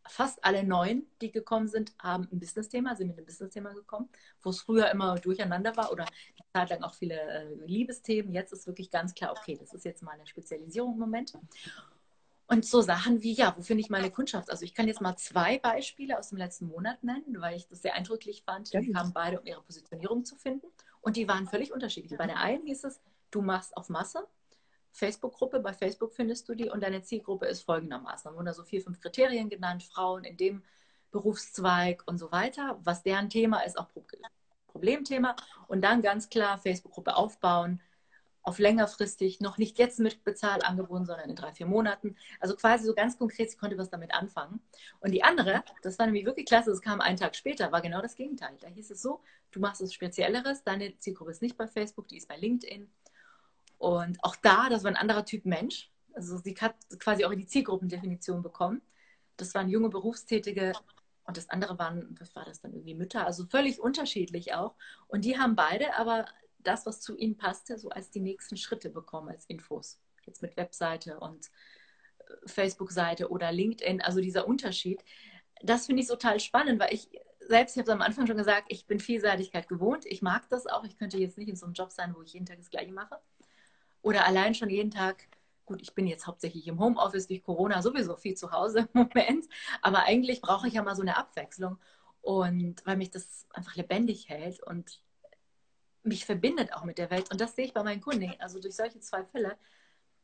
fast 0.08 0.42
alle 0.44 0.64
neuen, 0.64 1.06
die 1.20 1.30
gekommen 1.30 1.68
sind, 1.68 1.92
haben 1.98 2.28
ein 2.32 2.40
Business-Thema, 2.40 2.96
sind 2.96 3.08
mit 3.08 3.18
einem 3.18 3.26
Business-Thema 3.26 3.74
gekommen, 3.74 4.08
wo 4.42 4.50
es 4.50 4.60
früher 4.60 4.90
immer 4.90 5.16
durcheinander 5.16 5.76
war 5.76 5.92
oder 5.92 6.04
eine 6.04 6.46
Zeit 6.54 6.70
lang 6.70 6.82
auch 6.82 6.94
viele 6.94 7.20
äh, 7.20 7.54
Liebesthemen. 7.66 8.32
Jetzt 8.32 8.52
ist 8.52 8.66
wirklich 8.66 8.90
ganz 8.90 9.14
klar, 9.14 9.34
okay, 9.38 9.56
das 9.58 9.74
ist 9.74 9.84
jetzt 9.84 10.02
mal 10.02 10.12
eine 10.12 10.26
Spezialisierung 10.26 10.94
im 10.94 11.00
Moment. 11.00 11.32
Und 12.48 12.64
so 12.64 12.80
Sachen 12.80 13.22
wie, 13.22 13.32
ja, 13.32 13.54
wo 13.56 13.62
finde 13.62 13.82
ich 13.82 13.90
meine 13.90 14.10
Kundschaft? 14.10 14.50
Also 14.50 14.64
ich 14.64 14.74
kann 14.74 14.88
jetzt 14.88 15.02
mal 15.02 15.16
zwei 15.16 15.58
Beispiele 15.58 16.18
aus 16.18 16.30
dem 16.30 16.38
letzten 16.38 16.66
Monat 16.66 17.04
nennen, 17.04 17.40
weil 17.40 17.56
ich 17.56 17.68
das 17.68 17.82
sehr 17.82 17.94
eindrücklich 17.94 18.42
fand. 18.42 18.72
Die 18.72 18.90
kamen 18.90 19.12
beide, 19.12 19.38
um 19.38 19.46
ihre 19.46 19.62
Positionierung 19.62 20.24
zu 20.24 20.34
finden. 20.34 20.66
Und 21.02 21.16
die 21.16 21.28
waren 21.28 21.46
völlig 21.46 21.72
unterschiedlich. 21.72 22.18
Bei 22.18 22.26
der 22.26 22.38
einen 22.38 22.66
hieß 22.66 22.84
es, 22.84 23.00
du 23.30 23.42
machst 23.42 23.76
auf 23.76 23.90
Masse 23.90 24.26
Facebook-Gruppe, 24.92 25.60
bei 25.60 25.72
Facebook 25.72 26.12
findest 26.12 26.48
du 26.48 26.54
die 26.54 26.68
und 26.68 26.82
deine 26.82 27.02
Zielgruppe 27.02 27.46
ist 27.46 27.62
folgendermaßen. 27.62 28.30
Da 28.30 28.34
wurden 28.34 28.46
da 28.46 28.54
so 28.54 28.64
vier, 28.64 28.82
fünf 28.82 29.00
Kriterien 29.00 29.48
genannt, 29.48 29.82
Frauen 29.84 30.24
in 30.24 30.36
dem 30.36 30.62
Berufszweig 31.10 32.02
und 32.06 32.18
so 32.18 32.30
weiter, 32.32 32.78
was 32.82 33.02
deren 33.02 33.30
Thema 33.30 33.60
ist, 33.60 33.78
auch 33.78 33.88
Problemthema. 34.66 35.36
Und 35.68 35.82
dann 35.82 36.02
ganz 36.02 36.28
klar 36.28 36.58
Facebook-Gruppe 36.58 37.16
aufbauen, 37.16 37.80
auf 38.48 38.58
längerfristig, 38.58 39.40
noch 39.40 39.58
nicht 39.58 39.78
jetzt 39.78 40.00
mit 40.00 40.24
Bezahlangeboten, 40.24 41.04
sondern 41.04 41.28
in 41.28 41.36
drei, 41.36 41.52
vier 41.52 41.66
Monaten. 41.66 42.16
Also 42.40 42.56
quasi 42.56 42.86
so 42.86 42.94
ganz 42.94 43.18
konkret, 43.18 43.50
sie 43.50 43.58
konnte 43.58 43.76
was 43.76 43.90
damit 43.90 44.12
anfangen. 44.12 44.60
Und 45.00 45.12
die 45.12 45.22
andere, 45.22 45.62
das 45.82 45.98
war 45.98 46.06
nämlich 46.06 46.24
wirklich 46.24 46.46
klasse, 46.46 46.70
das 46.70 46.80
kam 46.80 47.02
einen 47.02 47.18
Tag 47.18 47.36
später, 47.36 47.70
war 47.72 47.82
genau 47.82 48.00
das 48.00 48.14
Gegenteil. 48.16 48.56
Da 48.60 48.68
hieß 48.68 48.90
es 48.90 49.02
so, 49.02 49.20
du 49.50 49.60
machst 49.60 49.82
was 49.82 49.92
Spezielleres, 49.92 50.64
deine 50.64 50.98
Zielgruppe 50.98 51.30
ist 51.30 51.42
nicht 51.42 51.58
bei 51.58 51.66
Facebook, 51.66 52.08
die 52.08 52.16
ist 52.16 52.26
bei 52.26 52.38
LinkedIn. 52.38 52.90
Und 53.76 54.18
auch 54.24 54.36
da, 54.36 54.70
das 54.70 54.82
war 54.82 54.90
ein 54.90 54.96
anderer 54.96 55.24
Typ 55.26 55.44
Mensch. 55.44 55.90
Also 56.14 56.38
sie 56.38 56.56
hat 56.60 56.74
quasi 56.98 57.26
auch 57.26 57.34
die 57.34 57.46
Zielgruppendefinition 57.46 58.42
bekommen. 58.42 58.80
Das 59.36 59.54
waren 59.54 59.68
junge 59.68 59.90
Berufstätige 59.90 60.72
und 61.24 61.36
das 61.36 61.50
andere 61.50 61.78
waren, 61.78 62.16
was 62.18 62.34
war 62.34 62.46
das 62.46 62.62
dann 62.62 62.72
irgendwie 62.72 62.94
Mütter, 62.94 63.26
also 63.26 63.44
völlig 63.44 63.78
unterschiedlich 63.78 64.54
auch. 64.54 64.74
Und 65.06 65.26
die 65.26 65.38
haben 65.38 65.54
beide 65.54 65.94
aber 65.96 66.24
das, 66.58 66.86
was 66.86 67.00
zu 67.00 67.16
ihnen 67.16 67.36
passte, 67.36 67.78
so 67.78 67.90
als 67.90 68.10
die 68.10 68.20
nächsten 68.20 68.56
Schritte 68.56 68.90
bekommen, 68.90 69.28
als 69.28 69.46
Infos. 69.46 70.00
Jetzt 70.26 70.42
mit 70.42 70.56
Webseite 70.56 71.20
und 71.20 71.50
äh, 72.18 72.48
Facebook-Seite 72.48 73.30
oder 73.30 73.52
LinkedIn, 73.52 74.02
also 74.02 74.20
dieser 74.20 74.46
Unterschied. 74.46 75.02
Das 75.62 75.86
finde 75.86 76.02
ich 76.02 76.08
total 76.08 76.40
spannend, 76.40 76.80
weil 76.80 76.94
ich 76.94 77.08
selbst, 77.40 77.76
ich 77.76 77.80
habe 77.80 77.90
es 77.90 77.94
am 77.94 78.02
Anfang 78.02 78.26
schon 78.26 78.36
gesagt, 78.36 78.66
ich 78.68 78.86
bin 78.86 79.00
Vielseitigkeit 79.00 79.68
gewohnt. 79.68 80.04
Ich 80.04 80.22
mag 80.22 80.48
das 80.50 80.66
auch. 80.66 80.84
Ich 80.84 80.98
könnte 80.98 81.18
jetzt 81.18 81.38
nicht 81.38 81.48
in 81.48 81.56
so 81.56 81.66
einem 81.66 81.74
Job 81.74 81.90
sein, 81.90 82.14
wo 82.14 82.22
ich 82.22 82.34
jeden 82.34 82.46
Tag 82.46 82.58
das 82.58 82.70
Gleiche 82.70 82.92
mache. 82.92 83.18
Oder 84.02 84.26
allein 84.26 84.54
schon 84.54 84.68
jeden 84.68 84.90
Tag, 84.90 85.28
gut, 85.64 85.80
ich 85.82 85.94
bin 85.94 86.06
jetzt 86.06 86.26
hauptsächlich 86.26 86.66
im 86.66 86.78
Homeoffice 86.78 87.26
durch 87.26 87.42
Corona 87.42 87.82
sowieso 87.82 88.16
viel 88.16 88.34
zu 88.34 88.52
Hause 88.52 88.80
im 88.80 88.88
Moment, 89.14 89.46
aber 89.82 90.04
eigentlich 90.04 90.40
brauche 90.40 90.68
ich 90.68 90.74
ja 90.74 90.82
mal 90.82 90.94
so 90.94 91.02
eine 91.02 91.16
Abwechslung. 91.16 91.78
Und 92.20 92.84
weil 92.84 92.96
mich 92.96 93.10
das 93.10 93.46
einfach 93.54 93.76
lebendig 93.76 94.28
hält 94.28 94.62
und 94.62 95.00
mich 96.02 96.24
verbindet 96.24 96.72
auch 96.72 96.84
mit 96.84 96.98
der 96.98 97.10
Welt. 97.10 97.30
Und 97.30 97.40
das 97.40 97.54
sehe 97.54 97.66
ich 97.66 97.74
bei 97.74 97.82
meinen 97.82 98.00
Kunden. 98.00 98.32
Also 98.38 98.60
durch 98.60 98.76
solche 98.76 99.00
zwei 99.00 99.24
Fälle 99.24 99.56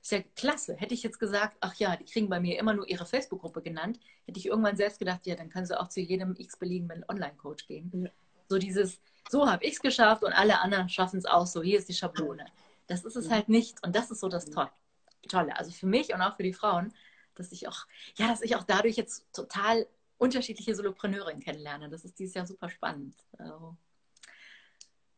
ist 0.02 0.12
ja 0.12 0.22
klasse. 0.36 0.76
Hätte 0.76 0.94
ich 0.94 1.02
jetzt 1.02 1.18
gesagt, 1.18 1.56
ach 1.60 1.74
ja, 1.76 1.96
die 1.96 2.04
kriegen 2.04 2.28
bei 2.28 2.40
mir 2.40 2.58
immer 2.58 2.74
nur 2.74 2.88
ihre 2.88 3.06
Facebook-Gruppe 3.06 3.62
genannt, 3.62 3.98
hätte 4.26 4.38
ich 4.38 4.46
irgendwann 4.46 4.76
selbst 4.76 4.98
gedacht, 4.98 5.26
ja, 5.26 5.34
dann 5.34 5.48
können 5.48 5.66
sie 5.66 5.78
auch 5.78 5.88
zu 5.88 6.00
jedem 6.00 6.34
x-beliebigen 6.36 7.04
Online-Coach 7.08 7.66
gehen. 7.66 7.90
Ja. 8.04 8.10
So 8.48 8.58
dieses, 8.58 9.00
so 9.30 9.48
habe 9.50 9.64
ich 9.64 9.74
es 9.74 9.80
geschafft 9.80 10.22
und 10.22 10.32
alle 10.32 10.60
anderen 10.60 10.88
schaffen 10.88 11.18
es 11.18 11.24
auch 11.24 11.46
so, 11.46 11.62
hier 11.62 11.78
ist 11.78 11.88
die 11.88 11.94
Schablone. 11.94 12.46
Das 12.86 13.04
ist 13.04 13.16
es 13.16 13.26
ja. 13.26 13.32
halt 13.32 13.48
nicht. 13.48 13.82
Und 13.84 13.96
das 13.96 14.10
ist 14.10 14.20
so 14.20 14.28
das 14.28 14.46
Tolle. 14.46 15.56
Also 15.56 15.70
für 15.70 15.86
mich 15.86 16.12
und 16.12 16.20
auch 16.20 16.36
für 16.36 16.42
die 16.42 16.52
Frauen, 16.52 16.92
dass 17.34 17.50
ich 17.52 17.66
auch, 17.66 17.86
ja, 18.16 18.28
dass 18.28 18.42
ich 18.42 18.56
auch 18.56 18.62
dadurch 18.62 18.96
jetzt 18.96 19.26
total 19.32 19.86
unterschiedliche 20.18 20.74
Solopreneurinnen 20.74 21.42
kennenlerne. 21.42 21.88
Das 21.88 22.04
ist 22.04 22.18
dieses 22.18 22.34
Jahr 22.34 22.46
super 22.46 22.68
spannend. 22.68 23.14
Also, 23.38 23.76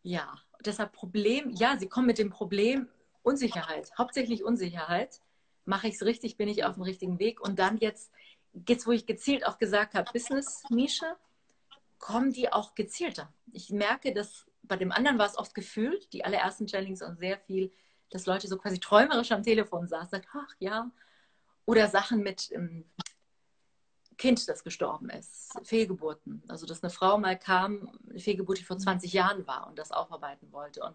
ja, 0.06 0.38
deshalb 0.64 0.92
Problem, 0.92 1.50
ja, 1.50 1.76
sie 1.78 1.88
kommen 1.88 2.06
mit 2.06 2.18
dem 2.18 2.30
Problem 2.30 2.88
Unsicherheit, 3.22 3.90
hauptsächlich 3.98 4.44
Unsicherheit. 4.44 5.20
Mache 5.64 5.88
ich 5.88 5.96
es 5.96 6.04
richtig, 6.04 6.36
bin 6.36 6.48
ich 6.48 6.64
auf 6.64 6.74
dem 6.74 6.84
richtigen 6.84 7.18
Weg? 7.18 7.40
Und 7.40 7.58
dann 7.58 7.78
jetzt, 7.78 8.12
jetzt 8.68 8.86
wo 8.86 8.92
ich 8.92 9.06
gezielt 9.06 9.44
auch 9.44 9.58
gesagt 9.58 9.94
habe, 9.94 10.08
Business-Nische, 10.12 11.16
kommen 11.98 12.32
die 12.32 12.52
auch 12.52 12.76
gezielter. 12.76 13.32
Ich 13.52 13.70
merke, 13.70 14.14
dass 14.14 14.46
bei 14.62 14.76
dem 14.76 14.92
anderen 14.92 15.18
war 15.18 15.26
es 15.26 15.36
oft 15.36 15.54
gefühlt, 15.54 16.12
die 16.12 16.24
allerersten 16.24 16.68
Challenges 16.68 17.02
und 17.02 17.18
sehr 17.18 17.38
viel, 17.38 17.72
dass 18.10 18.26
Leute 18.26 18.46
so 18.46 18.58
quasi 18.58 18.78
träumerisch 18.78 19.32
am 19.32 19.42
Telefon 19.42 19.88
saßen, 19.88 20.10
sagt, 20.10 20.28
ach 20.32 20.54
ja, 20.60 20.88
oder 21.64 21.88
Sachen 21.88 22.20
mit, 22.20 22.52
ähm, 22.52 22.84
Kind, 24.18 24.48
das 24.48 24.64
gestorben 24.64 25.11
ist, 25.11 25.52
Fehlgeburten. 25.64 26.42
Also, 26.48 26.66
dass 26.66 26.83
eine 26.83 26.90
Frau 26.90 27.18
mal 27.18 27.38
kam, 27.38 27.90
eine 28.09 28.18
Fehlgeburt, 28.18 28.59
die 28.59 28.64
vor 28.64 28.79
20 28.79 29.12
Jahren 29.12 29.46
war 29.46 29.66
und 29.66 29.79
das 29.79 29.92
aufarbeiten 29.92 30.52
wollte. 30.52 30.83
Und 30.83 30.94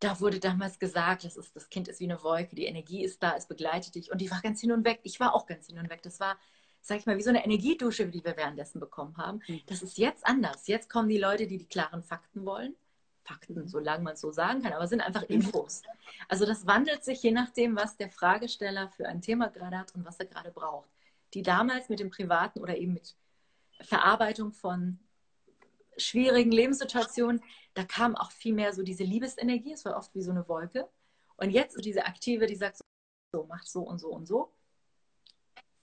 da 0.00 0.18
wurde 0.18 0.40
damals 0.40 0.78
gesagt, 0.78 1.24
das, 1.24 1.36
ist, 1.36 1.54
das 1.54 1.68
Kind 1.68 1.88
ist 1.88 2.00
wie 2.00 2.04
eine 2.04 2.22
Wolke, 2.22 2.56
die 2.56 2.64
Energie 2.64 3.04
ist 3.04 3.22
da, 3.22 3.36
es 3.36 3.46
begleitet 3.46 3.94
dich. 3.94 4.10
Und 4.10 4.20
die 4.20 4.30
war 4.30 4.40
ganz 4.40 4.60
hin 4.60 4.72
und 4.72 4.84
weg. 4.84 5.00
Ich 5.02 5.20
war 5.20 5.34
auch 5.34 5.46
ganz 5.46 5.66
hin 5.66 5.78
und 5.78 5.90
weg. 5.90 6.02
Das 6.02 6.20
war, 6.20 6.38
sag 6.80 6.98
ich 6.98 7.06
mal, 7.06 7.18
wie 7.18 7.22
so 7.22 7.30
eine 7.30 7.44
Energiedusche, 7.44 8.06
die 8.06 8.24
wir 8.24 8.36
währenddessen 8.36 8.80
bekommen 8.80 9.16
haben. 9.18 9.40
Mhm. 9.46 9.60
Das 9.66 9.82
ist 9.82 9.98
jetzt 9.98 10.26
anders. 10.26 10.66
Jetzt 10.66 10.88
kommen 10.88 11.08
die 11.08 11.18
Leute, 11.18 11.46
die 11.46 11.58
die 11.58 11.68
klaren 11.68 12.02
Fakten 12.02 12.46
wollen. 12.46 12.74
Fakten, 13.24 13.54
mhm. 13.54 13.68
solange 13.68 14.02
man 14.02 14.14
es 14.14 14.20
so 14.20 14.32
sagen 14.32 14.62
kann, 14.62 14.72
aber 14.72 14.88
sind 14.88 15.02
einfach 15.02 15.28
mhm. 15.28 15.36
Infos. 15.36 15.82
Also 16.28 16.46
das 16.46 16.66
wandelt 16.66 17.04
sich 17.04 17.22
je 17.22 17.30
nachdem, 17.30 17.76
was 17.76 17.96
der 17.96 18.10
Fragesteller 18.10 18.88
für 18.88 19.06
ein 19.06 19.20
Thema 19.20 19.48
gerade 19.48 19.78
hat 19.78 19.94
und 19.94 20.04
was 20.04 20.18
er 20.18 20.26
gerade 20.26 20.50
braucht 20.50 20.88
die 21.34 21.42
damals 21.42 21.88
mit 21.88 22.00
dem 22.00 22.10
Privaten 22.10 22.60
oder 22.60 22.76
eben 22.76 22.94
mit 22.94 23.16
Verarbeitung 23.80 24.52
von 24.52 24.98
schwierigen 25.96 26.52
Lebenssituationen, 26.52 27.42
da 27.74 27.84
kam 27.84 28.16
auch 28.16 28.32
viel 28.32 28.54
mehr 28.54 28.72
so 28.72 28.82
diese 28.82 29.04
Liebesenergie, 29.04 29.72
es 29.72 29.84
war 29.84 29.96
oft 29.96 30.14
wie 30.14 30.22
so 30.22 30.30
eine 30.30 30.48
Wolke. 30.48 30.88
Und 31.36 31.50
jetzt 31.50 31.74
so 31.74 31.80
diese 31.80 32.06
Aktive, 32.06 32.46
die 32.46 32.56
sagt 32.56 32.80
so, 33.32 33.44
macht 33.44 33.66
so 33.66 33.80
und 33.82 33.98
so 33.98 34.08
und 34.08 34.26
so. 34.26 34.52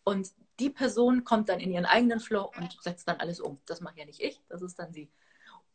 Und 0.04 0.32
die 0.60 0.70
Person 0.70 1.24
kommt 1.24 1.50
dann 1.50 1.60
in 1.60 1.72
ihren 1.72 1.86
eigenen 1.86 2.20
Flow 2.20 2.52
und 2.58 2.78
setzt 2.82 3.08
dann 3.08 3.18
alles 3.18 3.40
um. 3.40 3.60
Das 3.66 3.82
mache 3.82 4.00
ja 4.00 4.06
nicht 4.06 4.22
ich, 4.22 4.42
das 4.50 4.62
ist 4.62 4.78
dann 4.80 4.94
sie. 4.94 5.10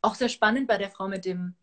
Auch 0.02 0.14
sehr 0.14 0.28
spannend 0.28 0.66
bei 0.68 0.78
der 0.78 0.90
Frau 0.90 1.08
mit 1.08 1.24
dem, 1.24 1.54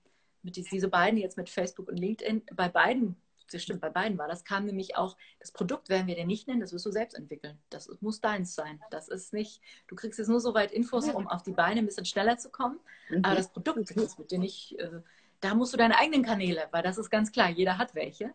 mit 0.41 0.56
diese 0.56 0.88
beiden 0.88 1.19
jetzt 1.19 1.38
mit 1.38 1.50
Facebook 1.50 1.89
und 1.89 1.97
LinkedIn, 1.97 2.43
bei 2.56 2.69
beiden 2.69 3.20
das 3.53 3.63
stimmt, 3.63 3.81
bei 3.81 3.89
beiden 3.89 4.17
war 4.17 4.27
das, 4.27 4.43
kam 4.43 4.65
nämlich 4.65 4.95
auch, 4.95 5.17
das 5.39 5.51
Produkt 5.51 5.89
werden 5.89 6.07
wir 6.07 6.15
dir 6.15 6.25
nicht 6.25 6.47
nennen, 6.47 6.61
das 6.61 6.73
wirst 6.73 6.85
du 6.85 6.91
selbst 6.91 7.15
entwickeln. 7.15 7.59
Das 7.69 7.89
muss 8.01 8.21
deins 8.21 8.55
sein. 8.55 8.81
Das 8.89 9.07
ist 9.07 9.33
nicht, 9.33 9.61
du 9.87 9.95
kriegst 9.95 10.19
jetzt 10.19 10.27
nur 10.27 10.39
so 10.39 10.53
weit 10.53 10.71
Infos, 10.71 11.09
um 11.09 11.27
auf 11.27 11.43
die 11.43 11.51
Beine 11.51 11.79
ein 11.79 11.85
bisschen 11.85 12.05
schneller 12.05 12.37
zu 12.37 12.49
kommen. 12.49 12.79
Mhm. 13.09 13.23
Aber 13.23 13.35
das 13.35 13.51
Produkt, 13.51 13.95
das 13.95 14.17
wird 14.17 14.31
dir 14.31 14.39
nicht, 14.39 14.77
äh, 14.79 15.01
da 15.39 15.55
musst 15.55 15.73
du 15.73 15.77
deine 15.77 15.97
eigenen 15.97 16.23
Kanäle, 16.23 16.67
weil 16.71 16.83
das 16.83 16.97
ist 16.97 17.09
ganz 17.09 17.31
klar, 17.31 17.49
jeder 17.49 17.77
hat 17.77 17.95
welche. 17.95 18.33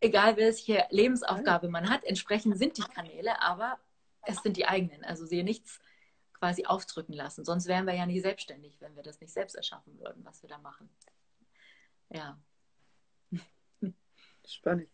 Egal 0.00 0.36
welche 0.36 0.86
Lebensaufgabe 0.90 1.68
man 1.68 1.90
hat, 1.90 2.04
entsprechend 2.04 2.56
sind 2.56 2.78
die 2.78 2.82
Kanäle, 2.82 3.42
aber 3.42 3.78
es 4.22 4.42
sind 4.42 4.56
die 4.56 4.66
eigenen. 4.66 5.04
Also 5.04 5.26
sie 5.26 5.42
nichts 5.42 5.80
quasi 6.40 6.64
aufdrücken 6.64 7.12
lassen. 7.12 7.44
Sonst 7.44 7.66
wären 7.66 7.86
wir 7.86 7.94
ja 7.94 8.06
nicht 8.06 8.22
selbstständig, 8.22 8.80
wenn 8.80 8.96
wir 8.96 9.02
das 9.02 9.20
nicht 9.20 9.32
selbst 9.32 9.54
erschaffen 9.54 9.98
würden, 10.00 10.24
was 10.24 10.42
wir 10.42 10.48
da 10.48 10.58
machen. 10.58 10.88
Ja. 12.08 12.38
Spannend. 14.52 14.88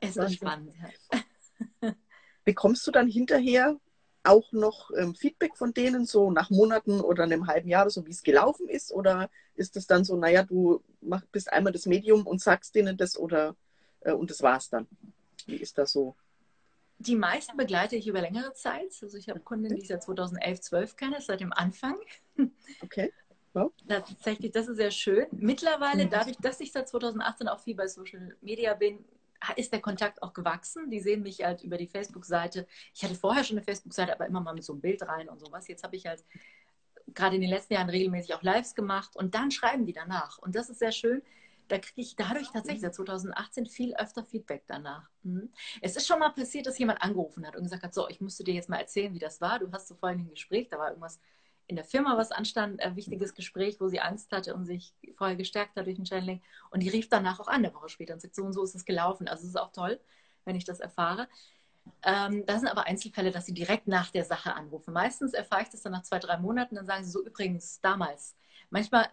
Es 0.00 0.16
ist 0.16 0.34
spannend. 0.34 0.74
Ja. 1.12 1.94
Bekommst 2.44 2.86
du 2.86 2.90
dann 2.90 3.08
hinterher 3.08 3.78
auch 4.22 4.52
noch 4.52 4.90
ähm, 4.96 5.14
Feedback 5.14 5.56
von 5.56 5.72
denen, 5.72 6.04
so 6.04 6.30
nach 6.30 6.50
Monaten 6.50 7.00
oder 7.00 7.24
einem 7.24 7.46
halben 7.46 7.68
Jahr, 7.68 7.88
so 7.88 8.06
wie 8.06 8.10
es 8.10 8.22
gelaufen 8.22 8.68
ist? 8.68 8.92
Oder 8.92 9.30
ist 9.54 9.76
es 9.76 9.86
dann 9.86 10.04
so, 10.04 10.16
naja, 10.16 10.42
du 10.42 10.82
mach, 11.00 11.24
bist 11.32 11.52
einmal 11.52 11.72
das 11.72 11.86
Medium 11.86 12.26
und 12.26 12.40
sagst 12.40 12.74
denen 12.74 12.96
das 12.96 13.18
oder 13.18 13.56
äh, 14.00 14.12
und 14.12 14.30
das 14.30 14.42
war's 14.42 14.68
dann? 14.68 14.86
Wie 15.46 15.56
ist 15.56 15.78
das 15.78 15.92
so? 15.92 16.16
Die 16.98 17.16
meisten 17.16 17.56
begleite 17.56 17.96
ich 17.96 18.06
über 18.06 18.20
längere 18.20 18.52
Zeit. 18.52 18.92
Also 19.00 19.16
ich 19.16 19.30
habe 19.30 19.40
Kunden, 19.40 19.74
die 19.74 19.80
ich 19.80 19.88
seit 19.88 20.02
2011, 20.02 20.60
12 20.60 20.96
kenne, 20.96 21.20
seit 21.20 21.40
dem 21.40 21.52
Anfang. 21.52 21.96
Okay. 22.82 23.10
Ja. 23.54 23.68
Tatsächlich, 23.88 24.52
das 24.52 24.68
ist 24.68 24.76
sehr 24.76 24.90
schön. 24.90 25.26
Mittlerweile, 25.32 26.04
mhm. 26.04 26.10
dadurch, 26.10 26.36
dass 26.36 26.60
ich 26.60 26.72
seit 26.72 26.88
2018 26.88 27.48
auch 27.48 27.60
viel 27.60 27.74
bei 27.74 27.88
Social 27.88 28.36
Media 28.40 28.74
bin, 28.74 29.04
ist 29.56 29.72
der 29.72 29.80
Kontakt 29.80 30.22
auch 30.22 30.32
gewachsen. 30.32 30.90
Die 30.90 31.00
sehen 31.00 31.22
mich 31.22 31.42
halt 31.42 31.62
über 31.62 31.76
die 31.76 31.86
Facebook-Seite. 31.86 32.66
Ich 32.94 33.02
hatte 33.02 33.14
vorher 33.14 33.42
schon 33.42 33.56
eine 33.56 33.64
Facebook-Seite, 33.64 34.12
aber 34.12 34.26
immer 34.26 34.40
mal 34.40 34.54
mit 34.54 34.64
so 34.64 34.72
einem 34.72 34.82
Bild 34.82 35.02
rein 35.02 35.28
und 35.28 35.40
sowas. 35.40 35.66
Jetzt 35.66 35.82
habe 35.82 35.96
ich 35.96 36.06
halt 36.06 36.24
gerade 37.14 37.36
in 37.36 37.40
den 37.40 37.50
letzten 37.50 37.74
Jahren 37.74 37.90
regelmäßig 37.90 38.34
auch 38.34 38.42
Lives 38.42 38.74
gemacht 38.74 39.16
und 39.16 39.34
dann 39.34 39.50
schreiben 39.50 39.86
die 39.86 39.92
danach. 39.92 40.38
Und 40.38 40.54
das 40.54 40.70
ist 40.70 40.78
sehr 40.78 40.92
schön. 40.92 41.22
Da 41.68 41.78
kriege 41.78 42.00
ich 42.00 42.16
dadurch 42.16 42.50
tatsächlich 42.50 42.82
seit 42.82 42.94
2018 42.94 43.66
viel 43.66 43.94
öfter 43.94 44.24
Feedback 44.24 44.64
danach. 44.66 45.08
Mhm. 45.22 45.50
Es 45.80 45.96
ist 45.96 46.06
schon 46.06 46.18
mal 46.18 46.30
passiert, 46.30 46.66
dass 46.66 46.78
jemand 46.78 47.00
angerufen 47.02 47.46
hat 47.46 47.56
und 47.56 47.62
gesagt 47.62 47.82
hat, 47.82 47.94
so, 47.94 48.08
ich 48.08 48.20
musste 48.20 48.44
dir 48.44 48.54
jetzt 48.54 48.68
mal 48.68 48.78
erzählen, 48.78 49.14
wie 49.14 49.20
das 49.20 49.40
war. 49.40 49.58
Du 49.58 49.70
hast 49.72 49.88
so 49.88 49.94
vorhin 49.94 50.20
ein 50.20 50.30
Gespräch, 50.30 50.68
da 50.68 50.78
war 50.78 50.88
irgendwas 50.88 51.20
in 51.70 51.76
der 51.76 51.84
Firma 51.84 52.18
was 52.18 52.32
anstand, 52.32 52.82
ein 52.82 52.96
wichtiges 52.96 53.32
Gespräch, 53.34 53.80
wo 53.80 53.86
sie 53.86 54.00
Angst 54.00 54.32
hatte 54.32 54.54
und 54.54 54.66
sich 54.66 54.92
vorher 55.16 55.36
gestärkt 55.36 55.76
hat 55.76 55.86
durch 55.86 55.98
ein 55.98 56.04
Channeling. 56.04 56.42
Und 56.70 56.82
die 56.82 56.88
rief 56.88 57.08
danach 57.08 57.38
auch 57.38 57.46
an, 57.46 57.64
eine 57.64 57.72
Woche 57.72 57.88
später, 57.88 58.12
und 58.12 58.20
sagt, 58.20 58.34
so 58.34 58.42
und 58.42 58.52
so 58.52 58.64
ist 58.64 58.74
es 58.74 58.84
gelaufen. 58.84 59.28
Also 59.28 59.44
es 59.44 59.50
ist 59.50 59.56
auch 59.56 59.70
toll, 59.70 60.00
wenn 60.44 60.56
ich 60.56 60.64
das 60.64 60.80
erfahre. 60.80 61.28
Ähm, 62.02 62.44
das 62.44 62.60
sind 62.60 62.68
aber 62.68 62.86
Einzelfälle, 62.86 63.30
dass 63.30 63.46
sie 63.46 63.54
direkt 63.54 63.86
nach 63.86 64.10
der 64.10 64.24
Sache 64.24 64.54
anrufen. 64.54 64.92
Meistens 64.92 65.32
erfahre 65.32 65.62
ich 65.62 65.68
das 65.68 65.82
dann 65.82 65.92
nach 65.92 66.02
zwei, 66.02 66.18
drei 66.18 66.38
Monaten, 66.38 66.74
dann 66.74 66.86
sagen 66.86 67.04
sie 67.04 67.10
so, 67.10 67.24
übrigens, 67.24 67.80
damals. 67.80 68.34
Manchmal 68.70 69.08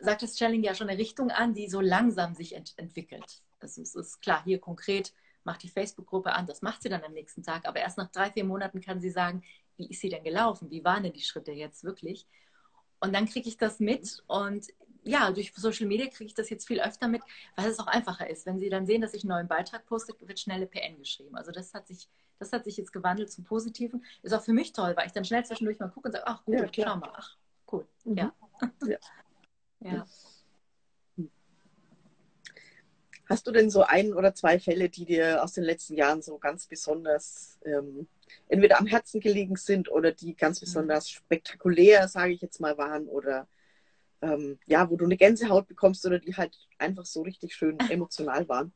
sagt 0.00 0.22
das 0.22 0.36
Channeling 0.36 0.64
ja 0.64 0.74
schon 0.74 0.88
eine 0.88 0.98
Richtung 0.98 1.30
an, 1.30 1.54
die 1.54 1.68
so 1.68 1.80
langsam 1.80 2.34
sich 2.34 2.56
ent 2.56 2.74
entwickelt. 2.76 3.42
Also 3.60 3.80
es 3.80 3.94
ist 3.94 4.20
klar, 4.20 4.42
hier 4.44 4.60
konkret 4.60 5.14
macht 5.44 5.62
die 5.62 5.68
Facebook-Gruppe 5.68 6.32
an, 6.32 6.46
das 6.46 6.62
macht 6.62 6.82
sie 6.82 6.88
dann 6.88 7.04
am 7.04 7.12
nächsten 7.12 7.44
Tag, 7.44 7.66
aber 7.68 7.78
erst 7.78 7.98
nach 7.98 8.10
drei, 8.10 8.32
vier 8.32 8.44
Monaten 8.44 8.80
kann 8.80 9.00
sie 9.00 9.10
sagen, 9.10 9.44
wie 9.76 9.88
ist 9.88 10.00
sie 10.00 10.08
denn 10.08 10.24
gelaufen? 10.24 10.70
Wie 10.70 10.84
waren 10.84 11.02
denn 11.02 11.12
die 11.12 11.22
Schritte 11.22 11.52
jetzt 11.52 11.84
wirklich? 11.84 12.26
Und 13.00 13.14
dann 13.14 13.26
kriege 13.26 13.48
ich 13.48 13.56
das 13.56 13.78
mit 13.78 14.22
und 14.26 14.66
ja, 15.06 15.30
durch 15.30 15.52
Social 15.54 15.86
Media 15.86 16.06
kriege 16.08 16.26
ich 16.26 16.34
das 16.34 16.50
jetzt 16.50 16.66
viel 16.66 16.80
öfter 16.80 17.06
mit, 17.06 17.22
weil 17.54 17.70
es 17.70 17.78
auch 17.78 17.86
einfacher 17.86 18.28
ist. 18.28 18.44
Wenn 18.44 18.58
Sie 18.58 18.68
dann 18.68 18.86
sehen, 18.86 19.00
dass 19.00 19.14
ich 19.14 19.22
einen 19.22 19.30
neuen 19.30 19.48
Beitrag 19.48 19.86
poste, 19.86 20.14
wird 20.18 20.40
schnelle 20.40 20.66
PN 20.66 20.98
geschrieben. 20.98 21.36
Also 21.36 21.52
das 21.52 21.72
hat 21.74 21.86
sich, 21.86 22.08
das 22.40 22.52
hat 22.52 22.64
sich 22.64 22.76
jetzt 22.76 22.92
gewandelt 22.92 23.30
zum 23.30 23.44
Positiven. 23.44 24.04
Ist 24.22 24.32
auch 24.32 24.42
für 24.42 24.52
mich 24.52 24.72
toll, 24.72 24.94
weil 24.96 25.06
ich 25.06 25.12
dann 25.12 25.24
schnell 25.24 25.44
zwischendurch 25.44 25.78
mal 25.78 25.88
gucke 25.88 26.08
und 26.08 26.12
sage, 26.12 26.26
ach 26.26 26.44
gut, 26.44 26.76
ja, 26.76 26.84
schau 26.84 26.96
mal, 26.96 27.12
ach 27.14 27.36
cool. 27.70 27.86
Mhm. 28.04 28.16
Ja. 28.16 28.34
ja. 28.84 28.98
ja. 29.80 30.06
Hast 33.28 33.46
du 33.46 33.50
denn 33.50 33.70
so 33.70 33.82
ein 33.82 34.14
oder 34.14 34.34
zwei 34.34 34.58
Fälle, 34.58 34.88
die 34.88 35.04
dir 35.04 35.42
aus 35.42 35.52
den 35.52 35.64
letzten 35.64 35.94
Jahren 35.94 36.22
so 36.22 36.38
ganz 36.38 36.66
besonders 36.66 37.58
ähm, 37.64 38.06
entweder 38.48 38.78
am 38.78 38.86
Herzen 38.86 39.20
gelegen 39.20 39.56
sind 39.56 39.90
oder 39.90 40.12
die 40.12 40.34
ganz 40.34 40.60
mhm. 40.60 40.64
besonders 40.64 41.10
spektakulär, 41.10 42.08
sage 42.08 42.32
ich 42.32 42.40
jetzt 42.40 42.60
mal, 42.60 42.76
waren 42.78 43.06
oder 43.08 43.48
ähm, 44.22 44.58
ja, 44.66 44.88
wo 44.90 44.96
du 44.96 45.04
eine 45.04 45.16
Gänsehaut 45.16 45.68
bekommst 45.68 46.04
oder 46.06 46.18
die 46.18 46.36
halt 46.36 46.56
einfach 46.78 47.04
so 47.04 47.22
richtig 47.22 47.54
schön 47.54 47.78
emotional 47.90 48.48
waren? 48.48 48.72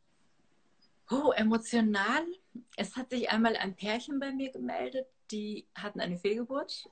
Oh, 1.11 1.33
emotional. 1.33 2.25
Es 2.77 2.97
hat 2.97 3.11
sich 3.11 3.31
einmal 3.31 3.57
ein 3.57 3.75
Pärchen 3.75 4.21
bei 4.21 4.33
mir 4.33 4.53
gemeldet, 4.53 5.07
die 5.31 5.67
hatten 5.75 6.01
eine 6.01 6.19
Fehlgeburt 6.19 6.89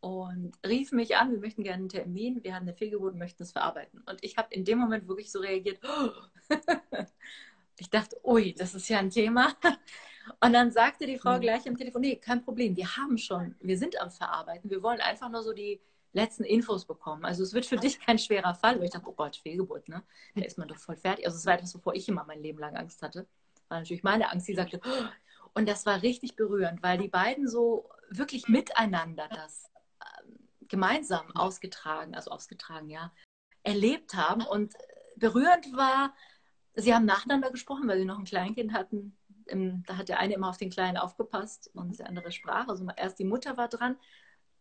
und 0.00 0.58
rief 0.66 0.92
mich 0.92 1.16
an, 1.16 1.30
wir 1.30 1.38
möchten 1.38 1.62
gerne 1.62 1.80
einen 1.80 1.88
Termin, 1.88 2.42
wir 2.42 2.54
haben 2.54 2.64
eine 2.64 2.74
Fehlgeburt 2.74 3.12
und 3.12 3.18
möchten 3.18 3.42
es 3.44 3.52
verarbeiten. 3.52 4.02
Und 4.06 4.18
ich 4.22 4.36
habe 4.36 4.52
in 4.52 4.64
dem 4.64 4.78
Moment 4.78 5.08
wirklich 5.08 5.30
so 5.30 5.38
reagiert. 5.38 5.80
ich 7.78 7.88
dachte, 7.88 8.18
ui, 8.24 8.52
das 8.52 8.74
ist 8.74 8.88
ja 8.88 8.98
ein 8.98 9.10
Thema. 9.10 9.56
Und 10.40 10.52
dann 10.52 10.70
sagte 10.70 11.06
die 11.06 11.18
Frau 11.18 11.36
mhm. 11.36 11.40
gleich 11.40 11.68
am 11.68 11.76
Telefon, 11.76 12.02
nee, 12.02 12.16
kein 12.16 12.44
Problem, 12.44 12.76
wir 12.76 12.96
haben 12.96 13.18
schon, 13.18 13.54
wir 13.60 13.78
sind 13.78 14.00
am 14.00 14.10
Verarbeiten, 14.10 14.70
wir 14.70 14.82
wollen 14.82 15.00
einfach 15.00 15.30
nur 15.30 15.42
so 15.42 15.52
die 15.52 15.80
letzten 16.12 16.44
Infos 16.44 16.84
bekommen. 16.84 17.24
Also 17.24 17.42
es 17.42 17.54
wird 17.54 17.66
für 17.66 17.76
dich 17.76 17.98
kein 18.00 18.18
schwerer 18.18 18.54
Fall, 18.54 18.76
weil 18.76 18.84
ich 18.84 18.90
dachte, 18.90 19.08
oh 19.08 19.14
Gott, 19.14 19.36
Fehlgeburt, 19.36 19.88
ne? 19.88 20.02
Da 20.34 20.44
ist 20.44 20.58
man 20.58 20.68
doch 20.68 20.76
voll 20.76 20.96
fertig. 20.96 21.24
Also 21.26 21.38
es 21.38 21.46
war 21.46 21.54
etwas, 21.54 21.74
wovor 21.74 21.94
ich 21.94 22.08
immer 22.08 22.24
mein 22.24 22.42
Leben 22.42 22.58
lang 22.58 22.76
Angst 22.76 23.02
hatte. 23.02 23.26
War 23.68 23.78
natürlich 23.78 24.02
meine 24.02 24.30
Angst, 24.30 24.46
die 24.48 24.54
sagte, 24.54 24.80
oh. 24.84 25.04
und 25.54 25.68
das 25.68 25.86
war 25.86 26.02
richtig 26.02 26.36
berührend, 26.36 26.82
weil 26.82 26.98
die 26.98 27.08
beiden 27.08 27.48
so 27.48 27.88
wirklich 28.10 28.48
miteinander 28.48 29.28
das 29.28 29.70
ähm, 30.00 30.36
gemeinsam 30.68 31.34
ausgetragen, 31.34 32.14
also 32.14 32.30
ausgetragen, 32.30 32.90
ja, 32.90 33.10
erlebt 33.62 34.14
haben. 34.14 34.42
Und 34.44 34.74
berührend 35.16 35.74
war, 35.74 36.14
sie 36.74 36.94
haben 36.94 37.06
nacheinander 37.06 37.50
gesprochen, 37.50 37.88
weil 37.88 37.98
sie 37.98 38.04
noch 38.04 38.18
ein 38.18 38.24
Kleinkind 38.24 38.74
hatten. 38.74 39.16
Da 39.86 39.96
hat 39.96 40.08
der 40.08 40.18
eine 40.18 40.34
immer 40.34 40.48
auf 40.48 40.56
den 40.56 40.70
Kleinen 40.70 40.96
aufgepasst 40.96 41.70
und 41.74 41.98
der 41.98 42.08
andere 42.08 42.32
sprach. 42.32 42.68
Also 42.68 42.86
erst 42.96 43.18
die 43.18 43.24
Mutter 43.24 43.56
war 43.56 43.68
dran 43.68 43.96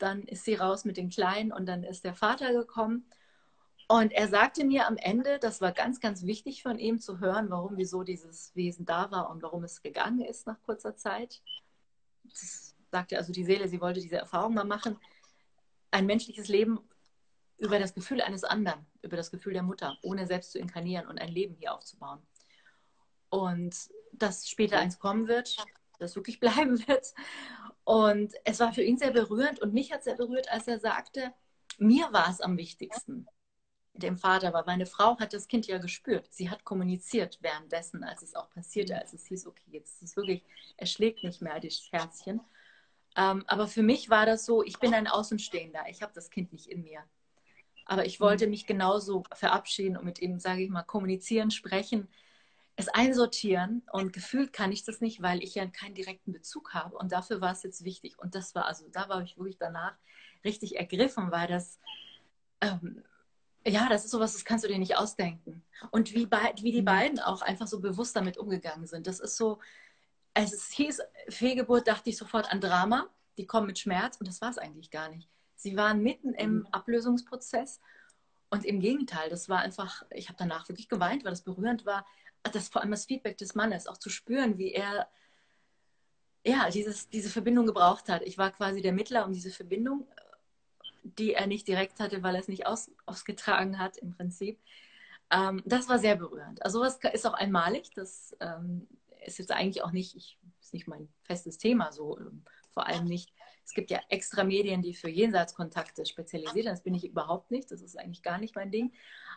dann 0.01 0.23
ist 0.23 0.45
sie 0.45 0.55
raus 0.55 0.85
mit 0.85 0.97
den 0.97 1.09
Kleinen 1.09 1.51
und 1.51 1.65
dann 1.65 1.83
ist 1.83 2.03
der 2.03 2.15
Vater 2.15 2.53
gekommen. 2.53 3.05
Und 3.87 4.11
er 4.13 4.27
sagte 4.27 4.63
mir 4.63 4.87
am 4.87 4.97
Ende, 4.97 5.37
das 5.39 5.61
war 5.61 5.73
ganz, 5.73 5.99
ganz 5.99 6.23
wichtig 6.23 6.63
von 6.63 6.79
ihm 6.79 6.99
zu 6.99 7.19
hören, 7.19 7.49
warum, 7.49 7.77
wieso 7.77 8.03
dieses 8.03 8.55
Wesen 8.55 8.85
da 8.85 9.11
war 9.11 9.29
und 9.29 9.43
warum 9.43 9.63
es 9.63 9.81
gegangen 9.81 10.21
ist 10.21 10.47
nach 10.47 10.61
kurzer 10.63 10.95
Zeit. 10.95 11.41
Das 12.23 12.75
sagte 12.89 13.17
also 13.17 13.33
die 13.33 13.43
Seele, 13.43 13.67
sie 13.67 13.81
wollte 13.81 13.99
diese 13.99 14.17
Erfahrung 14.17 14.53
mal 14.53 14.63
machen. 14.63 14.97
Ein 15.91 16.05
menschliches 16.05 16.47
Leben 16.47 16.79
über 17.57 17.79
das 17.79 17.93
Gefühl 17.93 18.21
eines 18.21 18.43
anderen, 18.43 18.85
über 19.01 19.17
das 19.17 19.29
Gefühl 19.29 19.53
der 19.53 19.63
Mutter, 19.63 19.97
ohne 20.03 20.25
selbst 20.25 20.51
zu 20.51 20.59
inkarnieren 20.59 21.07
und 21.07 21.19
ein 21.19 21.29
Leben 21.29 21.55
hier 21.55 21.73
aufzubauen. 21.73 22.21
Und 23.31 23.89
dass 24.13 24.47
später 24.47 24.77
eins 24.77 24.99
kommen 24.99 25.27
wird, 25.27 25.57
das 25.97 26.15
wirklich 26.15 26.39
bleiben 26.39 26.87
wird. 26.87 27.13
Und 27.83 28.33
es 28.43 28.59
war 28.59 28.73
für 28.73 28.83
ihn 28.83 28.97
sehr 28.97 29.11
berührend 29.11 29.59
und 29.59 29.73
mich 29.73 29.91
hat 29.91 30.03
sehr 30.03 30.15
berührt, 30.15 30.51
als 30.51 30.67
er 30.67 30.79
sagte, 30.79 31.33
mir 31.79 32.13
war 32.13 32.29
es 32.29 32.41
am 32.41 32.57
wichtigsten, 32.57 33.27
dem 33.93 34.17
Vater, 34.17 34.53
weil 34.53 34.63
meine 34.65 34.85
Frau 34.85 35.17
hat 35.19 35.33
das 35.33 35.47
Kind 35.47 35.65
ja 35.67 35.77
gespürt. 35.77 36.27
Sie 36.31 36.49
hat 36.49 36.63
kommuniziert 36.63 37.39
währenddessen, 37.41 38.03
als 38.03 38.21
es 38.21 38.35
auch 38.35 38.49
passierte, 38.49 38.97
als 38.97 39.13
es 39.13 39.25
hieß, 39.25 39.47
okay, 39.47 39.63
jetzt 39.71 39.95
ist 39.95 40.09
es 40.09 40.15
wirklich, 40.15 40.43
er 40.77 40.85
schlägt 40.85 41.23
nicht 41.23 41.41
mehr 41.41 41.59
das 41.59 41.87
Herzchen. 41.91 42.41
Ähm, 43.17 43.43
aber 43.47 43.67
für 43.67 43.83
mich 43.83 44.09
war 44.09 44.25
das 44.25 44.45
so, 44.45 44.63
ich 44.63 44.79
bin 44.79 44.93
ein 44.93 45.07
Außenstehender, 45.07 45.85
ich 45.89 46.01
habe 46.01 46.13
das 46.13 46.29
Kind 46.29 46.51
nicht 46.53 46.67
in 46.67 46.83
mir. 46.83 47.03
Aber 47.85 48.05
ich 48.05 48.19
wollte 48.21 48.47
mich 48.47 48.67
genauso 48.67 49.23
verabschieden 49.33 49.97
und 49.97 50.05
mit 50.05 50.21
ihm, 50.21 50.39
sage 50.39 50.61
ich 50.61 50.69
mal, 50.69 50.83
kommunizieren, 50.83 51.51
sprechen, 51.51 52.07
es 52.75 52.87
einsortieren 52.87 53.83
und 53.91 54.13
gefühlt 54.13 54.53
kann 54.53 54.71
ich 54.71 54.83
das 54.83 55.01
nicht, 55.01 55.21
weil 55.21 55.43
ich 55.43 55.55
ja 55.55 55.65
keinen 55.67 55.95
direkten 55.95 56.31
Bezug 56.31 56.73
habe 56.73 56.97
und 56.97 57.11
dafür 57.11 57.41
war 57.41 57.51
es 57.51 57.63
jetzt 57.63 57.83
wichtig 57.83 58.17
und 58.17 58.33
das 58.33 58.55
war 58.55 58.65
also 58.65 58.87
da 58.89 59.09
war 59.09 59.21
ich 59.21 59.37
wirklich 59.37 59.57
danach 59.57 59.95
richtig 60.43 60.77
ergriffen, 60.77 61.31
weil 61.31 61.47
das 61.47 61.79
ähm, 62.61 63.03
ja, 63.65 63.87
das 63.89 64.05
ist 64.05 64.11
sowas, 64.11 64.33
das 64.33 64.45
kannst 64.45 64.63
du 64.63 64.67
dir 64.67 64.79
nicht 64.79 64.97
ausdenken. 64.97 65.63
Und 65.91 66.13
wie, 66.13 66.29
wie 66.29 66.71
die 66.71 66.81
mhm. 66.81 66.85
beiden 66.85 67.19
auch 67.19 67.41
einfach 67.41 67.67
so 67.67 67.79
bewusst 67.79 68.15
damit 68.15 68.37
umgegangen 68.37 68.87
sind. 68.87 69.07
Das 69.07 69.19
ist 69.19 69.37
so, 69.37 69.59
als 70.33 70.53
es 70.53 70.71
hieß 70.71 71.01
Fehlgeburt, 71.29 71.87
dachte 71.87 72.09
ich 72.09 72.17
sofort 72.17 72.51
an 72.51 72.61
Drama. 72.61 73.07
Die 73.37 73.45
kommen 73.45 73.67
mit 73.67 73.79
Schmerz 73.79 74.17
und 74.17 74.27
das 74.27 74.41
war 74.41 74.49
es 74.49 74.57
eigentlich 74.57 74.89
gar 74.89 75.09
nicht. 75.09 75.29
Sie 75.55 75.77
waren 75.77 76.01
mitten 76.01 76.33
im 76.33 76.59
mhm. 76.59 76.67
Ablösungsprozess 76.71 77.79
und 78.49 78.65
im 78.65 78.79
Gegenteil, 78.79 79.29
das 79.29 79.47
war 79.47 79.59
einfach, 79.59 80.03
ich 80.09 80.27
habe 80.27 80.37
danach 80.37 80.67
wirklich 80.67 80.89
geweint, 80.89 81.23
weil 81.23 81.31
das 81.31 81.43
berührend 81.43 81.85
war, 81.85 82.05
das 82.43 82.69
vor 82.69 82.81
allem 82.81 82.91
das 82.91 83.05
Feedback 83.05 83.37
des 83.37 83.55
Mannes, 83.55 83.87
auch 83.87 83.97
zu 83.97 84.09
spüren, 84.09 84.57
wie 84.57 84.73
er 84.73 85.07
ja, 86.43 86.69
dieses, 86.69 87.09
diese 87.09 87.29
Verbindung 87.29 87.65
gebraucht 87.65 88.09
hat. 88.09 88.23
Ich 88.23 88.37
war 88.37 88.51
quasi 88.51 88.81
der 88.81 88.93
Mittler 88.93 89.25
um 89.25 89.33
diese 89.33 89.51
Verbindung, 89.51 90.07
die 91.03 91.33
er 91.33 91.47
nicht 91.47 91.67
direkt 91.67 91.99
hatte, 91.99 92.23
weil 92.23 92.35
er 92.35 92.41
es 92.41 92.47
nicht 92.47 92.65
aus, 92.65 92.91
ausgetragen 93.05 93.79
hat 93.79 93.97
im 93.97 94.11
Prinzip. 94.11 94.59
Ähm, 95.29 95.61
das 95.65 95.87
war 95.87 95.99
sehr 95.99 96.15
berührend. 96.15 96.63
Also 96.63 96.79
sowas 96.79 96.99
ist 97.13 97.27
auch 97.27 97.33
einmalig. 97.33 97.91
Das 97.95 98.35
ähm, 98.39 98.87
ist 99.25 99.39
jetzt 99.39 99.51
eigentlich 99.51 99.83
auch 99.83 99.91
nicht, 99.91 100.15
ich, 100.15 100.39
ist 100.59 100.73
nicht 100.73 100.87
mein 100.87 101.09
festes 101.23 101.57
Thema 101.57 101.91
so. 101.91 102.17
Ähm, 102.19 102.43
vor 102.71 102.87
allem 102.87 103.05
nicht. 103.05 103.33
Es 103.63 103.73
gibt 103.73 103.91
ja 103.91 103.99
extra 104.09 104.43
Medien, 104.43 104.81
die 104.81 104.93
für 104.93 105.09
Jenseitskontakte 105.09 106.05
spezialisiert 106.05 106.65
sind. 106.65 106.73
Das 106.73 106.83
bin 106.83 106.95
ich 106.95 107.05
überhaupt 107.05 107.51
nicht. 107.51 107.71
Das 107.71 107.81
ist 107.81 107.97
eigentlich 107.97 108.23
gar 108.23 108.37
nicht 108.37 108.55
mein 108.55 108.71
Ding. 108.71 108.93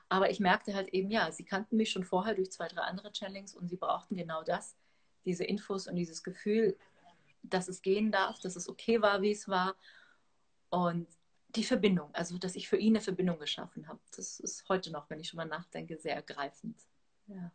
Aber 0.08 0.30
ich 0.30 0.40
merkte 0.40 0.74
halt 0.74 0.88
eben, 0.88 1.10
ja, 1.10 1.32
sie 1.32 1.44
kannten 1.44 1.76
mich 1.76 1.90
schon 1.90 2.04
vorher 2.04 2.34
durch 2.34 2.52
zwei, 2.52 2.68
drei 2.68 2.82
andere 2.82 3.12
Channelings 3.12 3.54
und 3.54 3.68
sie 3.68 3.76
brauchten 3.76 4.16
genau 4.16 4.42
das, 4.42 4.76
diese 5.24 5.44
Infos 5.44 5.86
und 5.86 5.96
dieses 5.96 6.22
Gefühl, 6.22 6.76
dass 7.42 7.68
es 7.68 7.82
gehen 7.82 8.12
darf, 8.12 8.38
dass 8.40 8.56
es 8.56 8.68
okay 8.68 9.02
war, 9.02 9.22
wie 9.22 9.32
es 9.32 9.48
war. 9.48 9.76
Und 10.70 11.08
die 11.56 11.64
Verbindung, 11.64 12.10
also 12.14 12.38
dass 12.38 12.56
ich 12.56 12.68
für 12.68 12.76
ihn 12.76 12.94
eine 12.94 13.00
Verbindung 13.00 13.38
geschaffen 13.38 13.88
habe, 13.88 14.00
das 14.16 14.40
ist 14.40 14.68
heute 14.68 14.90
noch, 14.90 15.08
wenn 15.08 15.20
ich 15.20 15.28
schon 15.28 15.38
mal 15.38 15.44
nachdenke, 15.44 15.98
sehr 15.98 16.14
ergreifend. 16.14 16.76
Ja. 17.26 17.52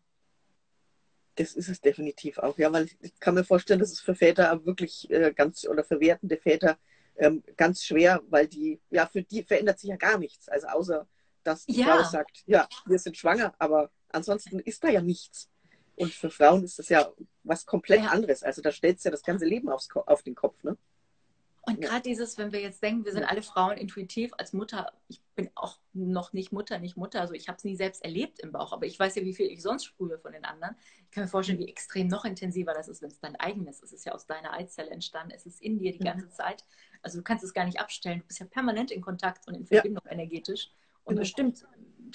Das 1.36 1.54
ist 1.54 1.70
es 1.70 1.82
definitiv 1.82 2.38
auch, 2.38 2.58
ja, 2.58 2.72
weil 2.72 2.90
ich 3.00 3.20
kann 3.20 3.36
mir 3.36 3.44
vorstellen, 3.44 3.80
dass 3.80 3.92
es 3.92 4.02
für 4.02 4.16
Väter 4.16 4.66
wirklich 4.66 5.10
äh, 5.10 5.34
ganz 5.34 5.66
oder 5.66 5.84
für 5.84 6.00
wertende 6.00 6.38
Väter 6.38 6.78
ähm, 7.16 7.44
ganz 7.56 7.84
schwer, 7.84 8.22
weil 8.30 8.48
die, 8.48 8.82
ja, 8.90 9.06
für 9.08 9.24
die 9.24 9.44
verändert 9.44 9.80
sich 9.80 9.90
ja 9.90 9.98
gar 9.98 10.18
nichts. 10.18 10.50
Also 10.50 10.68
außer 10.68 11.08
dass 11.44 11.66
die 11.66 11.80
ja. 11.80 11.86
Frau 11.86 12.04
sagt, 12.04 12.44
ja, 12.46 12.68
wir 12.86 13.00
sind 13.00 13.18
schwanger, 13.18 13.54
aber 13.60 13.92
ansonsten 14.10 14.60
ist 14.60 14.84
da 14.84 14.90
ja 14.90 15.02
nichts. 15.02 15.50
Und 15.96 16.14
für 16.14 16.30
Frauen 16.30 16.64
ist 16.64 16.80
das 16.80 16.90
ja 16.90 17.12
was 17.44 17.66
komplett 17.66 18.04
ja. 18.04 18.10
anderes. 18.10 18.44
Also 18.44 18.62
da 18.62 18.72
stellt 18.72 18.98
es 18.98 19.04
ja 19.04 19.12
das 19.12 19.24
ganze 19.24 19.46
Leben 19.46 19.70
aufs, 19.70 19.90
auf 19.94 20.24
den 20.24 20.36
Kopf, 20.36 20.64
ne? 20.64 20.78
Und 21.70 21.82
gerade 21.82 22.02
dieses, 22.02 22.38
wenn 22.38 22.52
wir 22.52 22.62
jetzt 22.62 22.82
denken, 22.82 23.06
wir 23.06 23.12
sind 23.12 23.26
alle 23.26 23.44
Frauen 23.44 23.78
intuitiv 23.78 24.32
als 24.38 24.54
Mutter, 24.54 24.92
ich 25.08 25.22
bin 25.36 25.52
auch 25.56 25.78
noch 25.94 26.34
nicht 26.34 26.52
Mutter, 26.52 26.80
nicht 26.80 26.98
Mutter, 26.98 27.22
also 27.22 27.34
ich 27.34 27.48
habe 27.48 27.58
es 27.58 27.64
nie 27.64 27.76
selbst 27.76 28.04
erlebt 28.04 28.40
im 28.40 28.52
Bauch, 28.52 28.74
aber 28.74 28.88
ich 28.88 28.98
weiß 28.98 29.16
ja, 29.16 29.24
wie 29.24 29.36
viel 29.36 29.48
ich 29.48 29.62
sonst 29.62 29.86
sprühe 29.86 30.18
von 30.18 30.32
den 30.32 30.46
anderen. 30.46 30.76
Ich 31.06 31.12
kann 31.12 31.24
mir 31.24 31.28
vorstellen, 31.28 31.60
wie 31.60 31.68
extrem 31.68 32.08
noch 32.08 32.26
intensiver 32.26 32.74
das 32.74 32.88
ist, 32.88 33.02
wenn 33.02 33.12
es 33.12 33.20
dein 33.20 33.36
eigenes 33.36 33.82
ist. 33.82 33.92
Es 33.92 34.00
ist 34.00 34.06
ja 34.06 34.14
aus 34.14 34.26
deiner 34.26 34.54
Eizelle 34.54 34.90
entstanden, 34.90 35.34
es 35.36 35.46
ist 35.46 35.62
in 35.62 35.78
dir 35.78 35.92
die 35.92 36.00
ganze 36.00 36.30
Zeit. 36.30 36.64
Also 37.02 37.20
du 37.20 37.24
kannst 37.24 37.44
es 37.44 37.54
gar 37.54 37.66
nicht 37.66 37.80
abstellen, 37.80 38.22
du 38.22 38.26
bist 38.26 38.40
ja 38.40 38.48
permanent 38.48 38.90
in 38.90 39.02
Kontakt 39.02 39.48
und 39.48 39.54
in 39.54 39.66
Verbindung 39.66 40.04
ja. 40.06 40.12
energetisch 40.12 40.72
und 41.10 41.16
mhm. 41.16 41.20
bestimmt 41.20 41.66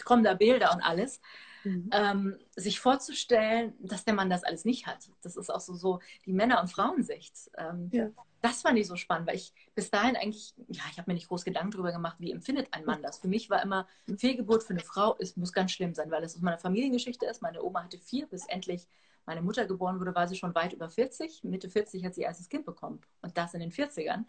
kommen 0.05 0.25
da 0.25 0.35
Bilder 0.35 0.73
und 0.75 0.81
alles. 0.81 1.21
Mhm. 1.65 1.91
Ähm, 1.93 2.39
sich 2.57 2.79
vorzustellen, 2.79 3.73
dass 3.81 4.05
der 4.05 4.15
Mann 4.15 4.29
das 4.29 4.45
alles 4.45 4.65
nicht 4.65 4.87
hat. 4.87 5.11
Das 5.23 5.37
ist 5.37 5.51
auch 5.51 5.61
so, 5.61 5.75
so 5.75 6.01
die 6.27 6.33
Männer- 6.33 6.61
und 6.61 6.69
Frauensicht. 6.69 7.51
Ähm, 7.57 7.89
ja. 7.91 8.11
Das 8.43 8.61
fand 8.61 8.79
ich 8.79 8.87
so 8.87 8.97
spannend, 8.97 9.27
weil 9.27 9.37
ich 9.37 9.55
bis 9.75 9.91
dahin 9.91 10.17
eigentlich, 10.17 10.55
ja, 10.69 10.83
ich 10.91 10.99
habe 10.99 11.11
mir 11.11 11.15
nicht 11.15 11.29
groß 11.29 11.45
Gedanken 11.45 11.71
darüber 11.71 11.93
gemacht, 11.93 12.17
wie 12.19 12.31
empfindet 12.31 12.69
ein 12.73 12.85
Mann 12.85 13.03
das. 13.03 13.19
Für 13.19 13.29
mich 13.29 13.49
war 13.49 13.63
immer, 13.63 13.89
Fehlgeburt 14.19 14.63
für 14.63 14.75
eine 14.75 14.83
Frau 14.83 15.15
ist, 15.15 15.39
muss 15.39 15.55
ganz 15.55 15.73
schlimm 15.73 15.95
sein, 15.95 16.11
weil 16.11 16.23
es 16.23 16.37
aus 16.37 16.43
meiner 16.43 16.59
Familiengeschichte 16.59 17.25
ist. 17.25 17.41
Meine 17.41 17.63
Oma 17.63 17.85
hatte 17.85 17.99
vier, 17.99 18.27
bis 18.27 18.47
endlich 18.47 18.87
meine 19.27 19.41
Mutter 19.41 19.65
geboren 19.67 20.01
wurde, 20.01 20.15
war 20.15 20.29
sie 20.29 20.37
schon 20.37 20.55
weit 20.55 20.75
über 20.75 20.91
40. 20.91 21.45
Mitte 21.45 21.71
40 21.71 22.05
hat 22.05 22.15
sie 22.15 22.23
ihr 22.23 22.27
erstes 22.27 22.49
Kind 22.49 22.67
bekommen. 22.67 23.01
Und 23.23 23.37
das 23.39 23.55
in 23.55 23.61
den 23.61 23.73
40ern. 23.73 24.25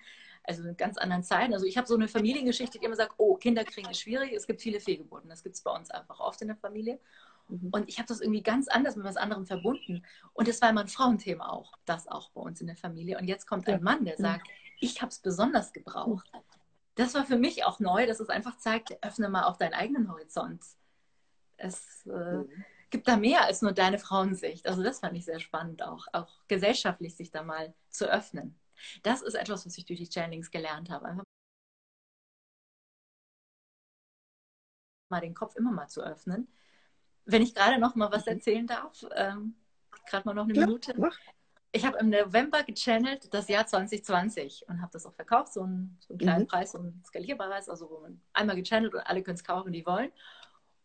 Also 0.48 0.64
in 0.64 0.78
ganz 0.78 0.98
anderen 0.98 1.24
Zeiten. 1.24 1.54
Also 1.54 1.66
ich 1.66 1.78
habe 1.78 1.88
so 1.88 1.96
eine 1.96 2.08
Familiengeschichte, 2.08 2.80
die 2.80 2.86
immer 2.86 2.96
sagt, 2.96 3.16
oh, 3.18 3.36
Kinder 3.36 3.64
kriegen 3.64 3.90
ist 3.90 4.02
schwierig, 4.02 4.34
es 4.34 4.48
gibt 4.48 4.62
viele 4.62 4.80
Fehlgeburten. 4.80 5.30
Das 5.30 5.44
gibt 5.44 5.56
es 5.56 5.62
bei 5.62 5.72
uns 5.72 5.90
einfach 5.92 6.20
oft 6.20 6.42
in 6.42 6.48
der 6.50 6.58
Familie. 6.58 7.00
Mhm. 7.48 7.70
Und 7.72 7.90
ich 7.90 7.98
habe 7.98 8.08
das 8.08 8.22
irgendwie 8.22 8.44
ganz 8.44 8.68
anders 8.68 8.96
mit 8.96 9.06
was 9.06 9.18
anderem 9.18 9.46
verbunden. 9.46 10.04
Und 10.34 10.48
es 10.48 10.62
war 10.62 10.70
immer 10.70 10.82
ein 10.82 10.88
Frauenthema 10.88 11.50
auch, 11.50 11.74
das 11.86 12.08
auch 12.08 12.30
bei 12.32 12.42
uns 12.42 12.62
in 12.62 12.68
der 12.68 12.76
Familie. 12.76 13.18
Und 13.18 13.28
jetzt 13.28 13.48
kommt 13.48 13.68
ein 13.68 13.84
Mann, 13.84 14.06
der 14.06 14.18
sagt, 14.18 14.48
ich 14.80 15.02
habe 15.02 15.10
es 15.10 15.20
besonders 15.20 15.74
gebraucht. 15.74 16.30
Das 16.96 17.14
war 17.14 17.26
für 17.26 17.38
mich 17.38 17.66
auch 17.66 17.80
neu, 17.80 18.08
dass 18.08 18.20
es 18.20 18.30
einfach 18.30 18.58
zeigt, 18.58 18.98
öffne 19.04 19.30
mal 19.30 19.44
auch 19.44 19.58
deinen 19.58 19.74
eigenen 19.74 20.10
Horizont. 20.10 20.64
Es 21.58 22.06
äh, 22.06 22.10
mhm. 22.10 22.50
gibt 22.90 23.08
da 23.08 23.18
mehr 23.18 23.44
als 23.46 23.62
nur 23.62 23.74
deine 23.74 24.00
Frauensicht. 24.00 24.68
Also 24.68 24.84
das 24.84 25.00
fand 25.00 25.18
ich 25.18 25.26
sehr 25.26 25.40
spannend, 25.40 25.84
auch, 25.84 26.08
auch 26.14 26.30
gesellschaftlich 26.48 27.16
sich 27.16 27.32
da 27.32 27.44
mal 27.44 27.74
zu 27.90 28.10
öffnen. 28.10 28.58
Das 29.04 29.22
ist 29.22 29.36
etwas, 29.36 29.66
was 29.66 29.78
ich 29.78 29.86
durch 29.86 30.00
die 30.00 30.10
Channelings 30.10 30.52
gelernt 30.52 30.90
habe. 30.90 31.06
Einfach 31.06 31.24
mal 35.10 35.22
den 35.22 35.34
Kopf 35.34 35.56
immer 35.56 35.72
mal 35.72 35.88
zu 35.88 36.02
öffnen 36.02 36.48
wenn 37.26 37.42
ich 37.42 37.54
gerade 37.54 37.80
noch 37.80 37.96
mal 37.96 38.12
was 38.12 38.26
mhm. 38.26 38.34
erzählen 38.34 38.68
darf, 38.68 39.06
ähm, 39.16 39.56
gerade 40.10 40.26
mal 40.26 40.34
noch 40.34 40.46
eine 40.46 40.54
ja, 40.54 40.66
Minute. 40.66 40.94
Mach. 40.98 41.18
Ich 41.72 41.86
habe 41.86 41.98
im 41.98 42.10
November 42.10 42.64
gechannelt 42.64 43.34
das 43.34 43.50
Jahr 43.50 43.68
2020 43.68 44.66
und 44.70 44.82
habe 44.82 44.94
das 44.94 45.06
auch 45.06 45.14
verkauft, 45.14 45.52
so 45.54 45.64
einen, 45.64 45.98
so 46.00 46.14
einen 46.14 46.20
kleinen 46.20 46.44
mhm. 46.44 46.48
Preis, 46.48 46.72
so 46.72 46.78
ein 46.78 47.04
skalierbares, 47.06 47.68
also 47.68 47.90
wo 47.90 48.00
man 48.00 48.22
einmal 48.32 48.56
gechannelt 48.56 48.94
und 48.94 49.02
alle 49.02 49.24
können 49.24 49.36
es 49.36 49.44
kaufen, 49.44 49.74
die 49.74 49.86
wollen. 49.86 50.12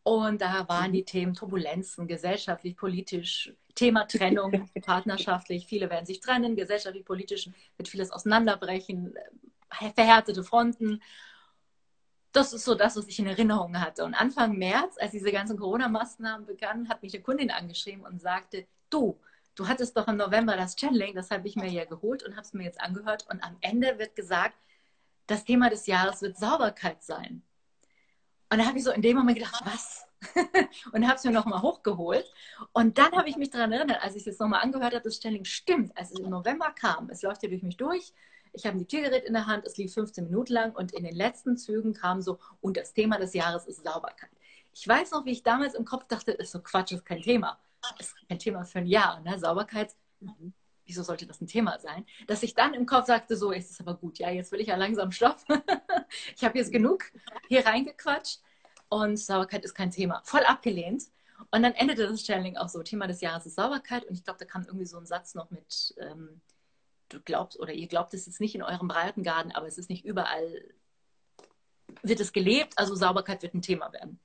Und 0.02 0.40
da 0.40 0.66
waren 0.68 0.90
mhm. 0.90 0.94
die 0.94 1.04
Themen 1.04 1.34
Turbulenzen, 1.34 2.06
gesellschaftlich, 2.06 2.76
politisch, 2.76 3.52
Thema 3.74 4.06
Trennung, 4.06 4.70
partnerschaftlich. 4.82 5.66
Viele 5.66 5.90
werden 5.90 6.06
sich 6.06 6.20
trennen, 6.20 6.56
gesellschaftlich, 6.56 7.04
politisch 7.04 7.48
wird 7.76 7.88
vieles 7.88 8.10
auseinanderbrechen, 8.10 9.14
äh, 9.14 9.92
verhärtete 9.94 10.42
Fronten. 10.42 11.02
Das 12.32 12.52
ist 12.52 12.64
so 12.64 12.74
das, 12.74 12.96
was 12.96 13.08
ich 13.08 13.18
in 13.18 13.26
Erinnerung 13.26 13.78
hatte. 13.80 14.04
Und 14.04 14.14
Anfang 14.14 14.56
März, 14.56 14.96
als 14.98 15.10
diese 15.12 15.32
ganzen 15.32 15.58
Corona-Maßnahmen 15.58 16.46
begannen, 16.46 16.88
hat 16.88 17.02
mich 17.02 17.12
eine 17.12 17.22
Kundin 17.22 17.50
angeschrieben 17.50 18.04
und 18.04 18.20
sagte, 18.20 18.66
du, 18.88 19.20
du 19.54 19.68
hattest 19.68 19.96
doch 19.96 20.08
im 20.08 20.16
November 20.16 20.56
das 20.56 20.76
Channeling, 20.76 21.14
das 21.14 21.30
habe 21.30 21.46
ich 21.46 21.56
mir 21.56 21.70
ja 21.70 21.84
geholt 21.84 22.22
und 22.22 22.32
habe 22.32 22.42
es 22.42 22.52
mir 22.52 22.64
jetzt 22.64 22.80
angehört. 22.80 23.26
Und 23.28 23.42
am 23.42 23.56
Ende 23.60 23.98
wird 23.98 24.16
gesagt, 24.16 24.56
das 25.26 25.44
Thema 25.44 25.70
des 25.70 25.86
Jahres 25.86 26.22
wird 26.22 26.38
Sauberkeit 26.38 27.02
sein. 27.02 27.42
Und 28.52 28.58
da 28.58 28.66
habe 28.66 28.78
ich 28.78 28.84
so 28.84 28.90
in 28.90 29.02
dem 29.02 29.16
Moment 29.16 29.38
gedacht, 29.38 29.62
was? 29.64 30.06
und 30.92 31.06
habe 31.06 31.16
es 31.16 31.24
mir 31.24 31.30
nochmal 31.30 31.62
hochgeholt. 31.62 32.26
Und 32.72 32.98
dann 32.98 33.12
habe 33.12 33.28
ich 33.28 33.36
mich 33.36 33.50
daran 33.50 33.72
erinnert, 33.72 34.02
als 34.02 34.16
ich 34.16 34.26
es 34.26 34.38
nochmal 34.38 34.62
angehört 34.62 34.92
habe, 34.92 35.04
das 35.04 35.16
Stelling 35.16 35.44
stimmt, 35.44 35.96
als 35.96 36.10
es 36.10 36.18
im 36.18 36.30
November 36.30 36.72
kam. 36.72 37.08
Es 37.10 37.22
läuft 37.22 37.42
ja 37.42 37.48
durch 37.48 37.62
mich 37.62 37.76
durch. 37.76 38.12
Ich 38.52 38.66
habe 38.66 38.76
ein 38.76 38.88
Tiergerät 38.88 39.24
in 39.24 39.32
der 39.32 39.46
Hand, 39.46 39.64
es 39.64 39.76
lief 39.76 39.94
15 39.94 40.24
Minuten 40.24 40.52
lang 40.52 40.74
und 40.74 40.92
in 40.92 41.04
den 41.04 41.14
letzten 41.14 41.56
Zügen 41.56 41.94
kam 41.94 42.20
so, 42.20 42.38
und 42.60 42.76
das 42.76 42.92
Thema 42.92 43.16
des 43.18 43.32
Jahres 43.32 43.66
ist 43.66 43.84
Sauberkeit. 43.84 44.30
Ich 44.72 44.86
weiß 44.86 45.12
noch, 45.12 45.24
wie 45.24 45.30
ich 45.30 45.42
damals 45.44 45.74
im 45.74 45.84
Kopf 45.84 46.06
dachte, 46.08 46.32
ist 46.32 46.50
so 46.50 46.60
Quatsch, 46.60 46.92
ist 46.92 47.06
kein 47.06 47.22
Thema. 47.22 47.58
Ist 47.98 48.14
kein 48.28 48.38
Thema 48.38 48.64
für 48.64 48.80
ein 48.80 48.86
Jahr. 48.86 49.20
Ne? 49.20 49.38
Sauberkeit, 49.38 49.94
mhm. 50.20 50.52
Wieso 50.90 51.04
sollte 51.04 51.24
das 51.24 51.40
ein 51.40 51.46
Thema 51.46 51.78
sein? 51.78 52.04
Dass 52.26 52.42
ich 52.42 52.54
dann 52.54 52.74
im 52.74 52.84
Kopf 52.84 53.06
sagte, 53.06 53.36
so, 53.36 53.52
ist 53.52 53.70
es 53.70 53.80
aber 53.80 53.94
gut, 53.94 54.18
ja, 54.18 54.28
jetzt 54.28 54.50
will 54.50 54.60
ich 54.60 54.66
ja 54.66 54.76
langsam 54.76 55.12
Stopp. 55.12 55.38
ich 56.36 56.42
habe 56.42 56.58
jetzt 56.58 56.72
genug 56.72 57.04
hier 57.48 57.64
reingequatscht 57.64 58.40
und 58.88 59.16
Sauberkeit 59.16 59.64
ist 59.64 59.74
kein 59.74 59.92
Thema. 59.92 60.20
Voll 60.24 60.42
abgelehnt. 60.42 61.04
Und 61.52 61.62
dann 61.62 61.74
endete 61.74 62.08
das 62.08 62.26
Channeling 62.26 62.56
auch 62.56 62.68
so, 62.68 62.82
Thema 62.82 63.06
des 63.06 63.20
Jahres 63.20 63.46
ist 63.46 63.54
Sauberkeit. 63.54 64.04
Und 64.04 64.14
ich 64.14 64.24
glaube, 64.24 64.40
da 64.40 64.44
kam 64.44 64.64
irgendwie 64.64 64.86
so 64.86 64.98
ein 64.98 65.06
Satz 65.06 65.36
noch 65.36 65.50
mit, 65.50 65.94
ähm, 65.98 66.40
du 67.08 67.20
glaubst 67.20 67.58
oder 67.60 67.72
ihr 67.72 67.86
glaubt 67.86 68.12
es 68.12 68.26
jetzt 68.26 68.40
nicht 68.40 68.56
in 68.56 68.62
eurem 68.62 68.88
Breitengarten, 68.88 69.52
aber 69.52 69.68
es 69.68 69.78
ist 69.78 69.90
nicht 69.90 70.04
überall, 70.04 70.64
wird 72.02 72.18
es 72.18 72.32
gelebt, 72.32 72.74
also 72.78 72.96
Sauberkeit 72.96 73.42
wird 73.42 73.54
ein 73.54 73.62
Thema 73.62 73.92
werden. 73.92 74.18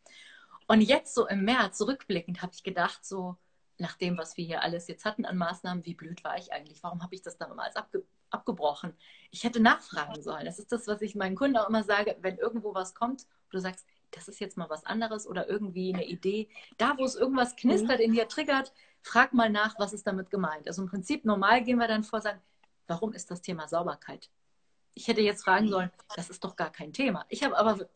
Und 0.68 0.82
jetzt 0.82 1.13
so 1.13 1.28
im 1.28 1.45
März, 1.45 1.78
zurückblickend, 1.78 2.41
habe 2.41 2.53
ich 2.55 2.63
gedacht, 2.63 3.05
so 3.05 3.38
nach 3.78 3.96
dem, 3.98 4.18
was 4.18 4.38
wir 4.38 4.46
hier 4.46 4.64
alles 4.64 4.88
jetzt 4.88 5.06
hatten 5.06 5.26
an 5.26 5.38
Maßnahmen, 5.38 5.86
wie 5.86 5.96
blöd 5.96 6.24
war 6.24 6.38
ich 6.38 6.54
eigentlich? 6.54 6.82
Warum 6.84 7.04
habe 7.04 7.16
ich 7.16 7.22
das 7.22 7.38
damals 7.38 7.76
abge 7.76 8.04
abgebrochen? 8.30 8.94
Ich 9.32 9.44
hätte 9.44 9.60
nachfragen 9.60 10.22
sollen. 10.22 10.46
Das 10.46 10.60
ist 10.60 10.72
das, 10.72 10.88
was 10.88 11.02
ich 11.02 11.16
meinen 11.16 11.36
Kunden 11.36 11.58
auch 11.58 11.70
immer 11.70 11.84
sage, 11.84 12.18
wenn 12.22 12.38
irgendwo 12.38 12.74
was 12.74 12.96
kommt, 12.96 13.24
wo 13.24 13.52
du 13.52 13.60
sagst, 13.60 13.86
das 14.12 14.28
ist 14.28 14.40
jetzt 14.40 14.58
mal 14.58 14.70
was 14.70 14.86
anderes 14.86 15.28
oder 15.28 15.48
irgendwie 15.48 15.94
eine 15.94 16.06
Idee. 16.06 16.50
Da, 16.78 16.98
wo 16.98 17.04
es 17.04 17.16
irgendwas 17.16 17.56
knistert, 17.56 18.00
in 18.00 18.14
dir 18.14 18.28
triggert, 18.28 18.74
frag 19.02 19.34
mal 19.34 19.50
nach, 19.50 19.78
was 19.78 19.94
ist 19.94 20.08
damit 20.08 20.30
gemeint. 20.30 20.68
Also 20.68 20.82
im 20.82 20.90
Prinzip 20.90 21.26
normal 21.26 21.64
gehen 21.64 21.78
wir 21.78 21.88
dann 21.88 22.04
vor, 22.04 22.22
sagen, 22.22 22.42
warum 22.88 23.14
ist 23.14 23.30
das 23.32 23.42
Thema 23.42 23.68
Sauberkeit? 23.68 24.30
Ich 24.94 25.08
hätte 25.08 25.22
jetzt 25.22 25.44
fragen 25.44 25.68
sollen, 25.68 25.92
das 26.16 26.30
ist 26.30 26.44
doch 26.44 26.56
gar 26.56 26.72
kein 26.72 26.94
Thema. 26.94 27.26
Ich 27.30 27.44
habe 27.44 27.58
aber 27.58 27.90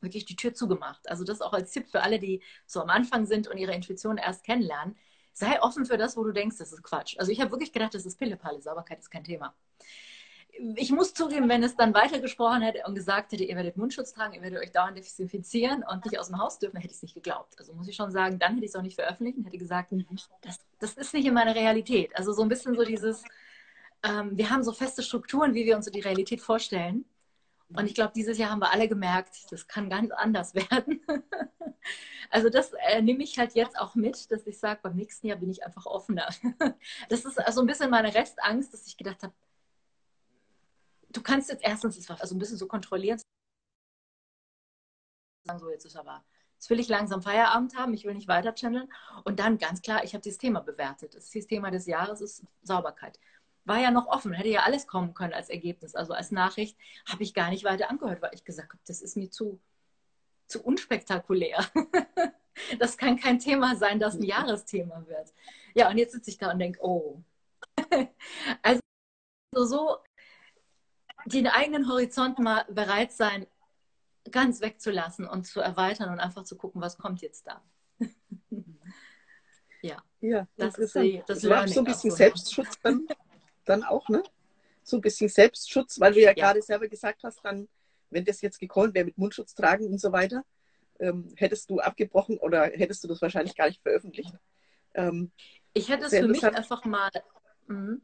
wirklich 0.00 0.24
die 0.24 0.36
Tür 0.36 0.54
zugemacht. 0.54 1.08
Also 1.08 1.24
das 1.24 1.40
auch 1.40 1.52
als 1.52 1.72
Tipp 1.72 1.88
für 1.88 2.02
alle, 2.02 2.18
die 2.18 2.42
so 2.66 2.80
am 2.80 2.90
Anfang 2.90 3.26
sind 3.26 3.48
und 3.48 3.58
ihre 3.58 3.74
Intuition 3.74 4.16
erst 4.16 4.44
kennenlernen. 4.44 4.96
Sei 5.38 5.60
offen 5.60 5.84
für 5.84 5.98
das, 5.98 6.16
wo 6.16 6.24
du 6.24 6.32
denkst, 6.32 6.56
das 6.56 6.72
ist 6.72 6.82
Quatsch. 6.82 7.16
Also 7.18 7.30
ich 7.30 7.40
habe 7.40 7.50
wirklich 7.50 7.72
gedacht, 7.72 7.94
das 7.94 8.06
ist 8.06 8.18
Pillepalle, 8.18 8.60
Sauberkeit 8.62 9.00
ist 9.00 9.10
kein 9.10 9.24
Thema 9.24 9.54
ich 10.76 10.90
muss 10.90 11.14
zugeben, 11.14 11.48
wenn 11.48 11.62
es 11.62 11.76
dann 11.76 11.94
weitergesprochen 11.94 12.62
hätte 12.62 12.82
und 12.86 12.94
gesagt 12.94 13.32
hätte, 13.32 13.44
ihr 13.44 13.56
werdet 13.56 13.76
Mundschutz 13.76 14.12
tragen, 14.12 14.34
ihr 14.34 14.42
werdet 14.42 14.60
euch 14.60 14.72
dauernd 14.72 14.96
desinfizieren 14.96 15.84
und 15.90 16.04
nicht 16.04 16.18
aus 16.18 16.28
dem 16.28 16.38
Haus 16.38 16.58
dürfen, 16.58 16.76
hätte 16.76 16.90
ich 16.90 16.96
es 16.96 17.02
nicht 17.02 17.14
geglaubt. 17.14 17.58
Also 17.58 17.72
muss 17.74 17.88
ich 17.88 17.96
schon 17.96 18.10
sagen, 18.10 18.38
dann 18.38 18.54
hätte 18.54 18.64
ich 18.64 18.70
es 18.70 18.76
auch 18.76 18.82
nicht 18.82 18.94
veröffentlicht 18.94 19.38
und 19.38 19.44
hätte 19.44 19.58
gesagt, 19.58 19.92
mhm. 19.92 20.06
das, 20.42 20.58
das 20.78 20.94
ist 20.94 21.14
nicht 21.14 21.26
in 21.26 21.34
meiner 21.34 21.54
Realität. 21.54 22.16
Also 22.16 22.32
so 22.32 22.42
ein 22.42 22.48
bisschen 22.48 22.74
so 22.74 22.84
dieses, 22.84 23.22
ähm, 24.02 24.36
wir 24.36 24.50
haben 24.50 24.62
so 24.62 24.72
feste 24.72 25.02
Strukturen, 25.02 25.54
wie 25.54 25.66
wir 25.66 25.76
uns 25.76 25.84
so 25.84 25.90
die 25.90 26.00
Realität 26.00 26.40
vorstellen. 26.40 27.04
Und 27.68 27.86
ich 27.86 27.94
glaube, 27.94 28.12
dieses 28.14 28.38
Jahr 28.38 28.50
haben 28.50 28.60
wir 28.60 28.70
alle 28.70 28.88
gemerkt, 28.88 29.50
das 29.50 29.66
kann 29.66 29.90
ganz 29.90 30.12
anders 30.12 30.54
werden. 30.54 31.04
also 32.30 32.48
das 32.48 32.72
äh, 32.88 33.02
nehme 33.02 33.24
ich 33.24 33.38
halt 33.38 33.54
jetzt 33.54 33.78
auch 33.78 33.94
mit, 33.94 34.30
dass 34.30 34.46
ich 34.46 34.58
sage, 34.58 34.80
beim 34.82 34.94
nächsten 34.94 35.26
Jahr 35.26 35.38
bin 35.38 35.50
ich 35.50 35.64
einfach 35.64 35.86
offener. 35.86 36.28
das 37.08 37.24
ist 37.24 37.38
also 37.38 37.60
ein 37.60 37.66
bisschen 37.66 37.90
meine 37.90 38.14
Restangst, 38.14 38.72
dass 38.72 38.86
ich 38.86 38.96
gedacht 38.96 39.22
habe, 39.22 39.34
du 41.10 41.22
kannst 41.22 41.50
jetzt 41.50 41.64
erstens 41.64 42.08
also 42.10 42.34
ein 42.34 42.38
bisschen 42.38 42.58
so 42.58 42.66
kontrollieren, 42.66 43.20
sagen 45.46 45.58
so, 45.58 45.70
jetzt 45.70 45.86
ist 45.86 45.96
aber, 45.96 46.24
jetzt 46.54 46.70
will 46.70 46.80
ich 46.80 46.88
langsam 46.88 47.22
Feierabend 47.22 47.76
haben, 47.76 47.94
ich 47.94 48.04
will 48.04 48.14
nicht 48.14 48.28
weiter 48.28 48.54
channeln. 48.54 48.92
Und 49.24 49.40
dann 49.40 49.58
ganz 49.58 49.82
klar, 49.82 50.04
ich 50.04 50.14
habe 50.14 50.22
dieses 50.22 50.38
Thema 50.38 50.60
bewertet. 50.60 51.14
Das 51.14 51.30
Thema 51.30 51.70
des 51.70 51.86
Jahres 51.86 52.20
ist 52.20 52.44
Sauberkeit. 52.62 53.18
War 53.66 53.78
ja 53.80 53.90
noch 53.90 54.06
offen, 54.06 54.32
hätte 54.32 54.48
ja 54.48 54.62
alles 54.62 54.86
kommen 54.86 55.12
können 55.12 55.34
als 55.34 55.50
Ergebnis. 55.50 55.94
Also 55.94 56.12
als 56.12 56.30
Nachricht 56.30 56.78
habe 57.06 57.22
ich 57.22 57.34
gar 57.34 57.50
nicht 57.50 57.64
weiter 57.64 57.90
angehört, 57.90 58.22
weil 58.22 58.30
ich 58.32 58.44
gesagt 58.44 58.70
habe, 58.70 58.82
das 58.86 59.02
ist 59.02 59.16
mir 59.16 59.30
zu, 59.30 59.60
zu 60.46 60.62
unspektakulär. 60.62 61.66
das 62.78 62.96
kann 62.96 63.16
kein 63.16 63.40
Thema 63.40 63.76
sein, 63.76 63.98
das 63.98 64.14
ein 64.14 64.22
Jahresthema 64.22 65.04
wird. 65.06 65.32
Ja, 65.74 65.90
und 65.90 65.98
jetzt 65.98 66.12
sitze 66.12 66.30
ich 66.30 66.38
da 66.38 66.52
und 66.52 66.60
denke, 66.60 66.78
oh. 66.80 67.20
also 68.62 68.80
so 69.52 69.98
den 71.26 71.48
eigenen 71.48 71.88
Horizont 71.88 72.38
mal 72.38 72.64
bereit 72.70 73.12
sein, 73.12 73.46
ganz 74.30 74.60
wegzulassen 74.60 75.26
und 75.26 75.44
zu 75.44 75.60
erweitern 75.60 76.10
und 76.10 76.20
einfach 76.20 76.44
zu 76.44 76.56
gucken, 76.56 76.80
was 76.80 76.98
kommt 76.98 77.20
jetzt 77.20 77.46
da. 77.46 77.62
ja. 79.82 80.02
Ja, 80.20 80.46
das 80.56 80.78
ist 80.78 80.96
das 81.26 81.48
war 81.48 81.68
so 81.68 81.80
ein 81.80 81.84
bisschen 81.84 82.10
Selbstschutz 82.10 82.80
dann, 82.80 83.06
dann 83.68 83.84
auch, 83.84 84.08
ne? 84.08 84.22
So 84.82 84.96
ein 84.98 85.00
bisschen 85.00 85.28
Selbstschutz, 85.28 86.00
weil 86.00 86.12
du 86.12 86.20
ja, 86.20 86.28
ja. 86.28 86.32
gerade 86.34 86.62
selber 86.62 86.88
gesagt 86.88 87.22
hast, 87.24 87.44
dann, 87.44 87.68
wenn 88.10 88.24
das 88.24 88.40
jetzt 88.40 88.58
gekommen 88.58 88.94
wäre 88.94 89.06
mit 89.06 89.18
Mundschutz 89.18 89.54
tragen 89.54 89.86
und 89.86 90.00
so 90.00 90.12
weiter, 90.12 90.44
ähm, 91.00 91.32
hättest 91.36 91.68
du 91.70 91.80
abgebrochen 91.80 92.38
oder 92.38 92.64
hättest 92.64 93.04
du 93.04 93.08
das 93.08 93.20
wahrscheinlich 93.20 93.56
gar 93.56 93.66
nicht 93.66 93.82
veröffentlicht. 93.82 94.32
Ähm, 94.94 95.32
ich 95.74 95.88
hätte 95.88 96.06
es 96.06 96.14
für 96.14 96.28
mich 96.28 96.44
einfach 96.44 96.84
mal. 96.84 97.10
Mh 97.66 97.98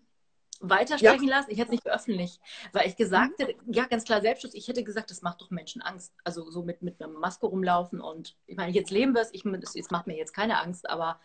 weitersprechen 0.62 1.28
ja. 1.28 1.36
lassen. 1.36 1.50
Ich 1.50 1.58
hätte 1.58 1.66
es 1.66 1.72
nicht 1.72 1.82
veröffentlicht, 1.82 2.40
weil 2.72 2.86
ich 2.86 2.96
gesagt 2.96 3.38
hätte, 3.38 3.54
ja, 3.66 3.84
ganz 3.86 4.04
klar 4.04 4.20
Selbstschutz, 4.20 4.54
ich 4.54 4.68
hätte 4.68 4.84
gesagt, 4.84 5.10
das 5.10 5.22
macht 5.22 5.40
doch 5.40 5.50
Menschen 5.50 5.82
Angst. 5.82 6.14
Also 6.24 6.50
so 6.50 6.62
mit, 6.62 6.82
mit 6.82 7.02
einer 7.02 7.12
Maske 7.12 7.46
rumlaufen 7.46 8.00
und 8.00 8.36
ich 8.46 8.56
meine, 8.56 8.72
jetzt 8.72 8.90
leben 8.90 9.12
wir 9.14 9.22
es, 9.22 9.30
ich, 9.32 9.44
es 9.44 9.90
macht 9.90 10.06
mir 10.06 10.16
jetzt 10.16 10.32
keine 10.32 10.60
Angst, 10.60 10.88
aber 10.88 11.20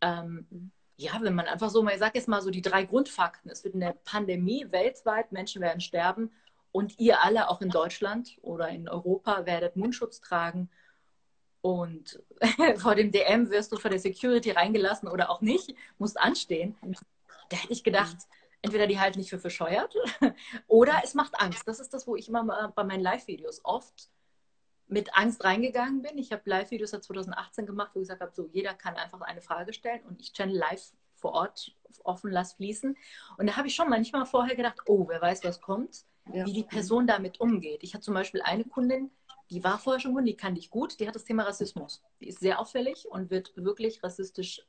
ähm, 0.00 0.72
ja, 1.00 1.18
wenn 1.22 1.34
man 1.34 1.46
einfach 1.46 1.70
so 1.70 1.82
mal, 1.82 1.94
ich 1.94 1.98
sage 1.98 2.18
jetzt 2.18 2.28
mal 2.28 2.42
so 2.42 2.50
die 2.50 2.60
drei 2.60 2.84
Grundfakten. 2.84 3.50
Es 3.50 3.64
wird 3.64 3.74
eine 3.74 3.94
Pandemie 4.04 4.66
weltweit, 4.70 5.32
Menschen 5.32 5.62
werden 5.62 5.80
sterben 5.80 6.30
und 6.72 6.98
ihr 6.98 7.22
alle 7.22 7.48
auch 7.48 7.62
in 7.62 7.70
Deutschland 7.70 8.36
oder 8.42 8.68
in 8.68 8.86
Europa 8.86 9.46
werdet 9.46 9.76
Mundschutz 9.76 10.20
tragen 10.20 10.68
und 11.62 12.22
vor 12.76 12.94
dem 12.94 13.10
DM 13.10 13.48
wirst 13.48 13.72
du 13.72 13.78
vor 13.78 13.90
der 13.90 13.98
Security 13.98 14.50
reingelassen 14.50 15.08
oder 15.08 15.30
auch 15.30 15.40
nicht, 15.40 15.74
musst 15.96 16.20
anstehen. 16.20 16.76
Da 17.48 17.56
hätte 17.56 17.72
ich 17.72 17.82
gedacht, 17.82 18.16
entweder 18.60 18.86
die 18.86 19.00
halten 19.00 19.20
nicht 19.20 19.30
für 19.30 19.38
bescheuert 19.38 19.94
oder 20.66 21.00
es 21.02 21.14
macht 21.14 21.40
Angst. 21.40 21.66
Das 21.66 21.80
ist 21.80 21.94
das, 21.94 22.06
wo 22.06 22.14
ich 22.14 22.28
immer 22.28 22.72
bei 22.76 22.84
meinen 22.84 23.02
Live-Videos 23.02 23.62
oft 23.64 24.10
mit 24.90 25.16
Angst 25.16 25.44
reingegangen 25.44 26.02
bin. 26.02 26.18
Ich 26.18 26.32
habe 26.32 26.42
Live-Videos 26.44 26.90
seit 26.90 27.04
2018 27.04 27.64
gemacht, 27.64 27.92
wo 27.94 28.00
ich 28.00 28.04
gesagt 28.04 28.20
habe, 28.20 28.32
so 28.34 28.48
jeder 28.52 28.74
kann 28.74 28.96
einfach 28.96 29.20
eine 29.20 29.40
Frage 29.40 29.72
stellen 29.72 30.02
und 30.04 30.20
ich 30.20 30.32
channel 30.32 30.56
live 30.56 30.92
vor 31.14 31.32
Ort 31.32 31.76
offen, 32.02 32.30
lass 32.30 32.54
fließen. 32.54 32.96
Und 33.38 33.46
da 33.46 33.56
habe 33.56 33.68
ich 33.68 33.74
schon 33.74 33.88
manchmal 33.88 34.26
vorher 34.26 34.56
gedacht, 34.56 34.78
oh, 34.86 35.06
wer 35.08 35.20
weiß, 35.20 35.44
was 35.44 35.60
kommt, 35.60 36.04
ja. 36.32 36.44
wie 36.44 36.52
die 36.52 36.64
Person 36.64 37.06
damit 37.06 37.40
umgeht. 37.40 37.82
Ich 37.82 37.94
hatte 37.94 38.04
zum 38.04 38.14
Beispiel 38.14 38.42
eine 38.42 38.64
Kundin, 38.64 39.10
die 39.50 39.62
war 39.62 39.78
vorher 39.78 40.00
schon 40.00 40.14
Kundin, 40.14 40.34
die 40.34 40.36
kannte 40.36 40.60
ich 40.60 40.70
gut, 40.70 40.98
die 40.98 41.06
hat 41.06 41.14
das 41.14 41.24
Thema 41.24 41.44
Rassismus. 41.44 42.02
Die 42.20 42.28
ist 42.28 42.40
sehr 42.40 42.58
auffällig 42.58 43.06
und 43.08 43.30
wird 43.30 43.52
wirklich 43.56 44.02
rassistisch 44.02 44.66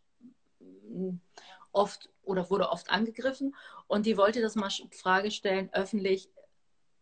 oft 1.71 2.09
oder 2.23 2.49
wurde 2.49 2.69
oft 2.69 2.91
angegriffen 2.91 3.55
und 3.87 4.05
die 4.05 4.17
wollte 4.17 4.41
das 4.41 4.55
mal 4.55 4.69
Frage 4.91 5.31
stellen, 5.31 5.69
öffentlich, 5.73 6.29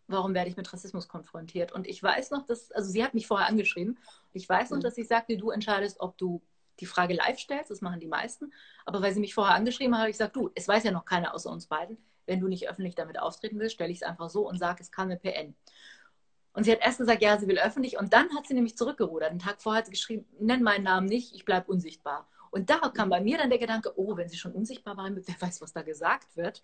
warum 0.09 0.33
werde 0.33 0.49
ich 0.49 0.57
mit 0.57 0.71
Rassismus 0.71 1.07
konfrontiert? 1.07 1.71
Und 1.71 1.87
ich 1.87 2.01
weiß 2.01 2.31
noch, 2.31 2.45
dass, 2.45 2.71
also 2.71 2.89
sie 2.89 3.03
hat 3.03 3.13
mich 3.13 3.27
vorher 3.27 3.47
angeschrieben, 3.47 3.97
ich 4.33 4.47
weiß 4.47 4.71
noch, 4.71 4.77
mhm. 4.77 4.83
dass 4.83 4.95
sie 4.95 5.03
sagte, 5.03 5.37
du 5.37 5.51
entscheidest, 5.51 5.99
ob 5.99 6.17
du 6.17 6.41
die 6.79 6.85
Frage 6.85 7.13
live 7.13 7.39
stellst, 7.39 7.71
das 7.71 7.81
machen 7.81 7.99
die 7.99 8.07
meisten, 8.07 8.53
aber 8.85 9.01
weil 9.01 9.13
sie 9.13 9.19
mich 9.19 9.33
vorher 9.33 9.55
angeschrieben 9.55 9.93
hat, 9.93 10.01
habe 10.01 10.09
ich 10.09 10.17
gesagt, 10.17 10.35
du, 10.35 10.49
es 10.55 10.67
weiß 10.67 10.83
ja 10.83 10.91
noch 10.91 11.05
keiner 11.05 11.33
außer 11.33 11.49
uns 11.49 11.67
beiden, 11.67 11.97
wenn 12.25 12.39
du 12.39 12.47
nicht 12.47 12.69
öffentlich 12.69 12.95
damit 12.95 13.19
auftreten 13.19 13.59
willst, 13.59 13.75
stelle 13.75 13.91
ich 13.91 13.97
es 13.97 14.03
einfach 14.03 14.29
so 14.29 14.47
und 14.47 14.57
sage, 14.57 14.81
es 14.81 14.91
kam 14.91 15.09
eine 15.09 15.17
PN. 15.17 15.55
Und 16.53 16.63
sie 16.63 16.71
hat 16.71 16.79
erst 16.81 16.97
gesagt, 16.97 17.21
ja, 17.21 17.37
sie 17.37 17.47
will 17.47 17.59
öffentlich. 17.59 17.97
Und 17.97 18.13
dann 18.13 18.35
hat 18.35 18.47
sie 18.47 18.53
nämlich 18.53 18.75
zurückgerudert. 18.75 19.29
Einen 19.29 19.39
Tag 19.39 19.61
vorher 19.61 19.79
hat 19.79 19.85
sie 19.85 19.91
geschrieben, 19.91 20.25
nenn 20.39 20.63
meinen 20.63 20.83
Namen 20.83 21.07
nicht, 21.07 21.35
ich 21.35 21.45
bleibe 21.45 21.71
unsichtbar. 21.71 22.27
Und 22.51 22.69
da 22.69 22.79
kam 22.89 23.09
bei 23.09 23.21
mir 23.21 23.37
dann 23.37 23.49
der 23.49 23.59
Gedanke, 23.59 23.93
oh, 23.97 24.17
wenn 24.17 24.29
sie 24.29 24.37
schon 24.37 24.53
unsichtbar 24.53 24.97
war, 24.97 25.09
wer 25.13 25.41
weiß, 25.41 25.61
was 25.61 25.73
da 25.73 25.83
gesagt 25.83 26.35
wird, 26.35 26.63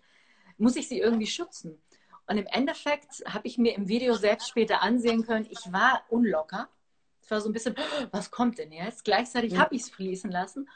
muss 0.58 0.76
ich 0.76 0.88
sie 0.88 0.98
irgendwie 0.98 1.26
schützen. 1.26 1.80
Und 2.26 2.38
im 2.38 2.46
Endeffekt 2.46 3.22
habe 3.26 3.46
ich 3.46 3.56
mir 3.56 3.74
im 3.76 3.88
Video 3.88 4.14
selbst 4.14 4.48
später 4.48 4.82
ansehen 4.82 5.24
können, 5.24 5.46
ich 5.48 5.72
war 5.72 6.02
unlocker. 6.08 6.68
Es 7.22 7.30
war 7.30 7.40
so 7.40 7.48
ein 7.48 7.52
bisschen, 7.52 7.74
was 8.10 8.30
kommt 8.30 8.58
denn 8.58 8.72
jetzt? 8.72 9.04
Gleichzeitig 9.04 9.52
ja. 9.52 9.60
habe 9.60 9.74
ich 9.74 9.82
es 9.82 9.90
fließen 9.90 10.30
lassen 10.30 10.68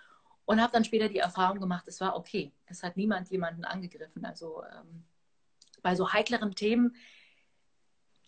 und 0.44 0.61
habe 0.61 0.72
dann 0.72 0.84
später 0.84 1.09
die 1.09 1.18
Erfahrung 1.18 1.61
gemacht, 1.61 1.84
es 1.86 2.01
war 2.01 2.16
okay. 2.16 2.53
Es 2.66 2.82
hat 2.82 2.96
niemand 2.96 3.30
jemanden 3.30 3.64
angegriffen. 3.64 4.24
Also 4.24 4.62
ähm, 4.64 5.05
bei 5.82 5.94
so 5.94 6.12
heikleren 6.12 6.55
Themen, 6.55 6.94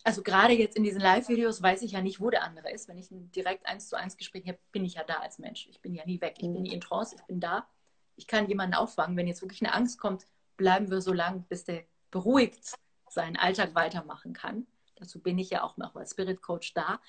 also 0.03 0.21
gerade 0.21 0.53
jetzt 0.53 0.75
in 0.75 0.83
diesen 0.83 0.99
Live-Videos 0.99 1.61
weiß 1.61 1.81
ich 1.81 1.93
ja 1.93 2.01
nicht, 2.01 2.19
wo 2.19 2.29
der 2.29 2.43
andere 2.43 2.71
ist. 2.71 2.89
Wenn 2.89 2.97
ich 2.97 3.09
ein 3.09 3.31
direkt 3.31 3.65
eins 3.65 3.87
zu 3.87 3.97
eins 3.97 4.17
Gespräch 4.17 4.45
habe, 4.47 4.59
bin 4.73 4.83
ich 4.83 4.95
ja 4.95 5.03
da 5.03 5.15
als 5.15 5.39
Mensch. 5.39 5.67
Ich 5.69 5.81
bin 5.81 5.93
ja 5.93 6.05
nie 6.05 6.19
weg. 6.19 6.35
Ich 6.37 6.43
bin 6.43 6.61
nie 6.61 6.73
in 6.73 6.81
Trance, 6.81 7.15
ich 7.15 7.23
bin 7.23 7.39
da. 7.39 7.67
Ich 8.17 8.27
kann 8.27 8.49
jemanden 8.49 8.75
auffangen. 8.75 9.15
Wenn 9.15 9.27
jetzt 9.27 9.41
wirklich 9.41 9.61
eine 9.61 9.73
Angst 9.73 9.97
kommt, 9.97 10.27
bleiben 10.57 10.91
wir 10.91 10.99
so 10.99 11.13
lange, 11.13 11.45
bis 11.47 11.63
der 11.63 11.85
beruhigt 12.11 12.73
seinen 13.13 13.37
Alltag 13.37 13.75
weitermachen 13.75 14.33
kann. 14.33 14.67
Dazu 14.95 15.19
bin 15.19 15.37
ich 15.37 15.49
ja 15.49 15.63
auch 15.63 15.77
noch 15.77 15.95
als 15.95 16.11
Spirit 16.11 16.41
Coach 16.41 16.73
da. 16.73 16.99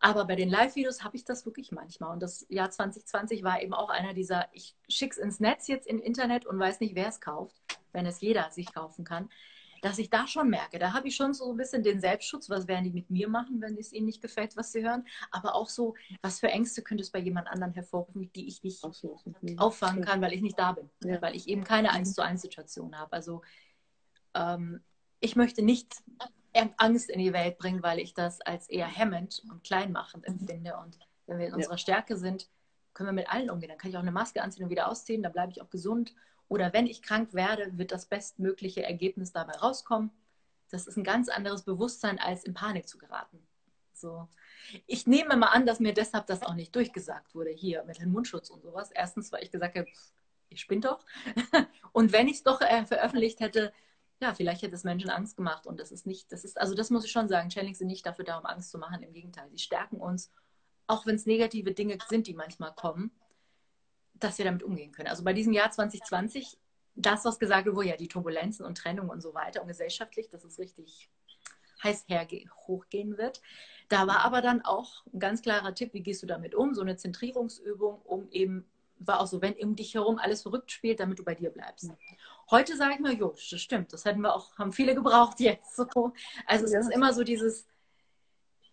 Aber 0.00 0.26
bei 0.26 0.36
den 0.36 0.48
Live-Videos 0.48 1.02
habe 1.02 1.16
ich 1.16 1.24
das 1.24 1.44
wirklich 1.46 1.72
manchmal. 1.72 2.12
Und 2.12 2.22
das 2.22 2.46
Jahr 2.48 2.70
2020 2.70 3.42
war 3.42 3.60
eben 3.62 3.74
auch 3.74 3.90
einer 3.90 4.14
dieser, 4.14 4.46
ich 4.52 4.76
schicke 4.88 5.12
es 5.12 5.18
ins 5.18 5.40
Netz 5.40 5.66
jetzt 5.66 5.86
im 5.86 6.00
Internet 6.00 6.46
und 6.46 6.58
weiß 6.58 6.80
nicht, 6.80 6.94
wer 6.94 7.08
es 7.08 7.20
kauft, 7.20 7.60
wenn 7.92 8.06
es 8.06 8.20
jeder 8.20 8.50
sich 8.50 8.72
kaufen 8.72 9.04
kann 9.04 9.28
dass 9.82 9.98
ich 9.98 10.10
da 10.10 10.26
schon 10.26 10.50
merke, 10.50 10.78
da 10.78 10.92
habe 10.92 11.08
ich 11.08 11.16
schon 11.16 11.34
so 11.34 11.50
ein 11.50 11.56
bisschen 11.56 11.82
den 11.82 12.00
Selbstschutz, 12.00 12.50
was 12.50 12.68
werden 12.68 12.84
die 12.84 12.90
mit 12.90 13.10
mir 13.10 13.28
machen, 13.28 13.60
wenn 13.60 13.76
es 13.76 13.92
ihnen 13.92 14.06
nicht 14.06 14.20
gefällt, 14.20 14.56
was 14.56 14.72
sie 14.72 14.82
hören, 14.82 15.06
aber 15.30 15.54
auch 15.54 15.68
so, 15.68 15.94
was 16.22 16.40
für 16.40 16.48
Ängste 16.48 16.82
könnte 16.82 17.02
es 17.02 17.10
bei 17.10 17.18
jemand 17.18 17.48
anderem 17.48 17.72
hervorrufen, 17.74 18.30
die 18.34 18.48
ich 18.48 18.62
nicht 18.62 18.84
auffangen 19.58 20.04
kann, 20.04 20.20
weil 20.20 20.32
ich 20.32 20.42
nicht 20.42 20.58
da 20.58 20.72
bin, 20.72 20.90
ja. 21.04 21.20
weil 21.22 21.34
ich 21.36 21.48
eben 21.48 21.64
keine 21.64 21.90
eins 21.90 22.14
zu 22.14 22.22
eins 22.22 22.42
Situation 22.42 22.98
habe. 22.98 23.12
Also 23.12 23.42
ähm, 24.34 24.82
ich 25.20 25.36
möchte 25.36 25.62
nicht 25.62 25.96
Angst 26.76 27.10
in 27.10 27.20
die 27.20 27.32
Welt 27.32 27.58
bringen, 27.58 27.82
weil 27.82 27.98
ich 27.98 28.14
das 28.14 28.40
als 28.40 28.68
eher 28.68 28.86
hemmend 28.86 29.42
und 29.50 29.62
kleinmachend 29.64 30.26
empfinde 30.26 30.76
und 30.76 30.98
wenn 31.26 31.38
wir 31.38 31.46
in 31.46 31.54
unserer 31.54 31.74
ja. 31.74 31.78
Stärke 31.78 32.16
sind, 32.16 32.48
können 32.94 33.10
wir 33.10 33.12
mit 33.12 33.30
allen 33.30 33.50
umgehen. 33.50 33.68
Dann 33.68 33.78
kann 33.78 33.90
ich 33.90 33.96
auch 33.96 34.02
eine 34.02 34.12
Maske 34.12 34.42
anziehen 34.42 34.64
und 34.64 34.70
wieder 34.70 34.88
ausziehen, 34.88 35.22
dann 35.22 35.32
bleibe 35.32 35.52
ich 35.52 35.62
auch 35.62 35.70
gesund 35.70 36.14
oder 36.48 36.72
wenn 36.72 36.86
ich 36.86 37.02
krank 37.02 37.34
werde, 37.34 37.76
wird 37.76 37.92
das 37.92 38.06
bestmögliche 38.06 38.82
Ergebnis 38.82 39.32
dabei 39.32 39.52
rauskommen. 39.52 40.10
Das 40.70 40.86
ist 40.86 40.96
ein 40.96 41.04
ganz 41.04 41.28
anderes 41.28 41.62
Bewusstsein, 41.62 42.18
als 42.18 42.44
in 42.44 42.54
Panik 42.54 42.88
zu 42.88 42.98
geraten. 42.98 43.46
So. 43.92 44.28
Ich 44.86 45.06
nehme 45.06 45.36
mal 45.36 45.48
an, 45.48 45.66
dass 45.66 45.80
mir 45.80 45.92
deshalb 45.92 46.26
das 46.26 46.42
auch 46.42 46.54
nicht 46.54 46.74
durchgesagt 46.74 47.34
wurde, 47.34 47.50
hier 47.50 47.84
mit 47.84 48.00
dem 48.00 48.10
Mundschutz 48.10 48.50
und 48.50 48.62
sowas. 48.62 48.90
Erstens, 48.90 49.32
weil 49.32 49.42
ich 49.42 49.50
gesagt 49.50 49.76
habe, 49.76 49.88
ich 50.50 50.60
spinne 50.60 50.82
doch. 50.82 51.04
Und 51.92 52.12
wenn 52.12 52.28
ich 52.28 52.36
es 52.36 52.42
doch 52.42 52.60
äh, 52.60 52.84
veröffentlicht 52.86 53.40
hätte, 53.40 53.72
ja, 54.20 54.34
vielleicht 54.34 54.62
hätte 54.62 54.74
es 54.74 54.84
Menschen 54.84 55.10
Angst 55.10 55.36
gemacht. 55.36 55.66
Und 55.66 55.80
das 55.80 55.92
ist 55.92 56.06
nicht, 56.06 56.32
das 56.32 56.44
ist, 56.44 56.60
also 56.60 56.74
das 56.74 56.90
muss 56.90 57.04
ich 57.04 57.12
schon 57.12 57.28
sagen, 57.28 57.50
Challenge 57.50 57.74
sind 57.74 57.88
nicht 57.88 58.04
dafür 58.04 58.24
da, 58.24 58.38
um 58.38 58.46
Angst 58.46 58.70
zu 58.70 58.78
machen. 58.78 59.02
Im 59.02 59.12
Gegenteil, 59.12 59.48
sie 59.50 59.58
stärken 59.58 59.96
uns, 59.96 60.32
auch 60.86 61.06
wenn 61.06 61.16
es 61.16 61.26
negative 61.26 61.72
Dinge 61.72 61.98
sind, 62.08 62.26
die 62.26 62.34
manchmal 62.34 62.74
kommen 62.74 63.12
dass 64.20 64.38
wir 64.38 64.44
damit 64.44 64.62
umgehen 64.62 64.92
können. 64.92 65.08
Also 65.08 65.24
bei 65.24 65.32
diesem 65.32 65.52
Jahr 65.52 65.70
2020, 65.70 66.58
das, 66.94 67.24
was 67.24 67.38
gesagt 67.38 67.66
wurde, 67.66 67.88
ja, 67.88 67.96
die 67.96 68.08
Turbulenzen 68.08 68.64
und 68.66 68.76
Trennung 68.76 69.08
und 69.08 69.20
so 69.20 69.34
weiter 69.34 69.62
und 69.62 69.68
gesellschaftlich, 69.68 70.28
dass 70.28 70.44
es 70.44 70.58
richtig 70.58 71.10
heiß 71.82 72.06
hochgehen 72.66 73.18
wird. 73.18 73.40
Da 73.88 74.06
war 74.06 74.24
aber 74.24 74.42
dann 74.42 74.62
auch 74.62 75.04
ein 75.12 75.20
ganz 75.20 75.42
klarer 75.42 75.74
Tipp, 75.74 75.94
wie 75.94 76.02
gehst 76.02 76.22
du 76.22 76.26
damit 76.26 76.54
um? 76.54 76.74
So 76.74 76.82
eine 76.82 76.96
Zentrierungsübung, 76.96 78.02
um 78.02 78.28
eben, 78.30 78.68
war 78.98 79.20
auch 79.20 79.28
so, 79.28 79.40
wenn 79.40 79.54
um 79.54 79.76
dich 79.76 79.94
herum 79.94 80.18
alles 80.18 80.42
verrückt 80.42 80.72
spielt, 80.72 80.98
damit 80.98 81.20
du 81.20 81.24
bei 81.24 81.36
dir 81.36 81.50
bleibst. 81.50 81.92
Heute 82.50 82.76
sage 82.76 82.94
ich 82.94 83.00
mir, 83.00 83.12
jo, 83.12 83.34
das 83.50 83.60
stimmt, 83.60 83.92
das 83.92 84.04
hätten 84.04 84.20
wir 84.20 84.34
auch, 84.34 84.56
haben 84.56 84.72
viele 84.72 84.94
gebraucht 84.94 85.38
jetzt. 85.40 85.76
So. 85.76 86.12
Also 86.46 86.64
es 86.64 86.72
ist 86.72 86.90
immer 86.90 87.12
so 87.12 87.22
dieses, 87.22 87.66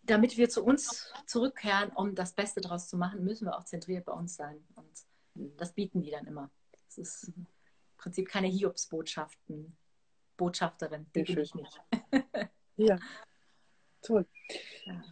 damit 0.03 0.37
wir 0.37 0.49
zu 0.49 0.63
uns 0.63 1.11
zurückkehren, 1.25 1.91
um 1.91 2.15
das 2.15 2.33
Beste 2.33 2.61
daraus 2.61 2.87
zu 2.87 2.97
machen, 2.97 3.23
müssen 3.23 3.45
wir 3.45 3.57
auch 3.57 3.65
zentriert 3.65 4.05
bei 4.05 4.13
uns 4.13 4.35
sein. 4.35 4.63
Und 4.75 5.05
das 5.57 5.73
bieten 5.73 6.01
die 6.01 6.11
dann 6.11 6.25
immer. 6.25 6.49
Es 6.87 6.97
ist 6.97 7.33
im 7.35 7.47
Prinzip 7.97 8.29
keine 8.29 8.47
Hiobsbotschaften, 8.47 9.75
Botschafterin, 10.37 11.07
die 11.13 11.23
bin 11.23 11.39
ich 11.39 11.55
nicht. 11.55 11.81
ja, 12.77 12.97
toll. 14.01 14.25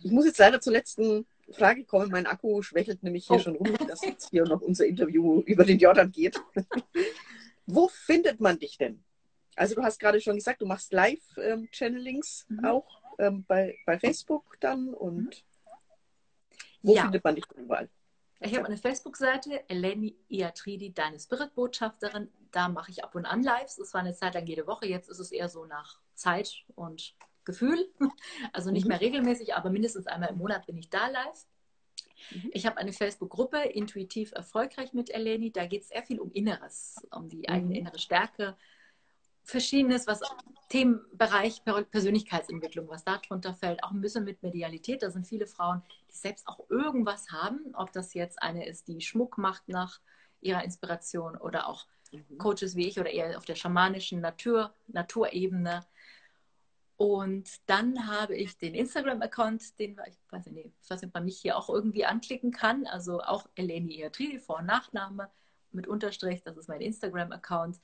Ich 0.04 0.12
muss 0.12 0.26
jetzt 0.26 0.38
leider 0.38 0.62
zur 0.62 0.74
letzten 0.74 1.26
Frage 1.52 1.84
kommen. 1.84 2.12
Mein 2.12 2.28
Akku 2.28 2.62
schwächelt 2.62 3.04
nämlich 3.04 3.28
hier 3.28 3.38
oh. 3.38 3.40
schon 3.40 3.56
rum, 3.56 3.76
dass 3.88 4.06
jetzt 4.06 4.30
hier 4.30 4.46
noch 4.46 4.62
unser 4.62 4.86
Interview 4.86 5.42
über 5.42 5.66
den 5.66 5.80
Jordan 5.80 6.12
geht. 6.12 6.42
Wo 7.66 7.88
findet 7.88 8.40
man 8.40 8.60
dich 8.60 8.78
denn? 8.78 9.04
Also 9.56 9.76
du 9.76 9.84
hast 9.84 10.00
gerade 10.00 10.20
schon 10.20 10.36
gesagt, 10.36 10.62
du 10.62 10.66
machst 10.66 10.94
Live-Channelings 10.94 12.48
ähm, 12.50 12.58
mhm. 12.58 12.66
auch 12.66 13.02
ähm, 13.20 13.46
bei, 13.48 13.78
bei 13.86 14.00
Facebook 14.00 14.58
dann 14.60 14.94
und 14.94 15.26
mhm. 15.26 15.32
wo 16.82 16.96
ja. 16.96 17.04
findet 17.04 17.24
man 17.24 17.36
dich 17.36 17.46
überall? 17.56 17.90
Ich 18.40 18.56
habe 18.56 18.66
eine 18.66 18.78
Facebook-Seite, 18.78 19.70
Eleni 19.70 20.18
Iatridi, 20.28 20.94
deine 20.94 21.18
Spirit-Botschafterin. 21.18 22.30
Da 22.52 22.68
mache 22.68 22.92
ich 22.92 23.02
ab 23.04 23.16
und 23.16 23.26
an 23.26 23.42
Lives. 23.42 23.78
Es 23.78 23.94
war 23.94 24.02
eine 24.02 24.14
Zeit 24.14 24.34
lang 24.34 24.46
jede 24.46 24.68
Woche. 24.68 24.86
Jetzt 24.86 25.10
ist 25.10 25.20
es 25.20 25.32
eher 25.32 25.48
so 25.48 25.66
nach 25.66 26.02
Zeit 26.14 26.64
und 26.76 27.16
Gefühl. 27.46 27.90
Also 28.52 28.72
nicht 28.72 28.84
mhm. 28.84 28.90
mehr 28.90 29.02
regelmäßig, 29.02 29.56
aber 29.56 29.70
mindestens 29.70 30.08
einmal 30.08 30.30
im 30.30 30.38
Monat 30.38 30.66
bin 30.66 30.78
ich 30.78 30.90
da 30.90 31.08
live. 31.08 31.46
Mhm. 32.32 32.50
Ich 32.54 32.66
habe 32.66 32.78
eine 32.78 32.94
Facebook-Gruppe, 32.94 33.58
Intuitiv 33.60 34.32
Erfolgreich 34.34 34.94
mit 34.94 35.10
Eleni. 35.10 35.52
Da 35.52 35.66
geht 35.66 35.84
es 35.84 35.90
sehr 35.90 36.04
viel 36.04 36.20
um 36.20 36.32
Inneres, 36.32 36.96
um 37.12 37.30
die 37.30 37.48
eigene 37.50 37.72
mhm. 37.72 37.80
innere 37.80 38.00
Stärke, 38.00 38.56
Verschiedenes, 39.44 40.08
was 40.08 40.22
Themenbereich 40.70 41.64
Persönlichkeitsentwicklung, 41.64 42.88
was 42.88 43.04
darunter 43.04 43.54
fällt, 43.54 43.84
auch 43.84 43.92
ein 43.92 44.02
bisschen 44.02 44.24
mit 44.24 44.42
Medialität. 44.42 45.04
Da 45.04 45.12
sind 45.12 45.28
viele 45.28 45.48
Frauen, 45.48 45.84
die 46.10 46.16
selbst 46.16 46.48
auch 46.48 46.62
irgendwas 46.70 47.30
haben, 47.32 47.60
ob 47.74 47.92
das 47.92 48.14
jetzt 48.14 48.42
eine 48.42 48.66
ist, 48.66 48.88
die 48.88 49.02
Schmuck 49.02 49.38
macht 49.38 49.68
nach 49.68 50.00
ihrer 50.42 50.64
Inspiration 50.64 51.38
oder 51.38 51.68
auch 51.68 51.86
mhm. 52.12 52.38
Coaches 52.38 52.76
wie 52.76 52.88
ich 52.88 53.00
oder 53.00 53.10
eher 53.10 53.38
auf 53.38 53.46
der 53.46 53.56
schamanischen 53.56 54.22
Natur, 54.22 54.74
Naturebene. 54.88 55.86
Und 57.04 57.50
dann 57.66 58.08
habe 58.08 58.34
ich 58.34 58.58
den 58.58 58.74
Instagram-Account, 58.74 59.78
den 59.78 60.00
ich 60.08 60.18
weiß 60.30 60.46
nicht, 60.46 60.72
ich 60.82 60.90
weiß 60.90 61.02
nicht, 61.02 61.14
man 61.14 61.26
mich 61.26 61.38
hier 61.38 61.58
auch 61.58 61.68
irgendwie 61.68 62.06
anklicken 62.06 62.52
kann. 62.52 62.88
Also 62.88 63.20
auch 63.20 63.46
Eleni 63.56 64.00
Iatridi, 64.00 64.40
Vor- 64.40 64.60
und 64.60 64.68
Nachname 64.68 65.30
mit 65.72 65.86
Unterstrich, 65.86 66.44
das 66.44 66.56
ist 66.56 66.70
mein 66.70 66.80
Instagram-Account. 66.80 67.82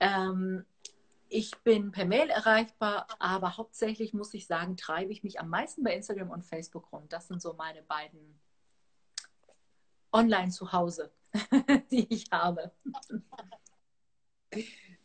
Ähm, 0.00 0.66
ich 1.30 1.56
bin 1.64 1.90
per 1.90 2.04
Mail 2.04 2.28
erreichbar, 2.28 3.06
aber 3.18 3.56
hauptsächlich 3.56 4.12
muss 4.12 4.34
ich 4.34 4.46
sagen, 4.46 4.76
treibe 4.76 5.10
ich 5.10 5.22
mich 5.22 5.40
am 5.40 5.48
meisten 5.48 5.82
bei 5.82 5.94
Instagram 5.94 6.28
und 6.28 6.44
Facebook 6.44 6.92
rum. 6.92 7.08
Das 7.08 7.28
sind 7.28 7.40
so 7.40 7.54
meine 7.54 7.82
beiden 7.82 8.38
online 10.12 10.50
zu 10.50 10.70
Hause, 10.72 11.12
die 11.90 12.12
ich 12.12 12.26
habe. 12.30 12.72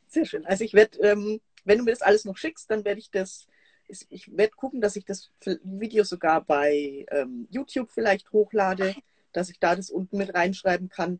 Sehr 0.07 0.25
schön. 0.25 0.45
Also 0.45 0.65
ich 0.65 0.73
werde, 0.73 0.97
ähm, 0.99 1.39
wenn 1.63 1.77
du 1.77 1.83
mir 1.83 1.91
das 1.91 2.01
alles 2.01 2.25
noch 2.25 2.37
schickst, 2.37 2.69
dann 2.69 2.85
werde 2.85 2.99
ich 2.99 3.11
das, 3.11 3.47
ich 3.87 4.35
werde 4.35 4.55
gucken, 4.55 4.81
dass 4.81 4.95
ich 4.95 5.05
das 5.05 5.31
Video 5.63 6.03
sogar 6.03 6.43
bei 6.43 7.05
ähm, 7.11 7.47
YouTube 7.49 7.91
vielleicht 7.91 8.31
hochlade, 8.31 8.95
dass 9.31 9.49
ich 9.49 9.59
da 9.59 9.75
das 9.75 9.89
unten 9.89 10.17
mit 10.17 10.33
reinschreiben 10.33 10.89
kann. 10.89 11.19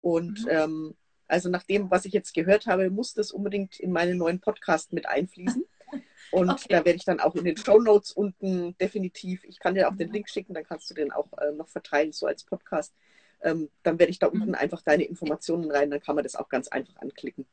Und 0.00 0.44
mhm. 0.44 0.50
ähm, 0.50 0.94
also 1.28 1.48
nach 1.48 1.64
dem, 1.64 1.90
was 1.90 2.04
ich 2.04 2.12
jetzt 2.12 2.34
gehört 2.34 2.66
habe, 2.66 2.90
muss 2.90 3.14
das 3.14 3.32
unbedingt 3.32 3.80
in 3.80 3.90
meinen 3.90 4.18
neuen 4.18 4.40
Podcast 4.40 4.92
mit 4.92 5.06
einfließen. 5.06 5.64
Und 6.32 6.50
okay. 6.50 6.66
da 6.68 6.76
werde 6.84 6.96
ich 6.96 7.04
dann 7.04 7.20
auch 7.20 7.34
in 7.36 7.44
den 7.44 7.56
Show 7.56 7.80
Notes 7.80 8.12
unten 8.12 8.76
definitiv, 8.78 9.44
ich 9.44 9.60
kann 9.60 9.74
dir 9.74 9.88
auch 9.88 9.96
den 9.96 10.12
Link 10.12 10.28
schicken, 10.28 10.54
dann 10.54 10.64
kannst 10.64 10.90
du 10.90 10.94
den 10.94 11.12
auch 11.12 11.32
äh, 11.38 11.52
noch 11.52 11.68
verteilen, 11.68 12.12
so 12.12 12.26
als 12.26 12.44
Podcast. 12.44 12.92
Ähm, 13.42 13.70
dann 13.82 13.98
werde 13.98 14.10
ich 14.10 14.18
da 14.18 14.26
unten 14.26 14.48
mhm. 14.48 14.54
einfach 14.54 14.82
deine 14.82 15.04
Informationen 15.04 15.70
rein, 15.70 15.90
dann 15.90 16.00
kann 16.00 16.14
man 16.14 16.24
das 16.24 16.36
auch 16.36 16.48
ganz 16.48 16.68
einfach 16.68 16.96
anklicken. 16.96 17.46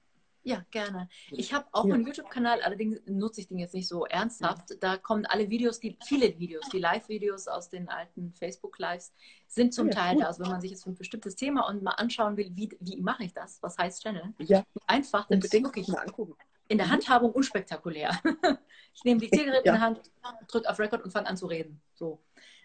Ja, 0.45 0.65
gerne. 0.71 1.07
Ich 1.31 1.53
habe 1.53 1.65
auch 1.71 1.85
ja. 1.85 1.93
einen 1.93 2.05
YouTube-Kanal, 2.05 2.61
allerdings 2.61 2.99
nutze 3.05 3.39
ich 3.39 3.47
den 3.47 3.59
jetzt 3.59 3.73
nicht 3.73 3.87
so 3.87 4.05
ernsthaft. 4.05 4.75
Da 4.81 4.97
kommen 4.97 5.25
alle 5.25 5.49
Videos, 5.49 5.79
die 5.79 5.97
viele 6.05 6.37
Videos, 6.37 6.67
die 6.69 6.79
Live-Videos 6.79 7.47
aus 7.47 7.69
den 7.69 7.87
alten 7.87 8.33
Facebook-Lives 8.33 9.13
sind 9.47 9.73
zum 9.73 9.87
ja, 9.87 9.93
Teil 9.93 10.17
da. 10.17 10.25
Also 10.27 10.43
wenn 10.43 10.51
man 10.51 10.59
sich 10.59 10.71
jetzt 10.71 10.83
für 10.83 10.89
ein 10.89 10.95
bestimmtes 10.95 11.35
Thema 11.35 11.67
und 11.69 11.81
mal 11.81 11.91
anschauen 11.91 12.35
will, 12.35 12.51
wie, 12.55 12.69
wie 12.81 13.01
mache 13.01 13.23
ich 13.23 13.33
das? 13.33 13.63
Was 13.63 13.77
heißt 13.77 14.03
Channel? 14.03 14.33
Ja. 14.39 14.63
Einfach, 14.85 15.27
dann 15.27 15.39
ist 15.39 15.53
wirklich 15.53 15.87
mal 15.87 15.99
angucken. 15.99 16.35
in 16.67 16.77
der 16.77 16.87
mhm. 16.87 16.91
Handhabung 16.91 17.31
unspektakulär. 17.31 18.11
ich 18.93 19.03
nehme 19.05 19.21
die 19.21 19.31
Zielgerät 19.31 19.65
ja. 19.65 19.73
in 19.73 19.79
der 19.79 19.81
Hand, 19.81 20.01
drücke 20.49 20.69
auf 20.69 20.77
Record 20.77 21.05
und 21.05 21.11
fange 21.11 21.27
an 21.27 21.37
zu 21.37 21.45
reden. 21.45 21.81
So. 21.93 22.19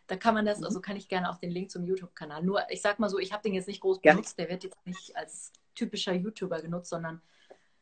Da 0.09 0.17
kann 0.17 0.35
man 0.35 0.47
das, 0.47 0.59
mhm. 0.59 0.65
also 0.65 0.81
kann 0.81 0.97
ich 0.97 1.09
gerne 1.09 1.31
auch 1.31 1.39
den 1.39 1.51
Link 1.51 1.71
zum 1.71 1.85
YouTube-Kanal. 1.85 2.43
Nur, 2.43 2.63
ich 2.71 2.81
sag 2.81 2.99
mal 2.99 3.11
so, 3.11 3.19
ich 3.19 3.33
habe 3.33 3.43
den 3.43 3.55
jetzt 3.55 3.69
nicht 3.69 3.81
groß 3.81 4.01
benutzt, 4.01 4.39
der 4.39 4.49
wird 4.49 4.65
jetzt 4.65 4.85
nicht 4.87 5.15
als 5.15 5.53
typischer 5.75 6.15
YouTuber 6.15 6.61
genutzt, 6.63 6.91
sondern 6.91 7.23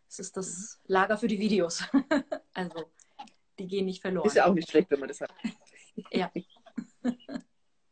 Es 0.08 0.18
ist 0.18 0.36
das 0.36 0.80
Lager 0.86 1.16
für 1.16 1.28
die 1.28 1.38
Videos. 1.38 1.84
also, 2.52 2.90
die 3.58 3.66
gehen 3.66 3.86
nicht 3.86 4.02
verloren. 4.02 4.26
Ist 4.26 4.36
ja 4.36 4.46
auch 4.46 4.54
nicht 4.54 4.68
schlecht, 4.68 4.90
wenn 4.90 5.00
man 5.00 5.08
das 5.08 5.20
hat. 5.20 5.32
ja. 6.10 6.30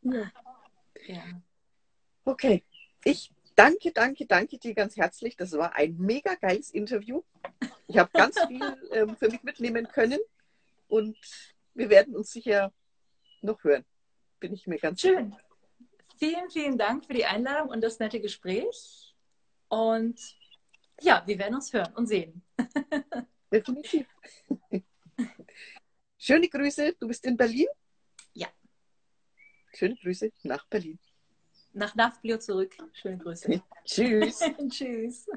ja. 0.01 0.31
ja. 1.07 1.23
Okay. 2.25 2.63
Ich 3.05 3.31
danke, 3.55 3.91
danke, 3.93 4.25
danke 4.25 4.57
dir 4.57 4.73
ganz 4.73 4.97
herzlich. 4.97 5.37
Das 5.37 5.53
war 5.53 5.75
ein 5.75 5.97
mega 5.97 6.35
geiles 6.35 6.71
Interview. 6.71 7.23
Ich 7.87 7.97
habe 7.97 8.11
ganz 8.11 8.37
viel 8.47 8.61
ähm, 8.91 9.15
für 9.15 9.29
mich 9.29 9.43
mitnehmen 9.43 9.87
können 9.87 10.19
und 10.87 11.17
wir 11.73 11.89
werden 11.89 12.15
uns 12.15 12.31
sicher 12.31 12.73
noch 13.41 13.63
hören. 13.63 13.85
Bin 14.39 14.53
ich 14.53 14.67
mir 14.67 14.77
ganz 14.77 15.01
schön. 15.01 15.31
Sicher. 15.31 15.41
Vielen, 16.17 16.49
vielen 16.49 16.77
Dank 16.77 17.05
für 17.05 17.13
die 17.13 17.25
Einladung 17.25 17.69
und 17.69 17.81
das 17.81 17.99
nette 17.99 18.21
Gespräch. 18.21 19.15
Und 19.67 20.19
ja, 21.01 21.23
wir 21.25 21.37
werden 21.37 21.55
uns 21.55 21.73
hören 21.73 21.93
und 21.95 22.07
sehen. 22.07 22.41
Definitiv. 23.51 24.07
Schöne 26.17 26.47
Grüße. 26.47 26.95
Du 26.99 27.07
bist 27.07 27.25
in 27.25 27.35
Berlin? 27.35 27.67
Ja. 28.33 28.47
Schöne 29.73 29.95
Grüße 29.95 30.31
nach 30.43 30.65
Berlin. 30.67 30.99
Nach 31.73 31.93
Nafplio 31.95 32.37
zurück. 32.37 32.75
Schöne 32.93 33.17
Grüße. 33.17 33.61
Tschüss. 33.85 34.39
Tschüss. 34.69 35.27